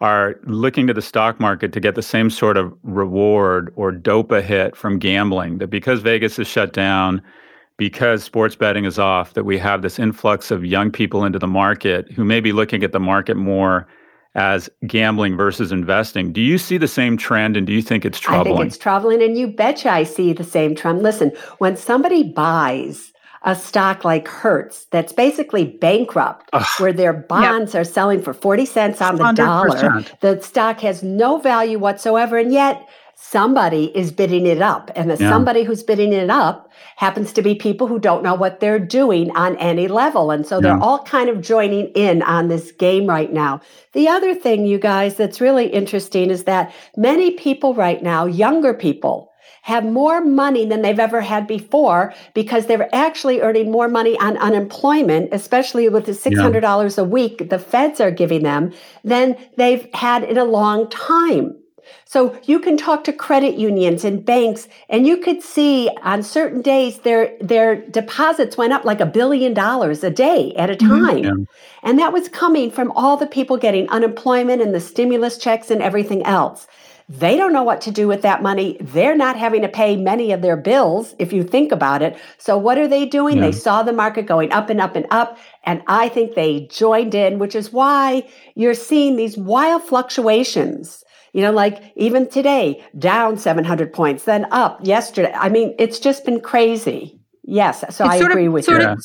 are 0.00 0.36
looking 0.44 0.86
to 0.86 0.94
the 0.94 1.02
stock 1.02 1.40
market 1.40 1.72
to 1.72 1.80
get 1.80 1.94
the 1.94 2.02
same 2.02 2.28
sort 2.28 2.56
of 2.56 2.72
reward 2.82 3.72
or 3.76 3.92
dopa 3.92 4.42
hit 4.42 4.76
from 4.76 4.98
gambling. 4.98 5.58
That 5.58 5.68
because 5.68 6.00
Vegas 6.02 6.38
is 6.38 6.46
shut 6.46 6.72
down, 6.72 7.22
because 7.82 8.22
sports 8.22 8.54
betting 8.54 8.84
is 8.84 8.96
off, 8.96 9.34
that 9.34 9.42
we 9.42 9.58
have 9.58 9.82
this 9.82 9.98
influx 9.98 10.52
of 10.52 10.64
young 10.64 10.88
people 10.88 11.24
into 11.24 11.36
the 11.36 11.48
market 11.48 12.08
who 12.12 12.24
may 12.24 12.38
be 12.38 12.52
looking 12.52 12.84
at 12.84 12.92
the 12.92 13.00
market 13.00 13.36
more 13.36 13.88
as 14.36 14.70
gambling 14.86 15.36
versus 15.36 15.72
investing. 15.72 16.32
Do 16.32 16.40
you 16.40 16.58
see 16.58 16.78
the 16.78 16.86
same 16.86 17.16
trend 17.16 17.56
and 17.56 17.66
do 17.66 17.72
you 17.72 17.82
think 17.82 18.04
it's 18.04 18.20
troubling? 18.20 18.54
I 18.54 18.58
think 18.58 18.68
it's 18.68 18.78
troubling, 18.78 19.20
and 19.20 19.36
you 19.36 19.48
betcha 19.48 19.90
I 19.90 20.04
see 20.04 20.32
the 20.32 20.44
same 20.44 20.76
trend. 20.76 21.02
Listen, 21.02 21.32
when 21.58 21.76
somebody 21.76 22.22
buys 22.22 23.12
a 23.42 23.56
stock 23.56 24.04
like 24.04 24.28
Hertz 24.28 24.84
that's 24.92 25.12
basically 25.12 25.64
bankrupt, 25.64 26.50
Ugh. 26.52 26.64
where 26.78 26.92
their 26.92 27.12
bonds 27.12 27.74
are 27.74 27.82
selling 27.82 28.22
for 28.22 28.32
40 28.32 28.64
cents 28.64 29.02
on 29.02 29.16
the 29.16 29.32
dollar, 29.32 29.70
100%. 29.70 30.20
the 30.20 30.40
stock 30.40 30.78
has 30.82 31.02
no 31.02 31.38
value 31.38 31.80
whatsoever, 31.80 32.38
and 32.38 32.52
yet 32.52 32.88
somebody 33.14 33.90
is 33.94 34.12
bidding 34.12 34.46
it 34.46 34.60
up. 34.60 34.90
And 34.94 35.10
the 35.10 35.16
Yeah. 35.16 35.30
somebody 35.30 35.62
who's 35.62 35.82
bidding 35.82 36.12
it 36.12 36.28
up 36.30 36.68
happens 36.96 37.32
to 37.32 37.42
be 37.42 37.54
people 37.54 37.86
who 37.86 37.98
don't 37.98 38.22
know 38.22 38.34
what 38.34 38.60
they're 38.60 38.78
doing 38.78 39.30
on 39.34 39.56
any 39.56 39.88
level. 39.88 40.30
And 40.30 40.46
so 40.46 40.60
they're 40.60 40.82
all 40.82 40.98
kind 41.00 41.28
of 41.28 41.40
joining 41.40 41.86
in 41.94 42.22
on 42.22 42.48
this 42.48 42.72
game 42.72 43.06
right 43.06 43.32
now. 43.32 43.60
The 43.94 44.08
other 44.08 44.34
thing, 44.34 44.66
you 44.66 44.78
guys, 44.78 45.14
that's 45.14 45.40
really 45.40 45.66
interesting 45.66 46.30
is 46.30 46.44
that 46.44 46.72
many 46.96 47.30
people 47.32 47.74
right 47.74 48.02
now, 48.02 48.26
younger 48.26 48.74
people, 48.74 49.30
have 49.62 49.84
more 49.84 50.20
money 50.24 50.66
than 50.66 50.82
they've 50.82 50.98
ever 50.98 51.20
had 51.20 51.46
before 51.46 52.12
because 52.34 52.66
they're 52.66 52.92
actually 52.92 53.40
earning 53.40 53.70
more 53.70 53.88
money 53.88 54.18
on 54.18 54.36
unemployment, 54.38 55.28
especially 55.32 55.88
with 55.88 56.06
the 56.06 56.12
$600 56.12 56.98
a 56.98 57.04
week 57.04 57.48
the 57.48 57.60
feds 57.60 58.00
are 58.00 58.10
giving 58.10 58.42
them, 58.42 58.72
than 59.04 59.36
they've 59.56 59.86
had 59.94 60.24
in 60.24 60.36
a 60.36 60.44
long 60.44 60.90
time. 60.90 61.56
So 62.12 62.38
you 62.44 62.58
can 62.58 62.76
talk 62.76 63.04
to 63.04 63.12
credit 63.14 63.54
unions 63.54 64.04
and 64.04 64.22
banks, 64.22 64.68
and 64.90 65.06
you 65.06 65.16
could 65.16 65.42
see 65.42 65.88
on 66.02 66.22
certain 66.22 66.60
days 66.60 66.98
their 66.98 67.34
their 67.40 67.74
deposits 67.74 68.58
went 68.58 68.74
up 68.74 68.84
like 68.84 69.00
a 69.00 69.06
billion 69.06 69.54
dollars 69.54 70.04
a 70.04 70.10
day 70.10 70.52
at 70.56 70.68
a 70.68 70.74
mm-hmm. 70.74 71.06
time. 71.06 71.24
Yeah. 71.24 71.44
And 71.82 71.98
that 71.98 72.12
was 72.12 72.28
coming 72.28 72.70
from 72.70 72.90
all 72.90 73.16
the 73.16 73.26
people 73.26 73.56
getting 73.56 73.88
unemployment 73.88 74.60
and 74.60 74.74
the 74.74 74.80
stimulus 74.80 75.38
checks 75.38 75.70
and 75.70 75.80
everything 75.80 76.22
else. 76.24 76.66
They 77.08 77.34
don't 77.38 77.54
know 77.54 77.62
what 77.62 77.80
to 77.80 77.90
do 77.90 78.08
with 78.08 78.20
that 78.20 78.42
money. 78.42 78.76
They're 78.78 79.16
not 79.16 79.38
having 79.38 79.62
to 79.62 79.68
pay 79.68 79.96
many 79.96 80.32
of 80.32 80.42
their 80.42 80.58
bills, 80.58 81.14
if 81.18 81.32
you 81.32 81.42
think 81.42 81.72
about 81.72 82.02
it. 82.02 82.18
So, 82.36 82.58
what 82.58 82.76
are 82.76 82.88
they 82.88 83.06
doing? 83.06 83.38
Yeah. 83.38 83.44
They 83.44 83.52
saw 83.52 83.82
the 83.82 83.94
market 83.94 84.26
going 84.26 84.52
up 84.52 84.68
and 84.68 84.82
up 84.82 84.96
and 84.96 85.06
up. 85.10 85.38
And 85.64 85.82
I 85.86 86.10
think 86.10 86.34
they 86.34 86.66
joined 86.70 87.14
in, 87.14 87.38
which 87.38 87.54
is 87.54 87.72
why 87.72 88.28
you're 88.54 88.74
seeing 88.74 89.16
these 89.16 89.38
wild 89.38 89.82
fluctuations. 89.82 91.02
You 91.32 91.42
know, 91.42 91.52
like 91.52 91.92
even 91.96 92.28
today, 92.28 92.84
down 92.98 93.38
700 93.38 93.92
points, 93.92 94.24
then 94.24 94.46
up 94.52 94.78
yesterday. 94.82 95.32
I 95.34 95.48
mean, 95.48 95.74
it's 95.78 95.98
just 95.98 96.24
been 96.24 96.40
crazy. 96.40 97.18
Yes. 97.44 97.80
So 97.80 98.04
It's 98.04 98.14
I 98.14 98.16
agree 98.16 98.46
of, 98.46 98.52
with 98.52 98.64
sort 98.66 98.80
you. 98.82 98.86
Yeah. 98.86 98.92
Of, 98.92 99.04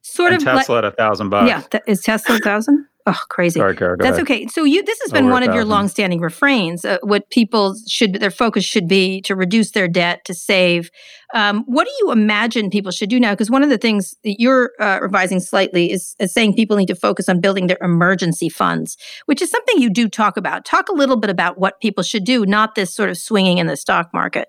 sort 0.00 0.32
and 0.32 0.40
of 0.42 0.46
like, 0.46 0.58
Tesla 0.60 0.78
at 0.78 0.84
a 0.84 0.90
thousand 0.92 1.28
bucks. 1.28 1.48
yeah. 1.48 1.60
Th- 1.70 1.82
is 1.86 2.00
Tesla 2.00 2.36
a 2.36 2.38
thousand? 2.38 2.86
Oh, 3.08 3.16
crazy. 3.28 3.60
Sorry, 3.60 3.76
Kara, 3.76 3.96
go 3.96 4.02
That's 4.02 4.18
ahead. 4.18 4.22
okay. 4.22 4.46
So 4.48 4.64
you, 4.64 4.82
this 4.82 5.00
has 5.02 5.12
been 5.12 5.26
Over 5.26 5.34
one 5.34 5.42
of 5.44 5.48
your 5.54 5.62
thousand. 5.62 5.68
longstanding 5.70 6.20
refrains. 6.20 6.84
Uh, 6.84 6.98
what 7.02 7.30
people 7.30 7.76
should, 7.86 8.14
their 8.14 8.32
focus 8.32 8.64
should 8.64 8.88
be 8.88 9.20
to 9.22 9.36
reduce 9.36 9.70
their 9.70 9.86
debt, 9.86 10.24
to 10.24 10.34
save. 10.34 10.90
Um, 11.32 11.62
what 11.66 11.84
do 11.86 11.92
you 12.00 12.10
imagine 12.10 12.68
people 12.68 12.90
should 12.90 13.08
do 13.08 13.20
now? 13.20 13.32
Because 13.32 13.48
one 13.50 13.62
of 13.62 13.68
the 13.70 13.78
things 13.78 14.16
that 14.24 14.40
you're 14.40 14.72
uh, 14.80 14.98
revising 15.00 15.38
slightly 15.38 15.92
is, 15.92 16.16
is 16.18 16.32
saying 16.32 16.54
people 16.54 16.76
need 16.76 16.86
to 16.88 16.96
focus 16.96 17.28
on 17.28 17.40
building 17.40 17.68
their 17.68 17.78
emergency 17.80 18.48
funds, 18.48 18.96
which 19.26 19.40
is 19.40 19.50
something 19.52 19.78
you 19.80 19.88
do 19.88 20.08
talk 20.08 20.36
about. 20.36 20.64
Talk 20.64 20.88
a 20.88 20.92
little 20.94 21.16
bit 21.16 21.30
about 21.30 21.58
what 21.58 21.80
people 21.80 22.02
should 22.02 22.24
do, 22.24 22.44
not 22.44 22.74
this 22.74 22.92
sort 22.92 23.08
of 23.08 23.16
swinging 23.18 23.58
in 23.58 23.68
the 23.68 23.76
stock 23.76 24.10
market. 24.12 24.48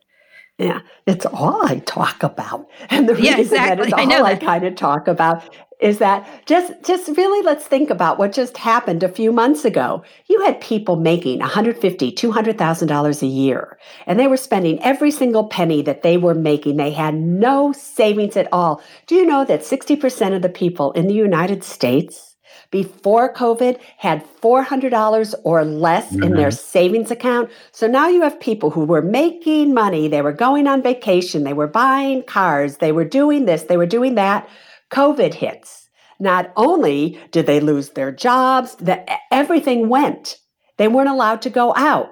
Yeah, 0.57 0.79
it's 1.05 1.27
all 1.27 1.63
I 1.67 1.77
talk 1.85 2.23
about. 2.23 2.65
And 2.89 3.07
the 3.07 3.13
Yeah, 3.21 3.35
reason 3.35 3.57
that 3.57 3.79
it's 3.79 3.93
all 3.93 4.25
I 4.25 4.33
that. 4.33 4.41
kind 4.41 4.65
of 4.65 4.75
talk 4.75 5.07
about 5.07 5.43
is 5.79 5.99
that 5.99 6.27
just 6.45 6.73
just 6.83 7.15
really 7.17 7.43
let's 7.43 7.65
think 7.65 7.89
about 7.89 8.17
what 8.17 8.31
just 8.31 8.57
happened 8.57 9.03
a 9.03 9.09
few 9.09 9.31
months 9.31 9.63
ago. 9.63 10.03
You 10.27 10.41
had 10.41 10.59
people 10.59 10.95
making 10.95 11.39
150, 11.39 12.11
200,000 12.11 12.87
dollars 12.87 13.21
a 13.21 13.27
year, 13.27 13.77
and 14.05 14.19
they 14.19 14.27
were 14.27 14.37
spending 14.37 14.81
every 14.81 15.11
single 15.11 15.47
penny 15.47 15.81
that 15.83 16.01
they 16.01 16.17
were 16.17 16.35
making. 16.35 16.77
They 16.77 16.91
had 16.91 17.15
no 17.15 17.71
savings 17.73 18.37
at 18.37 18.47
all. 18.51 18.81
Do 19.05 19.15
you 19.15 19.25
know 19.25 19.45
that 19.45 19.61
60% 19.61 20.35
of 20.35 20.41
the 20.41 20.49
people 20.49 20.91
in 20.93 21.07
the 21.07 21.13
United 21.13 21.63
States 21.63 22.27
before 22.71 23.33
COVID 23.33 23.79
had 23.97 24.25
$400 24.41 25.35
or 25.43 25.63
less 25.63 26.07
mm-hmm. 26.07 26.23
in 26.23 26.33
their 26.33 26.49
mm-hmm. 26.49 26.57
savings 26.57 27.11
account. 27.11 27.49
So 27.71 27.87
now 27.87 28.07
you 28.07 28.21
have 28.21 28.39
people 28.39 28.71
who 28.71 28.83
were 28.83 29.01
making 29.01 29.73
money, 29.73 30.07
they 30.07 30.21
were 30.21 30.33
going 30.33 30.67
on 30.67 30.81
vacation, 30.81 31.43
they 31.43 31.53
were 31.53 31.67
buying 31.67 32.23
cars, 32.23 32.77
they 32.77 32.91
were 32.91 33.05
doing 33.05 33.45
this, 33.45 33.63
they 33.63 33.77
were 33.77 33.85
doing 33.85 34.15
that. 34.15 34.47
COVID 34.91 35.33
hits. 35.33 35.89
Not 36.19 36.51
only 36.55 37.19
did 37.31 37.45
they 37.45 37.59
lose 37.59 37.89
their 37.89 38.11
jobs, 38.11 38.75
the, 38.75 39.05
everything 39.31 39.89
went. 39.89 40.37
They 40.77 40.87
weren't 40.87 41.09
allowed 41.09 41.41
to 41.43 41.49
go 41.49 41.73
out. 41.75 42.09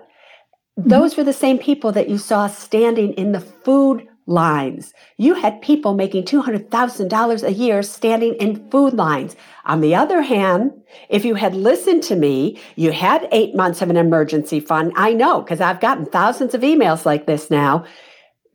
Mm-hmm. 0.79 0.89
Those 0.89 1.17
were 1.17 1.23
the 1.23 1.33
same 1.33 1.57
people 1.57 1.91
that 1.93 2.09
you 2.09 2.17
saw 2.17 2.47
standing 2.47 3.13
in 3.13 3.31
the 3.31 3.39
food 3.39 4.07
lines. 4.27 4.93
You 5.17 5.35
had 5.35 5.61
people 5.61 5.93
making 5.93 6.25
$200,000 6.25 7.43
a 7.43 7.53
year 7.53 7.83
standing 7.83 8.33
in 8.35 8.69
food 8.71 8.93
lines. 8.93 9.35
On 9.65 9.81
the 9.81 9.95
other 9.95 10.21
hand, 10.21 10.71
if 11.09 11.25
you 11.25 11.35
had 11.35 11.55
listened 11.55 12.03
to 12.03 12.15
me, 12.15 12.59
you 12.75 12.91
had 12.91 13.27
eight 13.31 13.55
months 13.55 13.81
of 13.81 13.89
an 13.89 13.97
emergency 13.97 14.59
fund. 14.59 14.93
I 14.95 15.13
know 15.13 15.41
because 15.41 15.61
I've 15.61 15.79
gotten 15.79 16.05
thousands 16.05 16.55
of 16.55 16.61
emails 16.61 17.05
like 17.05 17.27
this 17.27 17.51
now. 17.51 17.85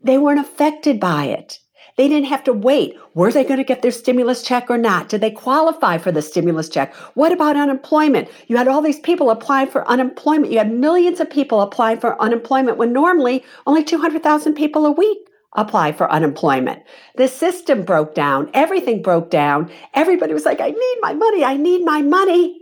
They 0.02 0.18
weren't 0.18 0.40
affected 0.40 0.98
by 0.98 1.26
it. 1.26 1.60
They 1.96 2.08
didn't 2.08 2.28
have 2.28 2.44
to 2.44 2.52
wait. 2.52 2.96
Were 3.14 3.32
they 3.32 3.44
going 3.44 3.58
to 3.58 3.64
get 3.64 3.82
their 3.82 3.90
stimulus 3.90 4.42
check 4.42 4.70
or 4.70 4.78
not? 4.78 5.08
Did 5.08 5.20
they 5.20 5.30
qualify 5.30 5.98
for 5.98 6.12
the 6.12 6.22
stimulus 6.22 6.68
check? 6.68 6.94
What 7.14 7.32
about 7.32 7.56
unemployment? 7.56 8.28
You 8.48 8.56
had 8.56 8.68
all 8.68 8.82
these 8.82 9.00
people 9.00 9.30
applying 9.30 9.68
for 9.68 9.88
unemployment. 9.88 10.52
You 10.52 10.58
had 10.58 10.72
millions 10.72 11.20
of 11.20 11.28
people 11.30 11.60
applying 11.60 12.00
for 12.00 12.20
unemployment 12.20 12.78
when 12.78 12.92
normally 12.92 13.44
only 13.66 13.84
200,000 13.84 14.54
people 14.54 14.86
a 14.86 14.92
week 14.92 15.18
apply 15.54 15.92
for 15.92 16.10
unemployment. 16.10 16.82
The 17.16 17.28
system 17.28 17.84
broke 17.84 18.14
down. 18.14 18.50
Everything 18.54 19.02
broke 19.02 19.30
down. 19.30 19.70
Everybody 19.94 20.32
was 20.32 20.44
like, 20.44 20.60
I 20.60 20.70
need 20.70 20.96
my 21.00 21.14
money. 21.14 21.44
I 21.44 21.56
need 21.56 21.84
my 21.84 22.02
money. 22.02 22.60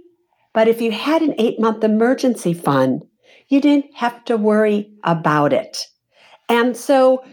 But 0.55 0.69
if 0.69 0.81
you 0.81 0.91
had 0.91 1.23
an 1.23 1.35
eight 1.39 1.61
month 1.61 1.85
emergency 1.85 2.55
fund, 2.55 3.05
you 3.49 3.61
didn't 3.61 3.95
have 3.95 4.25
to 4.25 4.37
worry 4.37 4.91
about 5.05 5.53
it. 5.53 5.87
And 6.49 6.77
so 6.77 7.25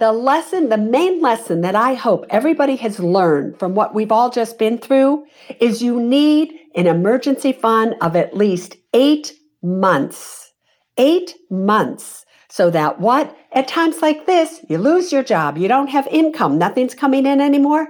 the 0.00 0.12
lesson, 0.12 0.70
the 0.70 0.78
main 0.78 1.20
lesson 1.20 1.60
that 1.60 1.76
I 1.76 1.92
hope 1.92 2.24
everybody 2.30 2.76
has 2.76 2.98
learned 2.98 3.58
from 3.58 3.74
what 3.74 3.94
we've 3.94 4.10
all 4.10 4.30
just 4.30 4.58
been 4.58 4.78
through 4.78 5.26
is 5.60 5.82
you 5.82 6.00
need 6.00 6.54
an 6.74 6.86
emergency 6.86 7.52
fund 7.52 7.94
of 8.00 8.16
at 8.16 8.34
least 8.34 8.76
eight 8.94 9.34
months. 9.62 10.52
Eight 10.96 11.34
months. 11.50 12.24
So 12.48 12.70
that 12.70 12.98
what? 12.98 13.36
At 13.52 13.68
times 13.68 14.00
like 14.00 14.24
this, 14.24 14.64
you 14.70 14.78
lose 14.78 15.12
your 15.12 15.22
job, 15.22 15.58
you 15.58 15.68
don't 15.68 15.88
have 15.88 16.06
income, 16.08 16.56
nothing's 16.56 16.94
coming 16.94 17.26
in 17.26 17.40
anymore. 17.40 17.86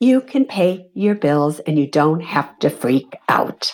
You 0.00 0.20
can 0.20 0.44
pay 0.44 0.90
your 0.94 1.14
bills 1.14 1.60
and 1.60 1.78
you 1.78 1.86
don't 1.86 2.22
have 2.22 2.58
to 2.58 2.70
freak 2.70 3.14
out. 3.28 3.72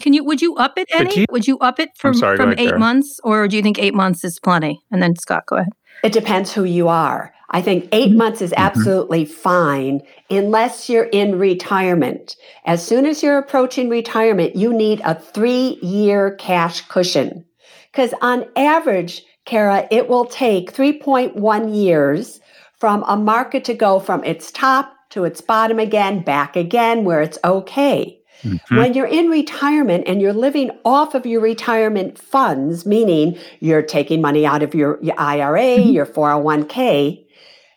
Can 0.00 0.14
you? 0.14 0.24
Would 0.24 0.40
you 0.40 0.56
up 0.56 0.78
it 0.78 0.88
any? 0.92 1.20
You, 1.20 1.26
would 1.30 1.46
you 1.46 1.58
up 1.58 1.78
it 1.78 1.90
from 1.96 2.14
sorry, 2.14 2.36
from 2.36 2.52
ahead, 2.52 2.60
eight 2.60 2.78
months, 2.78 3.20
or 3.24 3.46
do 3.46 3.56
you 3.56 3.62
think 3.62 3.78
eight 3.78 3.94
months 3.94 4.24
is 4.24 4.38
plenty? 4.38 4.80
And 4.90 5.02
then 5.02 5.16
Scott, 5.16 5.44
go 5.46 5.56
ahead. 5.56 5.72
It 6.04 6.12
depends 6.12 6.52
who 6.52 6.64
you 6.64 6.88
are. 6.88 7.32
I 7.48 7.62
think 7.62 7.88
8 7.90 8.08
mm-hmm. 8.08 8.18
months 8.18 8.42
is 8.42 8.50
mm-hmm. 8.50 8.62
absolutely 8.62 9.24
mm-hmm. 9.24 9.32
fine 9.32 10.02
unless 10.28 10.90
you're 10.90 11.04
in 11.04 11.38
retirement. 11.38 12.36
As 12.66 12.86
soon 12.86 13.06
as 13.06 13.22
you're 13.22 13.38
approaching 13.38 13.88
retirement, 13.88 14.54
you 14.54 14.72
need 14.74 15.00
a 15.00 15.14
three 15.14 15.78
year 15.80 16.36
cash 16.36 16.82
cushion. 16.82 17.46
Because 17.90 18.12
on 18.20 18.44
average, 18.54 19.24
Kara, 19.46 19.88
it 19.90 20.08
will 20.08 20.26
take 20.26 20.74
3.1 20.74 21.74
years 21.74 22.40
from 22.78 23.02
a 23.08 23.16
market 23.16 23.64
to 23.64 23.74
go 23.74 23.98
from 23.98 24.22
its 24.24 24.52
top 24.52 24.92
to 25.10 25.24
its 25.24 25.40
bottom 25.40 25.78
again, 25.78 26.22
back 26.22 26.54
again, 26.54 27.04
where 27.04 27.22
it's 27.22 27.38
okay. 27.44 28.20
Mm-hmm. 28.44 28.76
When 28.76 28.94
you're 28.94 29.06
in 29.06 29.28
retirement 29.28 30.04
and 30.06 30.20
you're 30.20 30.32
living 30.32 30.70
off 30.84 31.14
of 31.14 31.26
your 31.26 31.40
retirement 31.40 32.18
funds, 32.18 32.86
meaning 32.86 33.38
you're 33.60 33.82
taking 33.82 34.20
money 34.20 34.46
out 34.46 34.62
of 34.62 34.74
your, 34.74 35.02
your 35.02 35.18
IRA, 35.18 35.60
mm-hmm. 35.60 35.90
your 35.90 36.06
401k, 36.06 37.24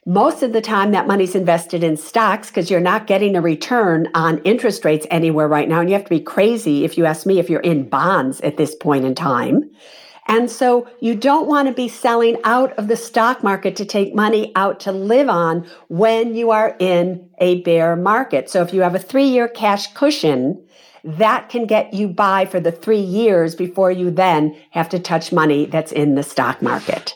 most 0.05 0.41
of 0.41 0.53
the 0.53 0.61
time 0.61 0.91
that 0.91 1.05
money's 1.05 1.36
invested 1.36 1.84
in 1.84 1.97
stocks 1.97 2.47
because 2.47 2.72
you're 2.72 2.80
not 2.80 3.07
getting 3.07 3.36
a 3.36 3.41
return 3.41 4.07
on 4.13 4.38
interest 4.39 4.86
rates 4.86 5.05
anywhere 5.11 5.49
right 5.49 5.68
now. 5.68 5.82
And 5.82 5.89
you 5.89 5.95
have 5.95 6.05
to 6.05 6.09
be 6.09 6.22
crazy 6.22 6.86
if 6.86 6.97
you 6.97 7.05
ask 7.05 7.26
me 7.26 7.39
if 7.39 7.49
you're 7.49 7.59
in 7.59 7.89
bonds 7.89 8.39
at 8.41 8.55
this 8.55 8.74
point 8.74 9.03
in 9.03 9.15
time. 9.15 9.70
And 10.28 10.51
so 10.51 10.88
you 10.99 11.15
don't 11.15 11.47
want 11.47 11.67
to 11.67 11.73
be 11.73 11.88
selling 11.88 12.38
out 12.43 12.73
of 12.73 12.88
the 12.88 12.97
stock 12.97 13.43
market 13.43 13.75
to 13.78 13.86
take 13.86 14.13
money 14.13 14.51
out 14.55 14.80
to 14.82 14.91
live 14.91 15.30
on 15.30 15.65
when 15.88 16.36
you 16.36 16.51
are 16.51 16.75
in 16.80 17.30
a 17.39 17.61
bear 17.61 17.95
market. 17.95 18.49
So 18.49 18.61
if 18.61 18.73
you 18.73 18.82
have 18.82 18.95
a 18.95 18.99
three 18.99 19.28
year 19.28 19.47
cash 19.47 19.93
cushion, 19.93 20.61
that 21.03 21.47
can 21.47 21.65
get 21.65 21.93
you 21.93 22.09
by 22.09 22.45
for 22.45 22.59
the 22.59 22.71
three 22.71 22.99
years 22.99 23.55
before 23.55 23.91
you 23.91 24.11
then 24.11 24.55
have 24.71 24.89
to 24.89 24.99
touch 24.99 25.32
money 25.32 25.65
that's 25.65 25.93
in 25.93 26.15
the 26.15 26.23
stock 26.23 26.61
market. 26.61 27.15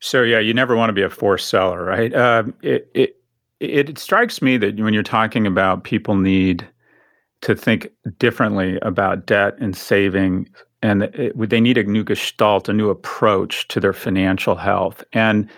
So 0.00 0.22
yeah, 0.22 0.38
you 0.38 0.52
never 0.52 0.76
want 0.76 0.90
to 0.90 0.92
be 0.92 1.02
a 1.02 1.08
forced 1.08 1.48
seller, 1.48 1.82
right? 1.82 2.12
Uh, 2.12 2.44
it, 2.62 2.90
it 2.94 3.16
it 3.58 3.98
strikes 3.98 4.42
me 4.42 4.58
that 4.58 4.78
when 4.78 4.92
you're 4.92 5.02
talking 5.02 5.46
about 5.46 5.84
people 5.84 6.14
need 6.14 6.66
to 7.40 7.54
think 7.54 7.90
differently 8.18 8.78
about 8.82 9.26
debt 9.26 9.56
and 9.58 9.74
saving 9.74 10.48
and 10.86 11.02
it, 11.02 11.50
they 11.50 11.60
need 11.60 11.78
a 11.78 11.82
new 11.82 12.04
gestalt, 12.04 12.68
a 12.68 12.72
new 12.72 12.90
approach 12.90 13.66
to 13.68 13.80
their 13.80 13.92
financial 13.92 14.54
health. 14.54 15.02
And 15.12 15.50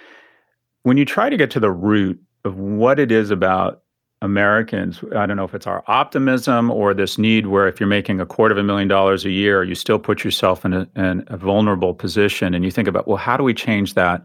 when 0.85 0.97
you 0.97 1.05
try 1.05 1.29
to 1.29 1.37
get 1.37 1.51
to 1.51 1.61
the 1.61 1.71
root 1.71 2.19
of 2.47 2.57
what 2.57 2.99
it 2.99 3.13
is 3.13 3.31
about 3.31 3.83
Americans, 4.23 5.05
I 5.15 5.27
don't 5.27 5.37
know 5.37 5.45
if 5.45 5.55
it's 5.55 5.67
our 5.67 5.85
optimism 5.87 6.71
or 6.71 6.95
this 6.95 7.19
need 7.19 7.47
where 7.47 7.69
if 7.69 7.79
you're 7.79 7.89
making 7.89 8.21
a 8.21 8.27
quarter 8.27 8.53
of 8.53 8.59
a 8.59 8.63
million 8.63 8.89
dollars 8.89 9.27
a 9.27 9.31
year, 9.31 9.63
you 9.63 9.75
still 9.75 9.99
put 9.99 10.25
yourself 10.25 10.65
in 10.65 10.73
a, 10.73 10.89
in 10.97 11.25
a 11.27 11.37
vulnerable 11.37 11.93
position. 11.93 12.55
And 12.55 12.65
you 12.65 12.71
think 12.71 12.89
about, 12.89 13.07
well, 13.07 13.19
how 13.19 13.37
do 13.37 13.45
we 13.45 13.53
change 13.53 13.95
that 13.95 14.25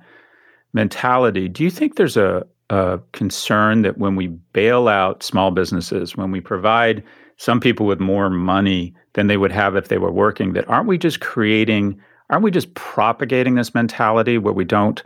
mentality? 0.71 1.49
Do 1.49 1.65
you 1.65 1.69
think 1.69 1.97
there's 1.97 2.15
a, 2.15 2.47
a 2.69 3.01
concern 3.11 3.81
that 3.81 3.97
when 3.97 4.15
we 4.15 4.27
bail 4.27 4.87
out 4.87 5.21
small 5.21 5.51
businesses, 5.51 6.15
when 6.15 6.31
we 6.31 6.39
provide 6.39 7.03
some 7.35 7.59
people 7.59 7.85
with 7.85 7.99
more 7.99 8.29
money 8.29 8.95
than 9.13 9.27
they 9.27 9.37
would 9.37 9.51
have 9.51 9.75
if 9.75 9.87
they 9.87 9.97
were 9.97 10.11
working, 10.11 10.53
that 10.53 10.69
aren't 10.69 10.87
we 10.87 10.97
just 10.97 11.19
creating, 11.19 11.99
aren't 12.29 12.43
we 12.43 12.51
just 12.51 12.73
propagating 12.73 13.55
this 13.55 13.73
mentality 13.73 14.37
where 14.37 14.53
we 14.53 14.65
don't 14.65 15.03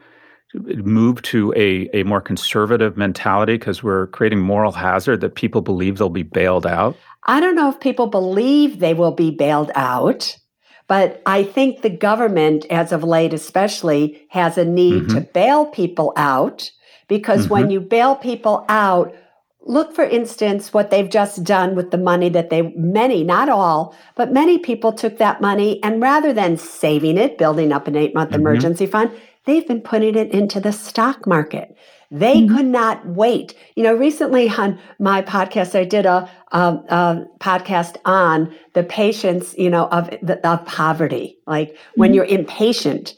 move 0.53 1.21
to 1.23 1.53
a, 1.55 1.89
a 1.93 2.03
more 2.03 2.21
conservative 2.21 2.95
mentality 2.95 3.53
because 3.53 3.83
we're 3.83 4.07
creating 4.07 4.39
moral 4.39 4.71
hazard 4.71 5.21
that 5.21 5.35
people 5.35 5.61
believe 5.61 5.97
they'll 5.97 6.09
be 6.09 6.23
bailed 6.23 6.65
out? 6.65 6.95
I 7.25 7.39
don't 7.39 7.55
know 7.55 7.69
if 7.69 7.79
people 7.79 8.07
believe 8.07 8.79
they 8.79 8.93
will 8.93 9.11
be 9.11 9.31
bailed 9.31 9.71
out. 9.75 10.37
But 10.87 11.21
I 11.25 11.43
think 11.43 11.81
the 11.81 11.89
government, 11.89 12.65
as 12.69 12.93
of 12.93 13.03
late 13.03 13.33
especially, 13.33 14.25
has 14.29 14.57
a 14.57 14.63
need 14.63 15.03
mm-hmm. 15.03 15.15
to 15.15 15.21
bail 15.21 15.65
people 15.65 16.13
out 16.15 16.71
because 17.07 17.43
mm-hmm. 17.43 17.53
when 17.53 17.69
you 17.69 17.81
bail 17.81 18.15
people 18.15 18.65
out, 18.69 19.13
Look, 19.67 19.93
for 19.93 20.05
instance, 20.05 20.73
what 20.73 20.91
they've 20.91 21.09
just 21.09 21.43
done 21.43 21.75
with 21.75 21.91
the 21.91 21.97
money 21.97 22.29
that 22.29 22.49
they, 22.49 22.61
many, 22.75 23.23
not 23.23 23.49
all, 23.49 23.93
but 24.15 24.31
many 24.31 24.57
people 24.57 24.93
took 24.93 25.17
that 25.17 25.41
money 25.41 25.83
and 25.83 26.01
rather 26.01 26.31
than 26.31 26.57
saving 26.57 27.17
it, 27.17 27.37
building 27.37 27.73
up 27.73 27.85
an 27.85 27.97
eight 27.97 28.15
month 28.15 28.31
mm-hmm. 28.31 28.39
emergency 28.39 28.85
fund, 28.85 29.11
they've 29.45 29.67
been 29.67 29.81
putting 29.81 30.15
it 30.15 30.31
into 30.31 30.61
the 30.61 30.71
stock 30.71 31.27
market. 31.27 31.75
They 32.09 32.41
mm-hmm. 32.41 32.55
could 32.55 32.65
not 32.65 33.05
wait. 33.05 33.55
You 33.75 33.83
know, 33.83 33.93
recently 33.93 34.49
on 34.49 34.79
my 34.99 35.21
podcast, 35.21 35.77
I 35.77 35.83
did 35.83 36.05
a, 36.05 36.29
a, 36.53 36.59
a 36.59 37.25
podcast 37.41 37.97
on 38.05 38.55
the 38.73 38.83
patience, 38.83 39.53
you 39.57 39.69
know, 39.69 39.87
of, 39.87 40.09
of 40.45 40.65
poverty. 40.65 41.39
Like 41.45 41.71
mm-hmm. 41.71 41.99
when 41.99 42.13
you're 42.13 42.25
impatient, 42.25 43.15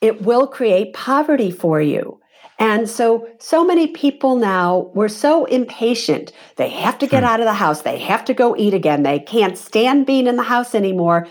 it 0.00 0.22
will 0.22 0.48
create 0.48 0.92
poverty 0.92 1.52
for 1.52 1.80
you. 1.80 2.18
And 2.58 2.90
so, 2.90 3.28
so 3.38 3.64
many 3.64 3.86
people 3.86 4.36
now 4.36 4.90
were 4.94 5.08
so 5.08 5.44
impatient. 5.44 6.32
They 6.56 6.68
have 6.70 6.98
to 6.98 7.06
get 7.06 7.22
hmm. 7.22 7.28
out 7.28 7.40
of 7.40 7.46
the 7.46 7.54
house. 7.54 7.82
They 7.82 7.98
have 7.98 8.24
to 8.26 8.34
go 8.34 8.56
eat 8.56 8.74
again. 8.74 9.04
They 9.04 9.20
can't 9.20 9.56
stand 9.56 10.06
being 10.06 10.26
in 10.26 10.36
the 10.36 10.42
house 10.42 10.74
anymore. 10.74 11.28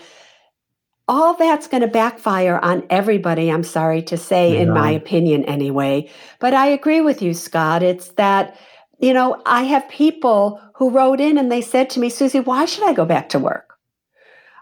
All 1.06 1.34
that's 1.34 1.68
going 1.68 1.82
to 1.82 1.88
backfire 1.88 2.58
on 2.58 2.86
everybody, 2.90 3.50
I'm 3.50 3.64
sorry 3.64 4.02
to 4.02 4.16
say, 4.16 4.54
yeah. 4.54 4.60
in 4.60 4.70
my 4.72 4.90
opinion, 4.90 5.44
anyway. 5.44 6.10
But 6.38 6.54
I 6.54 6.66
agree 6.66 7.00
with 7.00 7.22
you, 7.22 7.34
Scott. 7.34 7.82
It's 7.82 8.08
that, 8.10 8.58
you 8.98 9.12
know, 9.14 9.42
I 9.46 9.62
have 9.64 9.88
people 9.88 10.60
who 10.74 10.90
wrote 10.90 11.20
in 11.20 11.38
and 11.38 11.50
they 11.50 11.62
said 11.62 11.90
to 11.90 12.00
me, 12.00 12.10
Suze, 12.10 12.34
why 12.34 12.64
should 12.64 12.84
I 12.84 12.92
go 12.92 13.04
back 13.04 13.30
to 13.30 13.38
work? 13.38 13.74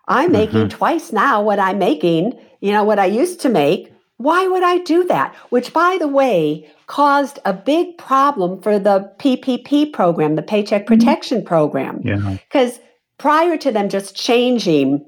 I'm 0.09 0.33
mm-hmm. 0.33 0.33
making 0.33 0.69
twice 0.69 1.13
now 1.13 1.43
what 1.43 1.59
I'm 1.59 1.79
making, 1.79 2.39
you 2.61 2.73
know, 2.73 2.85
what 2.85 2.99
I 2.99 3.07
used 3.07 3.41
to 3.41 3.49
make 3.49 3.93
why 4.19 4.47
would 4.47 4.63
I 4.63 4.79
do 4.79 5.05
that? 5.05 5.35
Which, 5.51 5.73
by 5.73 5.99
the 5.99 6.09
way, 6.09 6.71
caused 6.87 7.39
a 7.45 7.53
big 7.53 7.99
problem 7.99 8.63
for 8.63 8.79
the 8.79 9.13
PPP 9.19 9.93
program, 9.93 10.37
the 10.37 10.43
Paycheck 10.43 10.87
mm-hmm. 10.87 10.95
Protection. 10.95 11.45
Program. 11.45 12.01
Because 12.49 12.81
prior 13.19 13.57
to 13.59 13.71
them 13.71 13.89
just 13.89 14.17
changing 14.17 15.05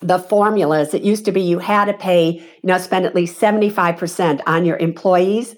the 0.00 0.18
formulas, 0.18 0.94
it 0.94 1.02
used 1.02 1.24
to 1.26 1.32
be 1.32 1.42
you 1.42 1.58
had 1.58 1.86
to 1.86 1.92
pay, 1.92 2.32
you 2.32 2.42
know, 2.62 2.78
spend 2.78 3.04
at 3.04 3.14
least 3.14 3.40
75% 3.40 4.40
on 4.46 4.64
your 4.64 4.78
employees. 4.78 5.54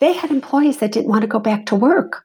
They 0.00 0.12
had 0.12 0.30
employees 0.30 0.78
that 0.78 0.92
didn't 0.92 1.10
want 1.10 1.22
to 1.22 1.28
go 1.28 1.38
back 1.38 1.66
to 1.66 1.76
work. 1.76 2.24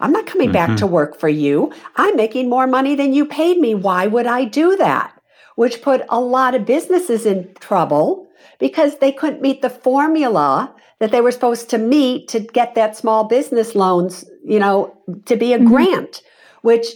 I'm 0.00 0.12
not 0.12 0.26
coming 0.26 0.48
mm-hmm. 0.48 0.72
back 0.72 0.78
to 0.78 0.86
work 0.86 1.18
for 1.18 1.28
you. 1.28 1.72
I'm 1.96 2.16
making 2.16 2.48
more 2.48 2.66
money 2.66 2.94
than 2.96 3.12
you 3.12 3.26
paid 3.26 3.58
me. 3.58 3.74
Why 3.74 4.06
would 4.06 4.26
I 4.26 4.44
do 4.44 4.76
that? 4.76 5.12
Which 5.56 5.82
put 5.82 6.02
a 6.08 6.20
lot 6.20 6.54
of 6.54 6.64
businesses 6.64 7.26
in 7.26 7.52
trouble 7.60 8.27
because 8.58 8.98
they 8.98 9.12
couldn't 9.12 9.42
meet 9.42 9.62
the 9.62 9.70
formula 9.70 10.74
that 11.00 11.12
they 11.12 11.20
were 11.20 11.30
supposed 11.30 11.70
to 11.70 11.78
meet 11.78 12.28
to 12.28 12.40
get 12.40 12.74
that 12.74 12.96
small 12.96 13.24
business 13.24 13.74
loans, 13.74 14.24
you 14.44 14.58
know, 14.58 14.96
to 15.26 15.36
be 15.36 15.52
a 15.52 15.58
mm-hmm. 15.58 15.68
grant, 15.68 16.22
which 16.62 16.86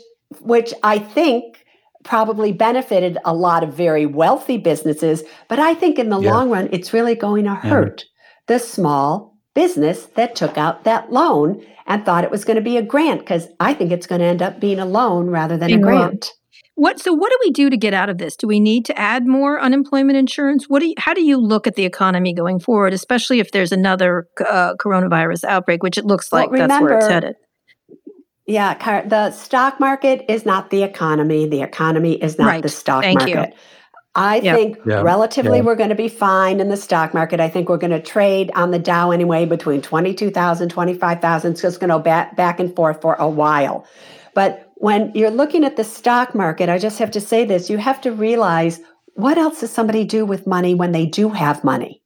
which 0.41 0.73
I 0.83 0.99
think 0.99 1.65
probably 2.05 2.53
benefited 2.53 3.19
a 3.25 3.35
lot 3.35 3.63
of 3.63 3.75
very 3.75 4.07
wealthy 4.07 4.57
businesses, 4.57 5.23
but 5.49 5.59
I 5.59 5.75
think 5.75 5.99
in 5.99 6.09
the 6.09 6.21
yeah. 6.21 6.33
long 6.33 6.51
run 6.51 6.69
it's 6.73 6.93
really 6.93 7.15
going 7.15 7.45
to 7.45 7.55
hurt 7.55 8.05
yeah. 8.05 8.55
the 8.55 8.59
small 8.59 9.37
business 9.55 10.07
that 10.17 10.35
took 10.35 10.57
out 10.57 10.85
that 10.85 11.13
loan 11.13 11.65
and 11.87 12.05
thought 12.05 12.25
it 12.25 12.31
was 12.31 12.45
going 12.45 12.57
to 12.57 12.63
be 12.63 12.77
a 12.77 12.83
grant 12.83 13.21
because 13.21 13.47
I 13.61 13.75
think 13.75 13.93
it's 13.93 14.07
going 14.07 14.21
to 14.21 14.27
end 14.27 14.43
up 14.43 14.59
being 14.59 14.79
a 14.79 14.87
loan 14.87 15.29
rather 15.29 15.57
than 15.57 15.73
a 15.73 15.79
grant. 15.79 16.33
What 16.75 16.99
so 16.99 17.13
what 17.13 17.31
do 17.31 17.39
we 17.45 17.51
do 17.51 17.69
to 17.69 17.77
get 17.77 17.93
out 17.93 18.09
of 18.09 18.19
this? 18.19 18.35
Do 18.35 18.47
we 18.47 18.59
need 18.59 18.87
to 18.87 18.99
add 18.99 19.27
more 19.27 19.61
unemployment 19.61 20.17
insurance? 20.17 20.69
What 20.69 20.81
do 20.81 20.87
you, 20.89 20.95
how 20.97 21.13
do 21.13 21.23
you 21.23 21.37
look 21.37 21.67
at 21.67 21.75
the 21.75 21.85
economy 21.85 22.33
going 22.33 22.61
forward, 22.61 22.95
especially 22.95 23.41
if 23.41 23.53
there's 23.53 23.73
another 23.73 24.27
uh, 24.41 24.75
coronavirus 24.77 25.45
outbreak, 25.45 25.83
which 25.83 25.99
it 25.99 26.07
looks 26.07 26.33
like 26.33 26.51
well, 26.51 26.63
remember, 26.63 26.73
that's 26.73 26.83
where 26.83 26.99
it's 26.99 27.09
headed? 27.09 27.37
Yeah, 28.47 29.03
the 29.07 29.31
stock 29.31 29.81
market 29.81 30.25
is 30.29 30.45
not 30.45 30.71
the 30.71 30.83
economy. 30.83 31.47
The 31.47 31.63
economy 31.63 32.15
is 32.15 32.39
not 32.39 32.47
right. 32.47 32.63
the 32.63 32.69
stock 32.69 33.03
Thank 33.03 33.21
market. 33.21 33.51
You. 33.51 33.57
I 34.15 34.41
yep. 34.41 34.57
think 34.57 34.79
yep. 34.85 35.05
relatively 35.05 35.59
yep. 35.59 35.65
we're 35.65 35.75
going 35.75 35.89
to 35.89 35.95
be 35.95 36.09
fine 36.09 36.61
in 36.61 36.69
the 36.69 36.77
stock 36.77 37.15
market. 37.15 37.41
I 37.41 37.49
think 37.49 37.69
we're 37.69 37.79
going 37.79 37.93
to 37.93 38.03
trade 38.03 38.51
on 38.55 38.71
the 38.71 38.79
Dow 38.79 39.11
anyway 39.11 39.47
between 39.47 39.81
22,000, 39.81 40.69
25,000. 40.69 41.57
So 41.57 41.69
it's 41.69 41.79
going 41.79 41.89
to 41.89 41.97
go 41.97 42.03
back, 42.03 42.37
back 42.37 42.61
and 42.61 42.75
forth 42.75 43.01
for 43.01 43.15
a 43.15 43.29
while. 43.29 43.87
But 44.35 44.62
when 44.83 45.13
you're 45.15 45.31
looking 45.31 45.63
at 45.63 45.77
the 45.77 45.85
stock 45.85 46.35
market, 46.35 46.69
I 46.69 46.77
just 46.77 46.99
have 46.99 47.13
to 47.13 47.21
say 47.21 47.45
this 47.45 47.71
you 47.71 47.79
have 47.79 48.01
to 48.01 48.11
realize 48.11 48.81
what 49.15 49.39
else 49.39 49.61
does 49.61 49.71
somebody 49.71 50.05
do 50.05 50.27
with 50.27 50.45
money 50.45 50.75
when 50.75 50.91
they 50.91 51.07
do 51.07 51.29
have 51.29 51.63
money? 51.63 52.03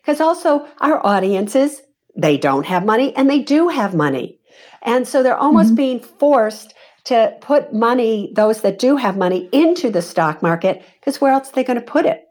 Because 0.00 0.22
also 0.22 0.66
our 0.80 1.04
audiences, 1.06 1.82
they 2.16 2.38
don't 2.38 2.64
have 2.64 2.86
money 2.86 3.14
and 3.14 3.28
they 3.28 3.40
do 3.40 3.68
have 3.68 3.94
money. 3.94 4.38
And 4.80 5.06
so 5.06 5.22
they're 5.22 5.36
almost 5.36 5.68
mm-hmm. 5.68 5.74
being 5.74 6.00
forced 6.00 6.72
to 7.04 7.36
put 7.42 7.74
money, 7.74 8.32
those 8.34 8.62
that 8.62 8.78
do 8.78 8.96
have 8.96 9.18
money, 9.18 9.50
into 9.52 9.90
the 9.90 10.00
stock 10.00 10.42
market 10.42 10.82
because 11.00 11.20
where 11.20 11.32
else 11.34 11.50
are 11.50 11.52
they 11.52 11.62
going 11.62 11.78
to 11.78 11.84
put 11.84 12.06
it? 12.06 12.23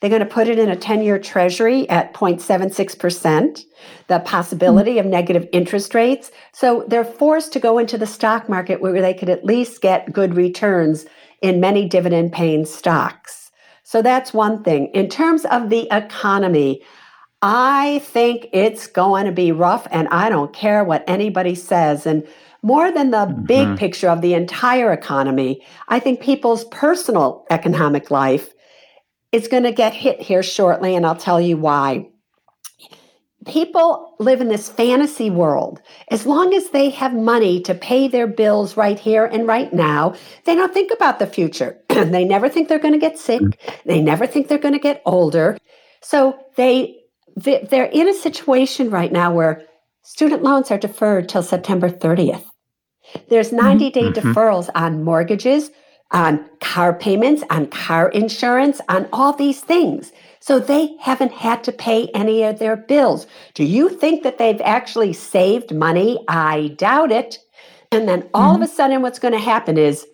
They're 0.00 0.10
going 0.10 0.20
to 0.20 0.26
put 0.26 0.48
it 0.48 0.58
in 0.58 0.70
a 0.70 0.76
10 0.76 1.02
year 1.02 1.18
treasury 1.18 1.88
at 1.88 2.14
0.76%, 2.14 3.64
the 4.08 4.20
possibility 4.20 4.92
mm-hmm. 4.92 5.00
of 5.00 5.06
negative 5.06 5.48
interest 5.52 5.94
rates. 5.94 6.30
So 6.52 6.84
they're 6.88 7.04
forced 7.04 7.52
to 7.52 7.60
go 7.60 7.78
into 7.78 7.98
the 7.98 8.06
stock 8.06 8.48
market 8.48 8.80
where 8.80 9.00
they 9.00 9.14
could 9.14 9.28
at 9.28 9.44
least 9.44 9.82
get 9.82 10.12
good 10.12 10.34
returns 10.34 11.06
in 11.42 11.60
many 11.60 11.88
dividend 11.88 12.32
paying 12.32 12.64
stocks. 12.64 13.50
So 13.82 14.02
that's 14.02 14.32
one 14.32 14.62
thing. 14.62 14.86
In 14.94 15.08
terms 15.08 15.44
of 15.46 15.68
the 15.68 15.88
economy, 15.90 16.82
I 17.42 18.00
think 18.04 18.48
it's 18.52 18.86
going 18.86 19.24
to 19.24 19.32
be 19.32 19.50
rough, 19.50 19.86
and 19.90 20.08
I 20.08 20.28
don't 20.28 20.52
care 20.52 20.84
what 20.84 21.02
anybody 21.08 21.54
says. 21.54 22.06
And 22.06 22.26
more 22.62 22.92
than 22.92 23.10
the 23.10 23.26
mm-hmm. 23.26 23.44
big 23.44 23.78
picture 23.78 24.08
of 24.08 24.20
the 24.20 24.34
entire 24.34 24.92
economy, 24.92 25.64
I 25.88 25.98
think 25.98 26.20
people's 26.20 26.64
personal 26.66 27.46
economic 27.50 28.10
life 28.10 28.52
is 29.32 29.48
going 29.48 29.62
to 29.62 29.72
get 29.72 29.94
hit 29.94 30.20
here 30.20 30.42
shortly, 30.42 30.94
and 30.96 31.06
I'll 31.06 31.16
tell 31.16 31.40
you 31.40 31.56
why. 31.56 32.08
People 33.46 34.16
live 34.18 34.42
in 34.42 34.48
this 34.48 34.68
fantasy 34.68 35.30
world. 35.30 35.80
As 36.10 36.26
long 36.26 36.52
as 36.52 36.70
they 36.70 36.90
have 36.90 37.14
money 37.14 37.60
to 37.62 37.74
pay 37.74 38.06
their 38.06 38.26
bills 38.26 38.76
right 38.76 38.98
here 38.98 39.24
and 39.24 39.46
right 39.46 39.72
now, 39.72 40.14
they 40.44 40.54
don't 40.54 40.74
think 40.74 40.92
about 40.92 41.18
the 41.18 41.26
future. 41.26 41.80
they 41.88 42.24
never 42.24 42.50
think 42.50 42.68
they're 42.68 42.78
going 42.78 42.92
to 42.92 42.98
get 42.98 43.18
sick. 43.18 43.40
Mm-hmm. 43.40 43.88
They 43.88 44.02
never 44.02 44.26
think 44.26 44.48
they're 44.48 44.58
going 44.58 44.74
to 44.74 44.80
get 44.80 45.00
older. 45.06 45.56
So 46.02 46.38
they 46.56 46.96
they're 47.36 47.84
in 47.84 48.08
a 48.08 48.14
situation 48.14 48.90
right 48.90 49.12
now 49.12 49.32
where 49.32 49.62
student 50.02 50.42
loans 50.42 50.70
are 50.70 50.78
deferred 50.78 51.28
till 51.28 51.42
September 51.42 51.88
30th. 51.88 52.44
There's 53.28 53.52
90 53.52 53.90
day 53.90 54.02
mm-hmm. 54.02 54.32
deferrals 54.32 54.68
on 54.74 55.02
mortgages, 55.02 55.70
on 56.12 56.44
car 56.60 56.92
payments, 56.92 57.42
on 57.50 57.66
car 57.66 58.08
insurance, 58.08 58.80
on 58.88 59.08
all 59.12 59.32
these 59.32 59.60
things. 59.60 60.12
So 60.40 60.58
they 60.58 60.96
haven't 61.00 61.32
had 61.32 61.62
to 61.64 61.72
pay 61.72 62.08
any 62.14 62.42
of 62.42 62.58
their 62.58 62.76
bills. 62.76 63.26
Do 63.54 63.64
you 63.64 63.88
think 63.88 64.22
that 64.22 64.38
they've 64.38 64.60
actually 64.62 65.12
saved 65.12 65.74
money? 65.74 66.18
I 66.28 66.68
doubt 66.78 67.12
it. 67.12 67.38
And 67.92 68.08
then 68.08 68.28
all 68.32 68.54
mm-hmm. 68.54 68.62
of 68.62 68.68
a 68.68 68.72
sudden, 68.72 69.02
what's 69.02 69.18
going 69.18 69.34
to 69.34 69.40
happen 69.40 69.76
is 69.76 70.06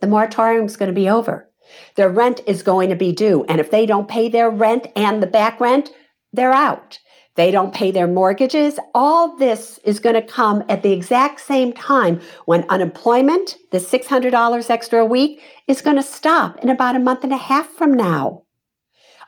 the 0.00 0.06
moratorium 0.06 0.66
is 0.66 0.76
going 0.76 0.90
to 0.90 0.94
be 0.94 1.08
over. 1.08 1.48
Their 1.96 2.08
rent 2.08 2.40
is 2.46 2.62
going 2.62 2.90
to 2.90 2.96
be 2.96 3.12
due. 3.12 3.44
And 3.48 3.60
if 3.60 3.70
they 3.70 3.86
don't 3.86 4.08
pay 4.08 4.28
their 4.28 4.50
rent 4.50 4.86
and 4.94 5.22
the 5.22 5.26
back 5.26 5.60
rent, 5.60 5.90
they're 6.32 6.52
out. 6.52 6.98
They 7.38 7.52
don't 7.52 7.72
pay 7.72 7.92
their 7.92 8.08
mortgages. 8.08 8.80
All 8.96 9.36
this 9.36 9.78
is 9.84 10.00
going 10.00 10.16
to 10.16 10.22
come 10.22 10.64
at 10.68 10.82
the 10.82 10.90
exact 10.90 11.38
same 11.40 11.72
time 11.72 12.20
when 12.46 12.68
unemployment, 12.68 13.56
the 13.70 13.78
$600 13.78 14.70
extra 14.70 15.02
a 15.02 15.04
week, 15.04 15.40
is 15.68 15.80
going 15.80 15.94
to 15.94 16.02
stop 16.02 16.58
in 16.64 16.68
about 16.68 16.96
a 16.96 16.98
month 16.98 17.22
and 17.22 17.32
a 17.32 17.36
half 17.36 17.68
from 17.68 17.94
now. 17.94 18.42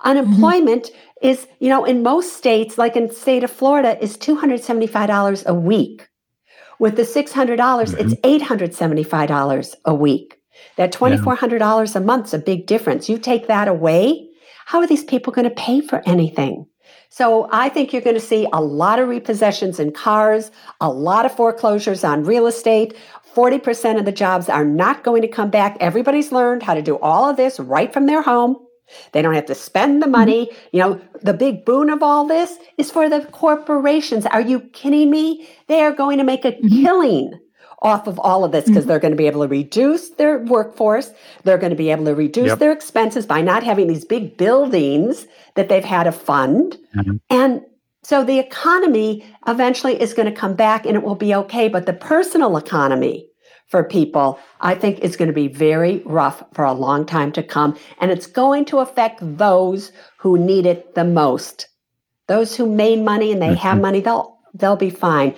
Unemployment 0.03 0.87
mm-hmm. 0.87 1.29
is, 1.29 1.47
you 1.61 1.69
know, 1.69 1.85
in 1.85 2.03
most 2.03 2.37
states, 2.37 2.77
like 2.77 2.97
in 2.97 3.07
the 3.07 3.15
state 3.15 3.45
of 3.45 3.51
Florida, 3.53 3.97
is 4.03 4.17
$275 4.17 5.47
a 5.47 5.55
week. 5.55 6.09
With 6.81 6.97
the 6.97 7.03
$600, 7.03 7.57
dollars 7.57 7.95
mm-hmm. 7.95 8.11
it's 8.11 8.43
$875 8.45 9.75
a 9.85 9.95
week. 9.95 10.37
That 10.75 10.93
$2,400 10.93 11.95
a 11.95 12.01
month 12.01 12.27
is 12.27 12.35
a 12.35 12.39
big 12.41 12.67
difference. 12.67 13.09
You 13.09 13.19
take 13.19 13.47
that 13.47 13.69
away, 13.69 14.31
how 14.67 14.81
are 14.81 14.89
these 14.89 15.05
people 15.05 15.33
going 15.33 15.49
to 15.49 15.55
pay 15.55 15.81
for 15.81 16.03
anything? 16.07 16.67
So 17.13 17.49
I 17.51 17.69
think 17.69 17.93
you're 17.93 18.03
going 18.03 18.15
to 18.15 18.21
see 18.21 18.47
a 18.53 18.63
lot 18.63 19.01
of 19.01 19.09
repossessions 19.09 19.81
in 19.81 19.93
cars, 19.93 20.53
a 20.81 20.89
lot 20.89 21.27
of 21.27 21.35
foreclosures 21.35 22.05
on 22.05 22.23
real 22.23 22.47
estate. 22.47 22.97
40% 23.35 23.99
of 23.99 24.05
the 24.05 24.13
jobs 24.13 24.49
are 24.49 24.65
not 24.65 25.03
going 25.03 25.23
to 25.23 25.29
come 25.29 25.51
back. 25.51 25.77
Everybody's 25.81 26.31
learned 26.31 26.63
how 26.63 26.75
to 26.75 26.83
do 26.83 26.99
all 26.99 27.29
of 27.29 27.37
this 27.37 27.59
right 27.59 27.93
from 27.93 28.07
their 28.07 28.23
home. 28.23 28.57
They 29.13 29.23
don't 29.23 29.35
have 29.35 29.47
to 29.47 29.55
spend 29.55 30.03
the 30.03 30.07
money. 30.07 30.47
Mm-hmm. 30.47 30.69
You 30.73 30.81
know, 30.83 31.01
the 31.23 31.35
big 31.35 31.65
boon 31.65 31.91
of 31.91 32.03
all 32.03 32.27
this 32.27 32.59
is 32.79 32.91
for 32.91 33.09
the 33.09 33.21
corporations. 33.33 34.27
Are 34.27 34.41
you 34.41 34.61
kidding 34.61 35.11
me? 35.11 35.49
They 35.67 35.83
are 35.83 35.93
going 35.93 36.19
to 36.19 36.25
make 36.25 36.45
a 36.45 36.53
mm-hmm. 36.53 36.83
killing 36.83 37.41
off 37.83 38.07
of 38.07 38.19
all 38.19 38.45
of 38.45 38.53
this 38.53 38.67
because 38.67 38.83
mm-hmm. 38.83 38.89
they're 38.89 38.99
going 38.99 39.13
to 39.13 39.17
be 39.17 39.27
able 39.27 39.43
to 39.43 39.49
reduce 39.49 40.11
their 40.11 40.39
workforce. 40.39 41.13
They're 41.45 41.59
going 41.59 41.71
to 41.71 41.77
be 41.77 41.91
able 41.91 42.05
to 42.07 42.15
reduce 42.15 42.49
yep. 42.49 42.59
their 42.59 42.73
expenses 42.73 43.27
by 43.27 43.41
not 43.41 43.63
having 43.63 43.87
these 43.87 44.05
big 44.05 44.37
buildings 44.37 45.27
that 45.61 45.69
they've 45.69 45.85
had 45.85 46.07
a 46.07 46.13
fund. 46.13 46.79
Mm-hmm. 46.97 47.17
And 47.29 47.61
so 48.03 48.25
the 48.25 48.39
economy 48.39 49.23
eventually 49.47 50.01
is 50.01 50.15
going 50.15 50.33
to 50.33 50.41
come 50.41 50.55
back 50.55 50.87
and 50.87 50.97
it 50.97 51.03
will 51.03 51.15
be 51.15 51.35
okay. 51.35 51.69
But 51.69 51.85
the 51.85 51.93
personal 51.93 52.57
economy 52.57 53.29
for 53.67 53.85
people, 53.85 54.39
I 54.63 54.75
think 54.75 55.01
is 55.01 55.17
going 55.17 55.29
to 55.29 55.35
be 55.35 55.49
very 55.49 55.99
rough 56.07 56.43
for 56.55 56.65
a 56.65 56.73
long 56.73 57.05
time 57.05 57.31
to 57.33 57.43
come. 57.43 57.77
And 58.01 58.11
it's 58.11 58.27
going 58.27 58.65
to 58.67 58.79
affect 58.79 59.21
those 59.21 59.93
who 60.17 60.39
need 60.39 60.65
it 60.65 60.95
the 60.95 61.05
most. 61.05 61.69
Those 62.27 62.57
who 62.57 62.67
made 62.67 63.05
money 63.05 63.33
and 63.33 63.43
they 63.43 63.49
mm-hmm. 63.49 63.69
have 63.69 63.81
money, 63.81 64.01
they'll 64.01 64.39
they'll 64.55 64.77
be 64.77 64.91
fine 64.91 65.35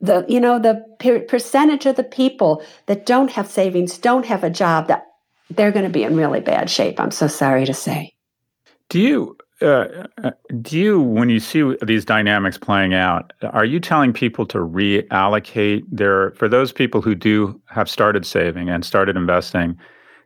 the 0.00 0.24
you 0.28 0.40
know 0.40 0.58
the 0.58 0.84
per- 0.98 1.20
percentage 1.20 1.86
of 1.86 1.96
the 1.96 2.04
people 2.04 2.62
that 2.86 3.04
don't 3.04 3.30
have 3.30 3.46
savings 3.46 3.98
don't 3.98 4.26
have 4.26 4.42
a 4.44 4.50
job 4.50 4.88
that 4.88 5.04
they're 5.50 5.72
going 5.72 5.84
to 5.84 5.90
be 5.90 6.02
in 6.02 6.16
really 6.16 6.40
bad 6.40 6.70
shape 6.70 6.98
i'm 6.98 7.10
so 7.10 7.26
sorry 7.26 7.64
to 7.64 7.74
say 7.74 8.12
do 8.92 9.00
you 9.00 9.36
uh, 9.62 10.06
uh, 10.22 10.32
do 10.60 10.78
you 10.78 11.00
when 11.00 11.30
you 11.30 11.40
see 11.40 11.74
these 11.82 12.04
dynamics 12.04 12.58
playing 12.58 12.92
out 12.92 13.32
are 13.52 13.64
you 13.64 13.80
telling 13.80 14.12
people 14.12 14.44
to 14.44 14.58
reallocate 14.58 15.82
their 15.90 16.32
for 16.32 16.46
those 16.46 16.72
people 16.72 17.00
who 17.00 17.14
do 17.14 17.58
have 17.66 17.88
started 17.88 18.26
saving 18.26 18.68
and 18.68 18.84
started 18.84 19.16
investing 19.16 19.78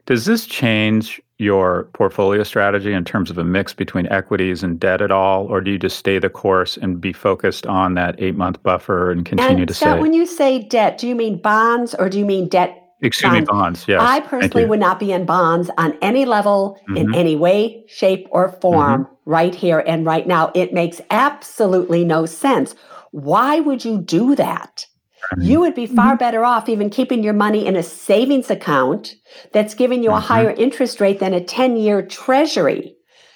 does 0.07 0.25
this 0.25 0.47
change 0.47 1.21
your 1.39 1.85
portfolio 1.93 2.43
strategy 2.43 2.93
in 2.93 3.05
terms 3.05 3.31
of 3.31 3.39
a 3.39 3.45
mix 3.45 3.75
between 3.75 4.07
equities 4.07 4.63
and 4.63 4.81
debt 4.81 5.03
at 5.03 5.11
all, 5.11 5.47
or 5.47 5.61
do 5.61 5.73
you 5.73 5.79
just 5.79 5.99
stay 5.99 6.19
the 6.19 6.31
course 6.31 6.79
and 6.79 6.99
be 6.99 7.13
focused 7.13 7.67
on 7.67 7.95
that 7.95 8.15
eight 8.19 8.37
month 8.37 8.63
buffer 8.63 9.11
and 9.11 9.27
continue 9.27 9.59
and 9.59 9.69
to 9.69 9.75
save? 9.75 10.01
When 10.01 10.15
you 10.15 10.25
say 10.25 10.61
debt, 10.61 10.97
do 10.97 11.07
you 11.07 11.15
mean 11.15 11.43
bonds 11.43 11.95
or 11.95 12.09
do 12.09 12.19
you 12.19 12.25
mean 12.25 12.49
debt? 12.49 12.86
Excuse 13.03 13.33
bonds? 13.33 13.41
me, 13.41 13.53
bonds. 13.53 13.85
Yes. 13.89 14.01
I 14.03 14.21
personally 14.21 14.65
would 14.65 14.81
not 14.81 14.99
be 14.99 15.13
in 15.13 15.27
bonds 15.27 15.71
on 15.77 15.97
any 16.01 16.25
level, 16.25 16.81
mm-hmm. 16.83 16.97
in 16.97 17.15
any 17.15 17.37
way, 17.37 17.85
shape, 17.89 18.27
or 18.31 18.51
form, 18.61 19.05
mm-hmm. 19.05 19.31
right 19.31 19.55
here 19.55 19.81
and 19.87 20.07
right 20.07 20.27
now. 20.27 20.51
It 20.55 20.73
makes 20.73 21.01
absolutely 21.11 22.05
no 22.05 22.27
sense. 22.27 22.75
Why 23.11 23.61
would 23.61 23.85
you 23.85 23.99
do 23.99 24.35
that? 24.37 24.87
You 25.39 25.61
would 25.61 25.75
be 25.75 25.87
far 25.87 26.13
mm-hmm. 26.13 26.19
better 26.19 26.45
off 26.45 26.69
even 26.69 26.91
keeping 26.91 27.23
your 27.23 27.33
money 27.33 27.67
in 27.67 27.77
a 27.77 27.83
savings 27.83 28.51
account 28.51 29.17
that's 29.53 29.75
giving 29.75 30.03
you 30.03 30.11
a 30.11 30.15
mm-hmm. 30.15 30.23
higher 30.23 30.51
interest 30.51 31.01
rate 31.01 31.19
than 31.19 31.35
a 31.35 31.43
10 31.43 31.77
year 31.77 32.03
treasury. 32.03 32.95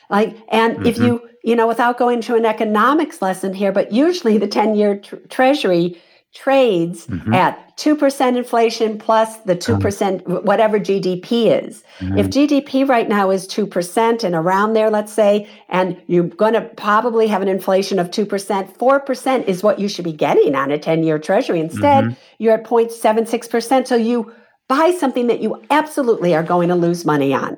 Like, 0.09 0.37
and 0.51 0.77
mm-hmm. 0.77 0.87
if 0.87 0.99
you, 0.99 1.29
you 1.43 1.57
know, 1.57 1.67
without 1.67 1.99
going 1.99 2.21
to 2.23 2.37
an 2.37 2.45
economics 2.45 3.21
lesson 3.21 3.55
here, 3.55 3.73
but 3.73 3.93
usually 3.93 4.39
the 4.39 4.47
10 4.47 4.75
year 4.75 4.99
tr- 4.99 5.17
treasury 5.29 6.01
trades 6.35 7.07
mm-hmm. 7.07 7.35
at 7.35 7.70
2% 7.81 8.37
inflation 8.37 8.99
plus 8.99 9.39
the 9.39 9.57
2% 9.57 10.27
um, 10.27 10.45
whatever 10.45 10.79
GDP 10.79 11.65
is. 11.65 11.83
Mm-hmm. 12.01 12.19
If 12.19 12.27
GDP 12.29 12.87
right 12.87 13.09
now 13.09 13.31
is 13.31 13.49
2% 13.49 14.23
and 14.23 14.35
around 14.35 14.75
there, 14.75 14.91
let's 14.91 15.13
say, 15.13 15.49
and 15.71 16.01
you're 16.07 16.25
going 16.25 16.53
to 16.53 16.61
probably 16.61 17.27
have 17.29 17.41
an 17.41 17.49
inflation 17.49 17.99
of 17.99 18.11
2%, 18.11 18.77
4% 18.77 19.45
is 19.49 19.63
what 19.63 19.79
you 19.79 19.89
should 19.89 20.05
be 20.05 20.13
getting 20.13 20.55
on 20.55 20.71
a 20.71 20.79
10 20.79 21.03
year 21.05 21.19
treasury. 21.19 21.59
Instead, 21.59 22.05
mm-hmm. 22.05 22.21
you're 22.39 22.53
at 22.53 22.65
0.76%. 22.65 23.87
So 23.87 23.97
you 23.97 24.31
buy 24.69 24.91
something 24.91 25.29
that 25.29 25.41
you 25.41 25.63
absolutely 25.71 26.35
are 26.35 26.43
going 26.43 26.69
to 26.69 26.75
lose 26.75 27.07
money 27.07 27.33
on 27.33 27.57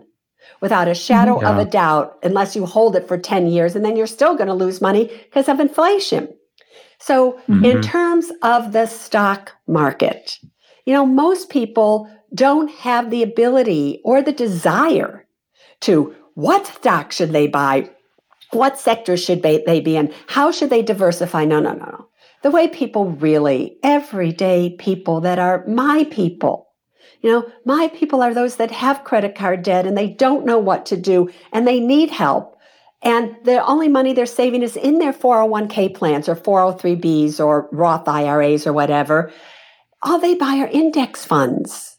without 0.60 0.86
a 0.86 0.94
shadow 0.94 1.40
yeah. 1.40 1.50
of 1.50 1.58
a 1.58 1.68
doubt, 1.68 2.18
unless 2.22 2.54
you 2.54 2.64
hold 2.64 2.94
it 2.94 3.08
for 3.08 3.18
10 3.18 3.48
years, 3.48 3.74
and 3.74 3.84
then 3.84 3.96
you're 3.96 4.06
still 4.06 4.36
going 4.36 4.46
to 4.46 4.54
lose 4.54 4.80
money 4.80 5.10
because 5.24 5.48
of 5.48 5.58
inflation. 5.58 6.32
So, 7.02 7.32
mm-hmm. 7.48 7.64
in 7.64 7.82
terms 7.82 8.30
of 8.42 8.72
the 8.72 8.86
stock 8.86 9.52
market, 9.66 10.38
you 10.86 10.94
know, 10.94 11.04
most 11.04 11.50
people 11.50 12.08
don't 12.32 12.70
have 12.70 13.10
the 13.10 13.24
ability 13.24 14.00
or 14.04 14.22
the 14.22 14.30
desire 14.30 15.26
to 15.80 16.14
what 16.34 16.66
stock 16.66 17.10
should 17.10 17.32
they 17.32 17.48
buy? 17.48 17.90
What 18.52 18.78
sector 18.78 19.16
should 19.16 19.42
they, 19.42 19.64
they 19.66 19.80
be 19.80 19.96
in? 19.96 20.14
How 20.28 20.52
should 20.52 20.70
they 20.70 20.82
diversify? 20.82 21.44
No, 21.44 21.58
no, 21.58 21.72
no, 21.72 21.86
no. 21.86 22.08
The 22.42 22.52
way 22.52 22.68
people 22.68 23.06
really, 23.06 23.78
everyday 23.82 24.76
people 24.78 25.20
that 25.22 25.40
are 25.40 25.66
my 25.66 26.06
people, 26.10 26.68
you 27.20 27.32
know, 27.32 27.50
my 27.64 27.88
people 27.88 28.22
are 28.22 28.32
those 28.32 28.56
that 28.56 28.70
have 28.70 29.04
credit 29.04 29.34
card 29.34 29.64
debt 29.64 29.86
and 29.86 29.98
they 29.98 30.08
don't 30.08 30.46
know 30.46 30.58
what 30.58 30.86
to 30.86 30.96
do 30.96 31.30
and 31.52 31.66
they 31.66 31.80
need 31.80 32.10
help. 32.10 32.56
And 33.02 33.36
the 33.44 33.64
only 33.66 33.88
money 33.88 34.12
they're 34.12 34.26
saving 34.26 34.62
is 34.62 34.76
in 34.76 34.98
their 34.98 35.12
401k 35.12 35.94
plans 35.94 36.28
or 36.28 36.36
403bs 36.36 37.44
or 37.44 37.68
Roth 37.72 38.06
IRAs 38.06 38.66
or 38.66 38.72
whatever. 38.72 39.32
All 40.02 40.18
they 40.18 40.34
buy 40.34 40.58
are 40.58 40.68
index 40.68 41.24
funds. 41.24 41.96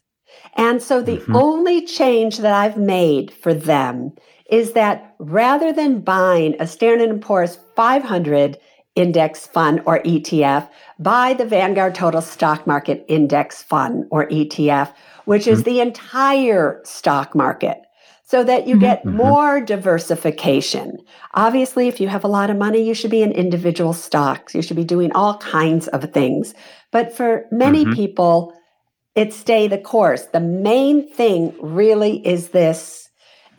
And 0.56 0.82
so 0.82 1.02
the 1.02 1.18
mm-hmm. 1.18 1.36
only 1.36 1.84
change 1.84 2.38
that 2.38 2.54
I've 2.54 2.76
made 2.76 3.32
for 3.32 3.52
them 3.52 4.12
is 4.50 4.72
that 4.72 5.14
rather 5.18 5.72
than 5.72 6.00
buying 6.00 6.54
a 6.60 6.66
Standard 6.66 7.20
& 7.20 7.22
Poor's 7.22 7.58
500 7.76 8.58
index 8.94 9.46
fund 9.46 9.82
or 9.84 10.00
ETF, 10.00 10.68
buy 10.98 11.34
the 11.34 11.44
Vanguard 11.44 11.94
Total 11.94 12.22
Stock 12.22 12.66
Market 12.66 13.04
Index 13.08 13.62
Fund 13.62 14.06
or 14.10 14.28
ETF, 14.28 14.92
which 15.24 15.42
mm-hmm. 15.42 15.52
is 15.52 15.62
the 15.64 15.80
entire 15.80 16.80
stock 16.84 17.34
market 17.34 17.82
so 18.24 18.42
that 18.42 18.66
you 18.66 18.74
mm-hmm. 18.74 18.80
get 18.80 19.04
mm-hmm. 19.04 19.16
more 19.16 19.60
diversification. 19.60 20.98
Obviously, 21.34 21.88
if 21.88 22.00
you 22.00 22.08
have 22.08 22.24
a 22.24 22.28
lot 22.28 22.50
of 22.50 22.56
money, 22.56 22.82
you 22.82 22.94
should 22.94 23.10
be 23.10 23.22
in 23.22 23.32
individual 23.32 23.92
stocks. 23.92 24.54
You 24.54 24.62
should 24.62 24.76
be 24.76 24.84
doing 24.84 25.12
all 25.12 25.36
kinds 25.38 25.88
of 25.88 26.10
things. 26.12 26.54
But 26.90 27.14
for 27.14 27.46
many 27.50 27.84
mm-hmm. 27.84 27.94
people, 27.94 28.54
it's 29.14 29.36
stay 29.36 29.68
the 29.68 29.78
course. 29.78 30.24
The 30.26 30.40
main 30.40 31.08
thing 31.08 31.54
really 31.60 32.26
is 32.26 32.48
this 32.48 33.10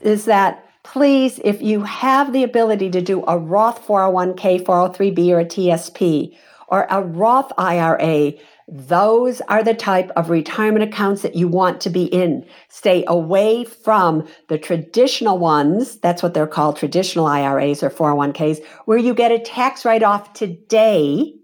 is 0.01 0.25
that 0.25 0.65
please, 0.83 1.39
if 1.43 1.61
you 1.61 1.83
have 1.83 2.33
the 2.33 2.43
ability 2.43 2.89
to 2.91 3.01
do 3.01 3.23
a 3.27 3.37
Roth 3.37 3.85
401k, 3.87 4.63
403b, 4.63 5.29
or 5.29 5.39
a 5.39 5.45
TSP, 5.45 6.37
or 6.75 6.85
a 6.89 7.01
Roth 7.01 7.53
IRA, 7.57 8.33
those 8.67 9.39
are 9.47 9.63
the 9.63 9.73
type 9.73 10.11
of 10.17 10.29
retirement 10.29 10.83
accounts 10.83 11.21
that 11.21 11.33
you 11.33 11.47
want 11.47 11.79
to 11.79 11.89
be 11.89 12.03
in. 12.03 12.45
Stay 12.67 13.05
away 13.07 13.63
from 13.63 14.27
the 14.49 14.57
traditional 14.57 15.37
ones. 15.37 15.97
That's 15.99 16.21
what 16.21 16.33
they're 16.33 16.47
called 16.47 16.75
traditional 16.75 17.27
IRAs 17.27 17.81
or 17.81 17.89
401ks, 17.89 18.61
where 18.83 18.97
you 18.97 19.13
get 19.13 19.31
a 19.31 19.39
tax 19.39 19.85
write 19.85 20.03
off 20.03 20.33
today. 20.33 21.35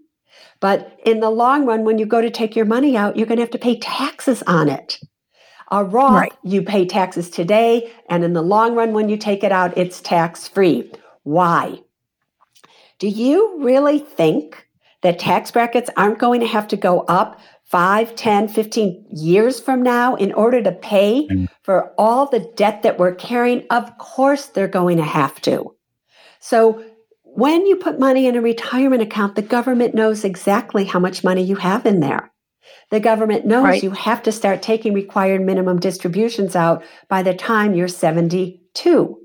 But 0.60 1.00
in 1.06 1.20
the 1.20 1.30
long 1.30 1.64
run, 1.64 1.84
when 1.84 1.96
you 1.96 2.04
go 2.04 2.20
to 2.20 2.30
take 2.30 2.54
your 2.54 2.66
money 2.66 2.94
out, 2.94 3.16
you're 3.16 3.26
going 3.26 3.38
to 3.38 3.42
have 3.42 3.50
to 3.52 3.58
pay 3.58 3.78
taxes 3.78 4.42
on 4.46 4.68
it. 4.68 4.98
A 5.70 5.82
Roth, 5.82 6.12
right. 6.12 6.32
you 6.44 6.60
pay 6.60 6.84
taxes 6.84 7.30
today, 7.30 7.90
and 8.10 8.22
in 8.22 8.34
the 8.34 8.42
long 8.42 8.74
run, 8.74 8.92
when 8.92 9.08
you 9.08 9.16
take 9.16 9.42
it 9.42 9.50
out, 9.50 9.78
it's 9.78 10.02
tax 10.02 10.46
free. 10.46 10.92
Why? 11.22 11.78
Do 12.98 13.08
you 13.08 13.64
really 13.64 13.98
think 13.98 14.68
that 15.02 15.18
tax 15.18 15.50
brackets 15.50 15.90
aren't 15.96 16.18
going 16.18 16.40
to 16.40 16.46
have 16.46 16.66
to 16.68 16.76
go 16.76 17.00
up 17.02 17.40
5, 17.64 18.14
10, 18.14 18.48
15 18.48 19.06
years 19.10 19.60
from 19.60 19.82
now 19.82 20.14
in 20.14 20.32
order 20.32 20.62
to 20.62 20.72
pay 20.72 21.26
mm. 21.26 21.48
for 21.62 21.92
all 21.98 22.26
the 22.26 22.52
debt 22.56 22.82
that 22.82 22.98
we're 22.98 23.14
carrying? 23.14 23.64
Of 23.70 23.96
course, 23.98 24.46
they're 24.46 24.68
going 24.68 24.98
to 24.98 25.04
have 25.04 25.40
to. 25.42 25.74
So, 26.40 26.84
when 27.24 27.66
you 27.66 27.76
put 27.76 27.98
money 27.98 28.26
in 28.26 28.36
a 28.36 28.42
retirement 28.42 29.00
account, 29.00 29.36
the 29.36 29.42
government 29.42 29.94
knows 29.94 30.22
exactly 30.22 30.84
how 30.84 30.98
much 30.98 31.24
money 31.24 31.42
you 31.42 31.56
have 31.56 31.86
in 31.86 32.00
there. 32.00 32.30
The 32.90 33.00
government 33.00 33.46
knows 33.46 33.64
right. 33.64 33.82
you 33.82 33.90
have 33.92 34.22
to 34.24 34.32
start 34.32 34.60
taking 34.60 34.92
required 34.92 35.40
minimum 35.40 35.80
distributions 35.80 36.54
out 36.54 36.84
by 37.08 37.22
the 37.22 37.32
time 37.32 37.74
you're 37.74 37.88
72. 37.88 39.18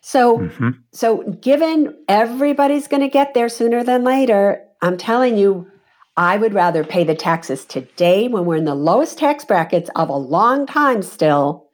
So, 0.00 0.38
mm-hmm. 0.38 0.70
so 0.92 1.22
given 1.40 1.94
everybody's 2.08 2.88
going 2.88 3.02
to 3.02 3.08
get 3.08 3.34
there 3.34 3.48
sooner 3.48 3.84
than 3.84 4.02
later, 4.02 4.64
I'm 4.80 4.96
telling 4.96 5.36
you, 5.36 5.70
I 6.16 6.36
would 6.36 6.54
rather 6.54 6.84
pay 6.84 7.04
the 7.04 7.14
taxes 7.14 7.64
today 7.64 8.28
when 8.28 8.44
we're 8.44 8.56
in 8.56 8.64
the 8.64 8.74
lowest 8.74 9.18
tax 9.18 9.44
brackets 9.44 9.90
of 9.94 10.08
a 10.08 10.16
long 10.16 10.66
time 10.66 11.02
still 11.02 11.68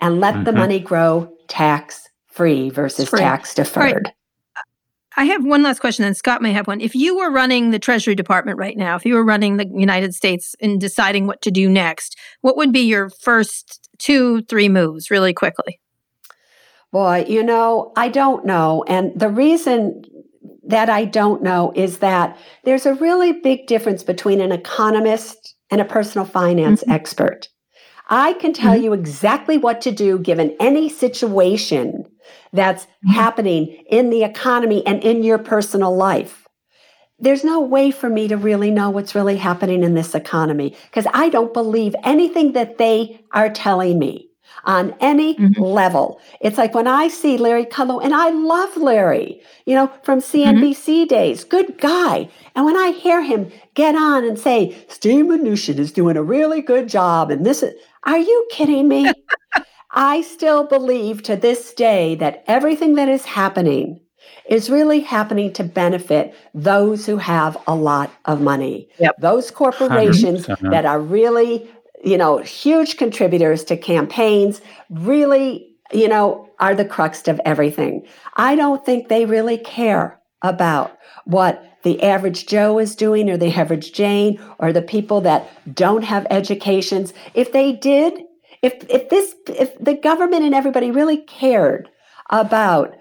and 0.00 0.20
let 0.20 0.34
mm-hmm. 0.34 0.44
the 0.44 0.52
money 0.52 0.80
grow 0.80 1.32
tax 1.48 2.08
free 2.26 2.70
versus 2.70 3.10
free. 3.10 3.20
tax 3.20 3.54
deferred. 3.54 4.04
Right. 4.06 4.14
I 5.16 5.24
have 5.24 5.44
one 5.44 5.62
last 5.62 5.80
question, 5.80 6.06
and 6.06 6.16
Scott 6.16 6.40
may 6.40 6.52
have 6.52 6.66
one. 6.66 6.80
If 6.80 6.94
you 6.94 7.18
were 7.18 7.30
running 7.30 7.70
the 7.70 7.78
Treasury 7.78 8.14
Department 8.14 8.56
right 8.56 8.76
now, 8.76 8.96
if 8.96 9.04
you 9.04 9.14
were 9.14 9.24
running 9.24 9.58
the 9.58 9.66
United 9.66 10.14
States 10.14 10.56
and 10.60 10.80
deciding 10.80 11.26
what 11.26 11.42
to 11.42 11.50
do 11.50 11.68
next, 11.68 12.18
what 12.40 12.56
would 12.56 12.72
be 12.72 12.80
your 12.80 13.10
first 13.10 13.90
two, 13.98 14.42
three 14.42 14.70
moves 14.70 15.10
really 15.10 15.34
quickly? 15.34 15.78
Boy, 16.92 17.26
you 17.28 17.42
know, 17.42 17.92
I 17.96 18.08
don't 18.08 18.44
know. 18.46 18.84
And 18.88 19.18
the 19.18 19.28
reason 19.28 20.02
that 20.64 20.88
I 20.88 21.04
don't 21.04 21.42
know 21.42 21.72
is 21.74 21.98
that 21.98 22.38
there's 22.64 22.86
a 22.86 22.94
really 22.94 23.32
big 23.32 23.66
difference 23.66 24.02
between 24.02 24.40
an 24.40 24.52
economist 24.52 25.54
and 25.70 25.80
a 25.80 25.84
personal 25.84 26.26
finance 26.26 26.82
mm-hmm. 26.82 26.92
expert. 26.92 27.48
I 28.08 28.34
can 28.34 28.52
tell 28.52 28.74
mm-hmm. 28.74 28.84
you 28.84 28.92
exactly 28.92 29.58
what 29.58 29.80
to 29.82 29.90
do 29.90 30.18
given 30.18 30.56
any 30.60 30.88
situation 30.88 32.04
that's 32.52 32.84
mm-hmm. 32.84 33.12
happening 33.12 33.84
in 33.88 34.10
the 34.10 34.24
economy 34.24 34.86
and 34.86 35.02
in 35.02 35.22
your 35.22 35.38
personal 35.38 35.96
life. 35.96 36.46
There's 37.18 37.44
no 37.44 37.60
way 37.60 37.90
for 37.90 38.08
me 38.08 38.28
to 38.28 38.36
really 38.36 38.70
know 38.70 38.90
what's 38.90 39.14
really 39.14 39.36
happening 39.36 39.84
in 39.84 39.94
this 39.94 40.14
economy 40.14 40.76
because 40.90 41.06
I 41.14 41.28
don't 41.28 41.54
believe 41.54 41.94
anything 42.02 42.52
that 42.52 42.78
they 42.78 43.20
are 43.32 43.48
telling 43.48 43.98
me 43.98 44.31
on 44.64 44.94
any 45.00 45.34
mm-hmm. 45.36 45.62
level. 45.62 46.20
It's 46.40 46.58
like 46.58 46.74
when 46.74 46.86
I 46.86 47.08
see 47.08 47.36
Larry 47.36 47.64
Kudlow, 47.64 48.02
and 48.02 48.14
I 48.14 48.30
love 48.30 48.76
Larry, 48.76 49.40
you 49.66 49.74
know, 49.74 49.90
from 50.02 50.20
CNBC 50.20 50.84
mm-hmm. 50.84 51.08
days, 51.08 51.44
good 51.44 51.78
guy. 51.78 52.28
And 52.54 52.64
when 52.64 52.76
I 52.76 52.90
hear 52.90 53.22
him 53.22 53.50
get 53.74 53.94
on 53.94 54.24
and 54.24 54.38
say, 54.38 54.76
Steve 54.88 55.26
Mnuchin 55.26 55.78
is 55.78 55.92
doing 55.92 56.16
a 56.16 56.22
really 56.22 56.60
good 56.60 56.88
job, 56.88 57.30
and 57.30 57.44
this 57.44 57.62
is, 57.62 57.74
are 58.04 58.18
you 58.18 58.46
kidding 58.50 58.88
me? 58.88 59.10
I 59.92 60.22
still 60.22 60.64
believe 60.64 61.22
to 61.24 61.36
this 61.36 61.74
day 61.74 62.14
that 62.16 62.44
everything 62.46 62.94
that 62.94 63.08
is 63.08 63.24
happening 63.24 64.00
is 64.48 64.70
really 64.70 65.00
happening 65.00 65.52
to 65.52 65.64
benefit 65.64 66.34
those 66.54 67.06
who 67.06 67.16
have 67.16 67.56
a 67.66 67.74
lot 67.74 68.10
of 68.24 68.40
money. 68.40 68.88
Yep. 68.98 69.16
Those 69.20 69.50
corporations 69.50 70.46
that 70.62 70.84
are 70.84 71.00
really 71.00 71.70
you 72.04 72.16
know, 72.16 72.38
huge 72.38 72.96
contributors 72.96 73.64
to 73.64 73.76
campaigns, 73.76 74.60
really, 74.90 75.74
you 75.92 76.08
know, 76.08 76.48
are 76.58 76.74
the 76.74 76.84
crux 76.84 77.26
of 77.28 77.40
everything. 77.44 78.06
I 78.36 78.54
don't 78.56 78.84
think 78.84 79.08
they 79.08 79.26
really 79.26 79.58
care 79.58 80.20
about 80.42 80.96
what 81.24 81.64
the 81.82 82.02
average 82.02 82.46
Joe 82.46 82.78
is 82.78 82.94
doing 82.94 83.28
or 83.28 83.36
the 83.36 83.52
average 83.52 83.92
Jane 83.92 84.40
or 84.58 84.72
the 84.72 84.82
people 84.82 85.20
that 85.22 85.50
don't 85.74 86.04
have 86.04 86.26
educations. 86.30 87.12
If 87.34 87.52
they 87.52 87.72
did, 87.72 88.22
if 88.62 88.84
if 88.88 89.08
this 89.08 89.34
if 89.48 89.76
the 89.78 89.94
government 89.94 90.44
and 90.44 90.54
everybody 90.54 90.90
really 90.90 91.18
cared 91.18 91.88
about 92.30 92.94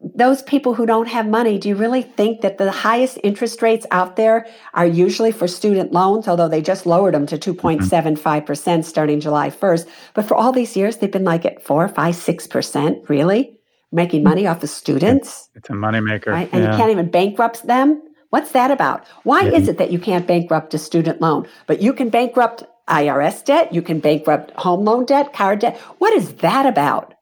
those 0.00 0.42
people 0.42 0.74
who 0.74 0.86
don't 0.86 1.08
have 1.08 1.26
money, 1.26 1.58
do 1.58 1.68
you 1.68 1.74
really 1.74 2.02
think 2.02 2.40
that 2.42 2.58
the 2.58 2.70
highest 2.70 3.18
interest 3.24 3.62
rates 3.62 3.84
out 3.90 4.14
there 4.16 4.46
are 4.74 4.86
usually 4.86 5.32
for 5.32 5.48
student 5.48 5.92
loans, 5.92 6.28
although 6.28 6.48
they 6.48 6.62
just 6.62 6.86
lowered 6.86 7.14
them 7.14 7.26
to 7.26 7.36
2.75% 7.36 8.84
starting 8.84 9.18
July 9.18 9.50
1st? 9.50 9.88
But 10.14 10.26
for 10.26 10.36
all 10.36 10.52
these 10.52 10.76
years, 10.76 10.98
they've 10.98 11.10
been 11.10 11.24
like 11.24 11.44
at 11.44 11.62
four, 11.62 11.88
five, 11.88 12.14
six 12.14 12.46
percent, 12.46 13.08
really? 13.08 13.58
Making 13.90 14.22
money 14.22 14.46
off 14.46 14.62
of 14.62 14.70
students? 14.70 15.48
It's 15.54 15.70
a 15.70 15.72
moneymaker. 15.72 16.26
Right? 16.26 16.48
And 16.52 16.62
yeah. 16.62 16.72
you 16.72 16.76
can't 16.76 16.90
even 16.90 17.10
bankrupt 17.10 17.66
them? 17.66 18.00
What's 18.30 18.52
that 18.52 18.70
about? 18.70 19.06
Why 19.24 19.42
yeah. 19.42 19.56
is 19.56 19.68
it 19.68 19.78
that 19.78 19.90
you 19.90 19.98
can't 19.98 20.26
bankrupt 20.26 20.74
a 20.74 20.78
student 20.78 21.20
loan, 21.20 21.48
but 21.66 21.82
you 21.82 21.92
can 21.92 22.08
bankrupt 22.08 22.62
IRS 22.88 23.44
debt, 23.44 23.72
you 23.74 23.82
can 23.82 23.98
bankrupt 23.98 24.52
home 24.52 24.84
loan 24.84 25.06
debt, 25.06 25.32
car 25.32 25.56
debt? 25.56 25.76
What 25.98 26.12
is 26.12 26.34
that 26.34 26.66
about? 26.66 27.14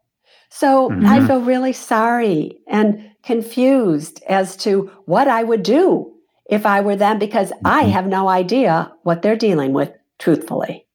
So 0.58 0.88
mm-hmm. 0.88 1.06
I 1.06 1.26
feel 1.26 1.42
really 1.42 1.74
sorry 1.74 2.58
and 2.66 3.10
confused 3.22 4.22
as 4.26 4.56
to 4.58 4.90
what 5.04 5.28
I 5.28 5.42
would 5.42 5.62
do 5.62 6.14
if 6.48 6.64
I 6.64 6.80
were 6.80 6.96
them 6.96 7.18
because 7.18 7.52
I 7.66 7.82
Mm-hmm. 7.82 7.90
have 7.90 8.06
no 8.06 8.28
idea 8.28 8.90
what 9.02 9.20
they're 9.20 9.36
dealing 9.36 9.74
with, 9.74 9.92
truthfully. 10.18 10.86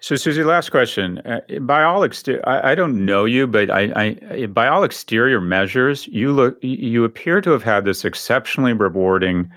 So, 0.00 0.16
Suze, 0.16 0.38
last 0.38 0.70
question. 0.70 1.18
Uh, 1.18 1.40
by 1.60 1.82
all 1.82 2.04
exter- 2.04 2.42
I, 2.48 2.72
I 2.72 2.74
don't 2.74 3.04
know 3.04 3.26
you, 3.26 3.46
but 3.46 3.70
I, 3.70 4.16
I, 4.30 4.46
by 4.46 4.66
all 4.66 4.82
exterior 4.82 5.42
measures, 5.42 6.06
you 6.08 6.32
look, 6.32 6.56
you 6.62 7.04
appear 7.04 7.42
to 7.42 7.50
have 7.50 7.62
had 7.62 7.84
this 7.84 8.02
exceptionally 8.06 8.72
rewarding 8.72 9.50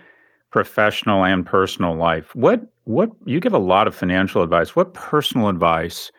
professional 0.52 1.24
and 1.24 1.46
personal 1.46 1.96
life. 1.96 2.36
What, 2.36 2.62
what 2.84 3.10
you 3.26 3.40
give 3.40 3.54
a 3.54 3.58
lot 3.58 3.88
of 3.88 3.96
financial 3.96 4.44
advice. 4.44 4.76
What 4.76 4.94
personal 4.94 5.48
advice 5.48 6.12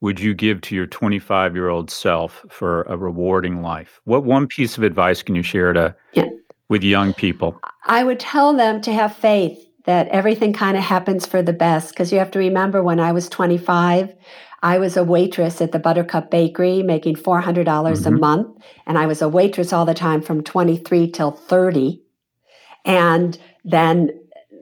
would 0.00 0.20
you 0.20 0.34
give 0.34 0.60
to 0.62 0.74
your 0.74 0.86
25 0.86 1.54
year 1.54 1.68
old 1.68 1.90
self 1.90 2.44
for 2.48 2.82
a 2.82 2.96
rewarding 2.96 3.62
life? 3.62 4.00
What 4.04 4.24
one 4.24 4.46
piece 4.46 4.76
of 4.76 4.84
advice 4.84 5.22
can 5.22 5.34
you 5.34 5.42
share 5.42 5.72
to 5.72 5.94
Yeah. 6.12 6.28
with 6.68 6.82
young 6.82 7.12
people? 7.14 7.58
I 7.86 8.04
would 8.04 8.20
tell 8.20 8.52
them 8.54 8.80
to 8.82 8.92
have 8.92 9.14
faith 9.16 9.58
that 9.84 10.08
everything 10.08 10.52
kind 10.52 10.76
of 10.76 10.82
happens 10.82 11.24
for 11.24 11.40
the 11.40 11.52
best. 11.52 11.90
Because 11.90 12.12
you 12.12 12.18
have 12.18 12.30
to 12.32 12.38
remember 12.38 12.82
when 12.82 13.00
I 13.00 13.10
was 13.10 13.28
25, 13.28 14.14
I 14.62 14.78
was 14.78 14.96
a 14.96 15.04
waitress 15.04 15.62
at 15.62 15.72
the 15.72 15.78
Buttercup 15.78 16.30
Bakery 16.30 16.82
making 16.82 17.16
$400 17.16 18.04
a 18.06 18.10
Mhm. 18.10 18.20
month. 18.20 18.48
And 18.86 18.98
I 18.98 19.06
was 19.06 19.22
a 19.22 19.28
waitress 19.28 19.72
all 19.72 19.86
the 19.86 19.94
time 19.94 20.20
from 20.20 20.42
23 20.42 21.10
till 21.10 21.30
30. 21.30 22.02
And 22.84 23.38
then 23.64 24.10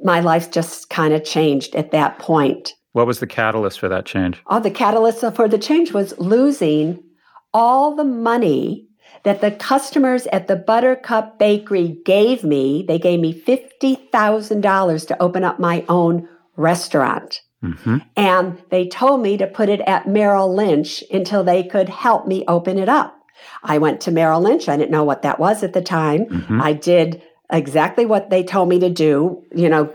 my 0.05 0.21
life 0.21 0.51
just 0.51 0.91
kind 0.91 1.13
of 1.13 1.25
changed 1.25 1.75
at 1.75 1.91
that 1.91 2.19
point. 2.21 2.75
What 2.97 3.07
was 3.07 3.21
the 3.21 3.27
catalyst 3.27 3.79
for 3.79 3.91
that 3.91 4.07
change? 4.07 4.43
Oh, 4.47 4.59
the 4.59 4.71
catalyst 4.71 5.21
for 5.35 5.49
the 5.49 5.59
change 5.59 5.93
was 5.93 6.19
losing 6.19 7.05
all 7.53 7.95
the 7.95 8.05
money 8.05 8.89
that 9.23 9.43
the 9.43 9.51
customers 9.51 10.27
at 10.29 10.49
the 10.49 10.57
Buttercup 10.57 11.39
Bakery 11.39 11.99
gave 12.07 12.43
me. 12.43 12.87
They 12.89 12.99
gave 12.99 13.21
me 13.21 13.39
$50,000 13.39 15.09
to 15.09 15.23
open 15.23 15.45
up 15.45 15.61
my 15.61 15.85
own 15.91 16.27
restaurant. 16.57 17.43
hmm 17.61 17.99
And 18.17 18.63
they 18.71 18.89
told 18.89 19.21
me 19.21 19.37
to 19.37 19.47
put 19.47 19.69
it 19.69 19.83
at 19.83 20.09
Merrill 20.09 20.55
Lynch 20.55 21.05
until 21.13 21.45
they 21.45 21.65
could 21.65 21.91
help 21.91 22.27
me 22.27 22.47
open 22.49 22.79
it 22.79 22.89
up. 22.89 23.15
I 23.63 23.77
went 23.77 24.01
to 24.03 24.11
Merrill 24.11 24.41
Lynch. 24.41 24.71
I 24.71 24.79
didn't 24.79 24.91
know 24.91 25.05
what 25.05 25.21
that 25.21 25.39
was 25.39 25.63
at 25.63 25.75
the 25.75 25.83
time. 25.83 26.25
hmm 26.25 26.63
I 26.63 26.73
did 26.73 27.21
exactly 27.53 28.07
what 28.07 28.31
they 28.31 28.43
told 28.43 28.71
me 28.71 28.79
to 28.79 28.89
do, 28.89 29.45
you 29.55 29.69
know, 29.69 29.93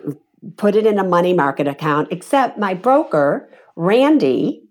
put 0.58 0.76
it 0.76 0.86
in 0.86 0.98
a 1.00 1.04
money 1.04 1.34
market 1.34 1.68
account, 1.68 2.08
except 2.12 2.58
my 2.58 2.74
broker, 2.74 3.50
Randy, 3.76 4.64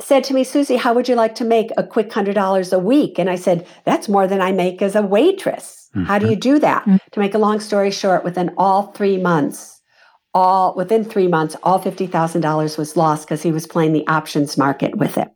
said 0.00 0.24
to 0.24 0.34
me, 0.34 0.44
Suze, 0.44 0.76
how 0.76 0.92
would 0.94 1.08
you 1.08 1.14
like 1.14 1.34
to 1.36 1.44
make 1.44 1.70
a 1.76 1.84
quick 1.86 2.10
$100 2.10 2.72
a 2.72 2.78
week? 2.78 3.18
And 3.18 3.30
I 3.30 3.36
said, 3.36 3.66
that's 3.84 4.08
more 4.08 4.26
than 4.26 4.40
I 4.40 4.52
make 4.52 4.82
as 4.82 4.94
a 4.94 5.02
waitress. 5.02 5.88
How 6.06 6.18
do 6.18 6.28
you 6.28 6.36
do 6.36 6.58
that? 6.58 6.84
Mhm. 6.84 7.00
To 7.12 7.20
make 7.20 7.32
a 7.32 7.38
long 7.38 7.58
story 7.58 7.90
short, 7.90 8.22
within 8.22 8.50
all 8.58 8.92
three 8.92 9.16
months, 9.16 9.80
all 10.34 10.74
within 10.76 11.02
three 11.04 11.26
months, 11.26 11.56
all 11.62 11.78
$50,000 11.80 12.76
was 12.76 12.98
lost 12.98 13.26
because 13.26 13.42
he 13.42 13.50
was 13.50 13.66
playing 13.66 13.94
the 13.94 14.06
options 14.06 14.58
market 14.58 14.98
with 14.98 15.16
it. 15.16 15.28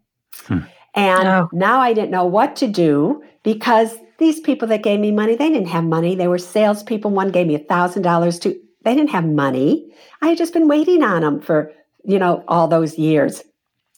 Hmm. 0.47 0.59
And 0.95 1.27
Oh. 1.27 1.49
now 1.55 1.81
I 1.81 1.95
didn't 1.95 2.11
know 2.11 2.27
what 2.27 2.57
to 2.57 2.67
do 2.67 3.23
because 3.43 3.97
these 4.19 4.39
people 4.41 4.69
that 4.69 4.83
gave 4.83 5.01
me 5.01 5.13
money, 5.13 5.35
they 5.35 5.49
didn't 5.49 5.69
have 5.69 5.85
money. 5.85 6.15
They 6.15 6.29
were 6.29 6.37
salespeople. 6.37 7.11
One 7.11 7.31
gave 7.31 7.47
me 7.47 7.55
$1,000 7.57 8.39
to, 8.41 8.55
they 8.85 8.95
didn't 8.95 9.11
have 9.11 9.25
money. 9.27 9.93
I 10.23 10.29
had 10.29 10.39
just 10.39 10.53
been 10.53 10.69
waiting 10.69 11.03
on 11.03 11.23
them 11.23 11.41
for, 11.41 11.73
you 12.05 12.19
know, 12.19 12.45
all 12.49 12.69
those 12.69 12.99
years. 12.99 13.43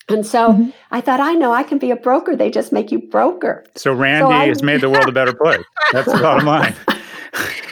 And 0.09 0.27
so 0.27 0.53
Mhm. 0.55 0.73
I 0.91 1.01
thought, 1.01 1.21
I 1.21 1.35
know 1.35 1.53
I 1.53 1.63
can 1.63 1.79
be 1.79 1.91
a 1.93 1.97
broker. 1.97 2.35
They 2.35 2.51
just 2.51 2.73
make 2.73 2.91
you 2.91 2.99
broker. 2.99 3.65
So 3.77 3.93
Randy 3.93 4.33
I- 4.35 4.47
has 4.49 4.63
made 4.63 4.81
the 4.81 4.91
world 4.91 5.09
a 5.09 5.13
better 5.13 5.33
place. 5.33 5.63
That's 5.93 6.11
the 6.13 6.19
bottom 6.19 6.47
line. 6.47 6.75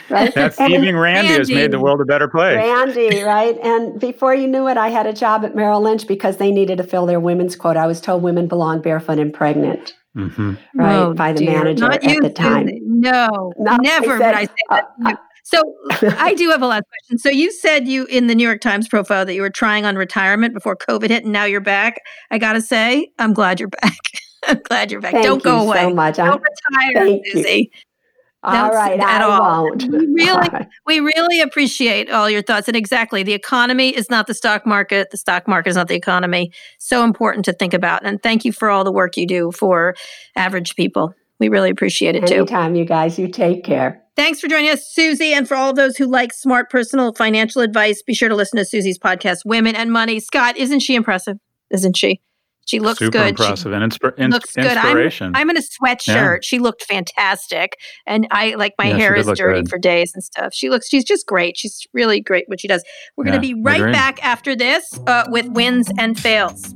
Right? 0.09 0.33
That 0.35 0.59
And- 0.59 0.73
thieving 0.73 0.97
Randy, 0.97 1.29
has 1.31 1.49
made 1.49 1.71
the 1.71 1.79
world 1.79 2.01
a 2.01 2.05
better 2.05 2.27
place. 2.27 2.57
Randy, 2.57 3.23
right? 3.23 3.57
And 3.63 3.97
before 3.97 4.35
you 4.35 4.45
knew 4.45 4.67
it, 4.67 4.75
I 4.75 4.89
had 4.89 5.07
a 5.07 5.13
job 5.13 5.45
at 5.45 5.55
Merrill 5.55 5.79
Lynch 5.79 6.05
because 6.05 6.35
they 6.35 6.51
needed 6.51 6.79
to 6.79 6.83
fill 6.83 7.05
their 7.05 7.19
women's 7.21 7.55
quota. 7.55 7.79
I 7.79 7.87
was 7.87 8.01
told 8.01 8.21
women 8.21 8.47
belong 8.47 8.81
barefoot 8.81 9.19
and 9.19 9.33
pregnant, 9.33 9.93
hmm 10.13 10.55
right? 10.75 10.95
Oh, 10.97 11.13
by 11.13 11.31
the 11.31 11.39
dear. 11.45 11.51
manager 11.59 11.85
Not 11.87 12.03
at 12.03 12.03
you, 12.03 12.19
the 12.21 12.29
time. 12.29 12.67
Suze. 12.67 12.79
No, 12.83 13.53
No, 13.57 13.71
I 13.71 13.77
never 13.77 14.17
said, 14.17 14.31
would 14.31 14.35
I 14.35 14.45
say 14.45 14.51
that. 14.69 14.83
uh, 14.83 15.03
to 15.05 15.09
you. 15.11 15.17
So 15.43 15.61
I 16.17 16.33
do 16.35 16.49
have 16.49 16.61
a 16.61 16.67
last 16.67 16.83
question. 16.87 17.17
So 17.19 17.29
you 17.29 17.51
said 17.51 17.87
you 17.87 18.05
in 18.05 18.27
the 18.27 18.35
New 18.35 18.45
York 18.45 18.61
Times 18.61 18.87
profile 18.87 19.25
that 19.25 19.33
you 19.33 19.41
were 19.41 19.49
trying 19.49 19.85
on 19.85 19.95
retirement 19.95 20.53
before 20.53 20.75
COVID 20.77 21.09
hit, 21.09 21.23
and 21.23 21.33
now 21.33 21.45
you're 21.45 21.59
back. 21.61 21.99
I 22.29 22.37
gotta 22.37 22.61
say, 22.61 23.09
I'm 23.19 23.33
glad 23.33 23.59
you're 23.59 23.69
back. 23.69 23.97
I'm 24.47 24.59
glad 24.63 24.91
you're 24.91 25.01
back. 25.01 25.11
Thank 25.13 25.25
Don't 25.25 25.37
you 25.39 25.43
go 25.43 25.61
away. 25.67 25.81
so 25.81 25.93
much. 25.93 26.17
I'm- 26.19 26.31
Don't 26.31 26.41
retire, 26.43 27.05
Thank 27.05 27.25
you. 27.27 27.43
Suze. 27.43 27.67
all 28.43 28.53
Don't 28.53 28.75
right, 28.75 28.99
at 28.99 29.21
I 29.21 29.23
all. 29.23 29.63
won't. 29.65 29.83
We 29.83 29.97
really- 30.07 30.29
All 30.31 30.39
right. 30.39 30.67
We 30.87 30.99
really 30.99 31.41
appreciate 31.41 32.09
all 32.09 32.27
your 32.29 32.41
thoughts. 32.41 32.67
And 32.67 32.75
exactly, 32.75 33.21
the 33.21 33.33
economy 33.33 33.89
is 33.89 34.09
not 34.09 34.25
the 34.27 34.33
stock 34.33 34.65
market. 34.65 35.11
The 35.11 35.17
stock 35.17 35.47
market 35.47 35.69
is 35.69 35.75
not 35.75 35.89
the 35.89 35.95
economy. 35.95 36.51
So 36.79 37.03
important 37.03 37.45
to 37.45 37.53
think 37.53 37.73
about. 37.75 38.03
And 38.05 38.21
thank 38.23 38.43
you 38.45 38.51
for 38.51 38.69
all 38.71 38.83
the 38.83 38.91
work 38.91 39.15
you 39.17 39.27
do 39.27 39.51
for 39.51 39.95
average 40.35 40.75
people. 40.75 41.13
We 41.39 41.49
really 41.49 41.69
appreciate 41.69 42.15
it 42.15 42.25
too. 42.25 42.35
Anytime, 42.37 42.73
you 42.75 42.85
guys. 42.85 43.19
You 43.19 43.27
take 43.27 43.63
care. 43.63 44.01
Thanks 44.21 44.39
for 44.39 44.47
joining 44.47 44.69
us, 44.69 44.87
Suze. 44.87 45.19
And 45.19 45.47
for 45.47 45.55
all 45.55 45.73
those 45.73 45.97
who 45.97 46.05
like 46.05 46.31
smart 46.31 46.69
personal 46.69 47.11
financial 47.11 47.63
advice, 47.63 48.03
be 48.03 48.13
sure 48.13 48.29
to 48.29 48.35
listen 48.35 48.57
to 48.57 48.65
Suze's 48.65 48.99
podcast, 48.99 49.39
Women 49.45 49.75
and 49.75 49.91
Money. 49.91 50.19
Scott, 50.19 50.55
isn't 50.57 50.81
she 50.81 50.93
impressive? 50.93 51.37
Isn't 51.71 51.97
she? 51.97 52.21
She 52.67 52.79
looks 52.79 52.99
Super 52.99 53.17
good. 53.17 53.23
She 53.39 53.43
impressive 53.45 53.73
and 53.73 53.91
insp- 53.91 54.19
ins- 54.19 54.31
looks 54.31 54.55
good. 54.55 54.65
inspiration. 54.65 55.31
I'm 55.33 55.49
in 55.49 55.57
a 55.57 55.61
sweatshirt. 55.61 56.05
Yeah. 56.07 56.37
She 56.43 56.59
looked 56.59 56.83
fantastic. 56.83 57.77
And 58.05 58.27
I 58.29 58.53
like 58.53 58.75
my 58.77 58.89
Yeah, 58.89 58.97
hair 58.97 59.15
is 59.15 59.25
dirty 59.25 59.61
good. 59.61 59.69
for 59.69 59.79
days 59.79 60.11
and 60.13 60.23
stuff. 60.23 60.53
She 60.53 60.69
looks, 60.69 60.87
she's 60.87 61.03
just 61.03 61.25
great. 61.25 61.57
She's 61.57 61.87
really 61.91 62.21
great 62.21 62.43
what 62.47 62.61
she 62.61 62.67
does. 62.67 62.83
We're 63.17 63.25
going 63.25 63.41
to 63.41 63.41
be 63.41 63.59
right 63.59 63.91
back 63.91 64.23
after 64.23 64.55
this 64.55 64.99
uh, 65.07 65.25
with 65.29 65.47
wins 65.47 65.89
and 65.97 66.19
fails. 66.19 66.75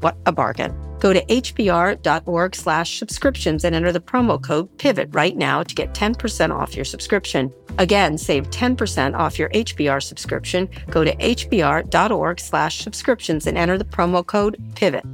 What 0.00 0.16
a 0.26 0.32
bargain. 0.32 0.74
Go 1.00 1.12
to 1.12 1.24
hbr.org 1.26 2.54
slash 2.54 2.98
subscriptions 2.98 3.64
and 3.64 3.74
enter 3.74 3.92
the 3.92 4.00
promo 4.00 4.42
code 4.42 4.68
PIVOT 4.78 5.14
right 5.14 5.36
now 5.36 5.62
to 5.62 5.74
get 5.74 5.94
10% 5.94 6.54
off 6.54 6.74
your 6.74 6.84
subscription. 6.84 7.52
Again, 7.78 8.16
save 8.18 8.50
10% 8.50 9.14
off 9.14 9.38
your 9.38 9.50
HBR 9.50 10.02
subscription. 10.02 10.68
Go 10.90 11.04
to 11.04 11.14
hbr.org 11.16 12.40
slash 12.40 12.78
subscriptions 12.78 13.46
and 13.46 13.58
enter 13.58 13.76
the 13.78 13.84
promo 13.84 14.24
code 14.24 14.56
PIVOT. 14.74 15.04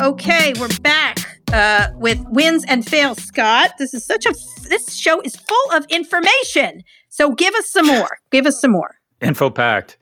Okay, 0.00 0.52
we're 0.60 0.68
back 0.82 1.40
uh, 1.52 1.88
with 1.94 2.20
wins 2.28 2.64
and 2.68 2.86
fails. 2.86 3.22
Scott, 3.22 3.72
this 3.78 3.94
is 3.94 4.04
such 4.04 4.26
a 4.26 4.34
this 4.68 4.94
show 4.94 5.20
is 5.22 5.36
full 5.36 5.70
of 5.72 5.86
information. 5.86 6.82
So 7.08 7.32
give 7.32 7.54
us 7.54 7.70
some 7.70 7.86
more. 7.86 8.18
Give 8.30 8.46
us 8.46 8.60
some 8.60 8.72
more. 8.72 8.96
Info 9.20 9.50
packed. 9.50 9.96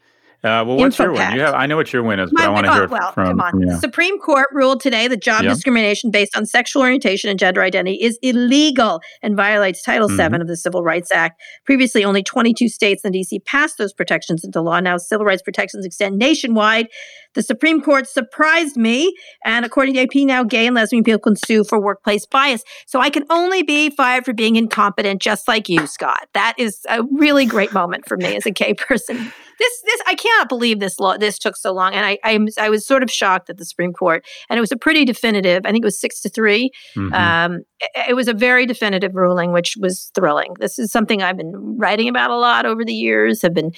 Uh, 0.44 0.62
well, 0.66 0.76
what's 0.76 0.98
your 0.98 1.10
win? 1.12 1.32
You 1.32 1.40
have, 1.40 1.54
I 1.54 1.64
know 1.64 1.76
what 1.76 1.90
your 1.90 2.02
win 2.02 2.20
is, 2.20 2.30
but 2.30 2.40
My- 2.42 2.46
I 2.46 2.48
want 2.50 2.66
to 2.66 2.70
oh, 2.70 2.74
hear 2.74 2.84
it 2.84 2.90
well, 2.90 3.12
from, 3.12 3.26
come 3.28 3.40
on. 3.40 3.50
from 3.52 3.62
you. 3.62 3.74
Supreme 3.80 4.18
Court 4.18 4.48
ruled 4.52 4.80
today 4.80 5.08
that 5.08 5.22
job 5.22 5.42
Yeah. 5.42 5.48
discrimination 5.54 6.10
based 6.10 6.36
on 6.36 6.44
sexual 6.44 6.82
orientation 6.82 7.30
and 7.30 7.38
gender 7.38 7.62
identity 7.62 7.96
is 8.02 8.18
illegal 8.20 9.00
and 9.22 9.36
violates 9.36 9.82
Title 9.82 10.08
Mhm. 10.08 10.16
VII 10.32 10.40
of 10.42 10.46
the 10.46 10.56
Civil 10.56 10.82
Rights 10.82 11.10
Act. 11.12 11.40
Previously, 11.64 12.04
only 12.04 12.22
22 12.22 12.68
states 12.68 13.04
and 13.04 13.14
DC 13.14 13.38
passed 13.46 13.78
those 13.78 13.94
protections 13.94 14.44
into 14.44 14.60
law. 14.60 14.80
Now, 14.80 14.98
civil 14.98 15.24
rights 15.24 15.40
protections 15.42 15.86
extend 15.86 16.18
nationwide. 16.18 16.88
The 17.34 17.42
Supreme 17.42 17.80
Court 17.80 18.06
surprised 18.06 18.76
me, 18.76 19.14
and 19.44 19.64
according 19.64 19.94
to 19.94 20.00
AP, 20.00 20.24
now 20.26 20.44
gay 20.44 20.66
and 20.66 20.76
lesbian 20.76 21.02
people 21.04 21.20
can 21.20 21.36
sue 21.36 21.64
for 21.64 21.80
workplace 21.80 22.26
bias. 22.26 22.62
So 22.86 23.00
I 23.00 23.08
can 23.08 23.24
only 23.30 23.62
be 23.62 23.88
fired 23.90 24.24
for 24.26 24.34
being 24.34 24.56
incompetent, 24.56 25.22
just 25.22 25.48
like 25.48 25.68
you, 25.70 25.86
Scott. 25.86 26.28
That 26.34 26.54
is 26.58 26.80
a 26.88 27.02
really 27.12 27.46
great 27.46 27.72
moment 27.72 28.06
for 28.06 28.16
me 28.18 28.36
as 28.36 28.44
a 28.46 28.50
gay 28.50 28.74
person. 28.74 29.32
This, 29.58 29.82
this, 29.84 30.00
I 30.06 30.14
cannot 30.14 30.48
believe 30.48 30.80
this 30.80 30.98
law. 30.98 31.16
This 31.16 31.38
took 31.38 31.56
so 31.56 31.72
long, 31.72 31.94
and 31.94 32.04
I, 32.04 32.18
I, 32.24 32.38
I 32.58 32.68
was 32.70 32.86
sort 32.86 33.02
of 33.02 33.10
shocked 33.10 33.50
at 33.50 33.58
the 33.58 33.64
Supreme 33.64 33.92
Court, 33.92 34.24
and 34.48 34.58
it 34.58 34.60
was 34.60 34.72
a 34.72 34.76
pretty 34.76 35.04
definitive. 35.04 35.64
I 35.64 35.70
think 35.70 35.82
it 35.82 35.86
was 35.86 36.00
six 36.00 36.20
to 36.22 36.28
3 36.28 36.70
Mhm. 36.96 37.12
Um, 37.12 37.62
it, 37.80 38.10
it 38.10 38.14
was 38.14 38.28
a 38.28 38.34
very 38.34 38.66
definitive 38.66 39.14
ruling, 39.14 39.52
which 39.52 39.76
was 39.80 40.10
thrilling. 40.14 40.54
This 40.58 40.78
is 40.78 40.90
something 40.92 41.22
I've 41.22 41.36
been 41.36 41.52
writing 41.78 42.08
about 42.08 42.30
a 42.30 42.36
lot 42.36 42.66
over 42.66 42.84
the 42.84 42.94
years. 42.94 43.42
Have 43.42 43.54
been 43.54 43.72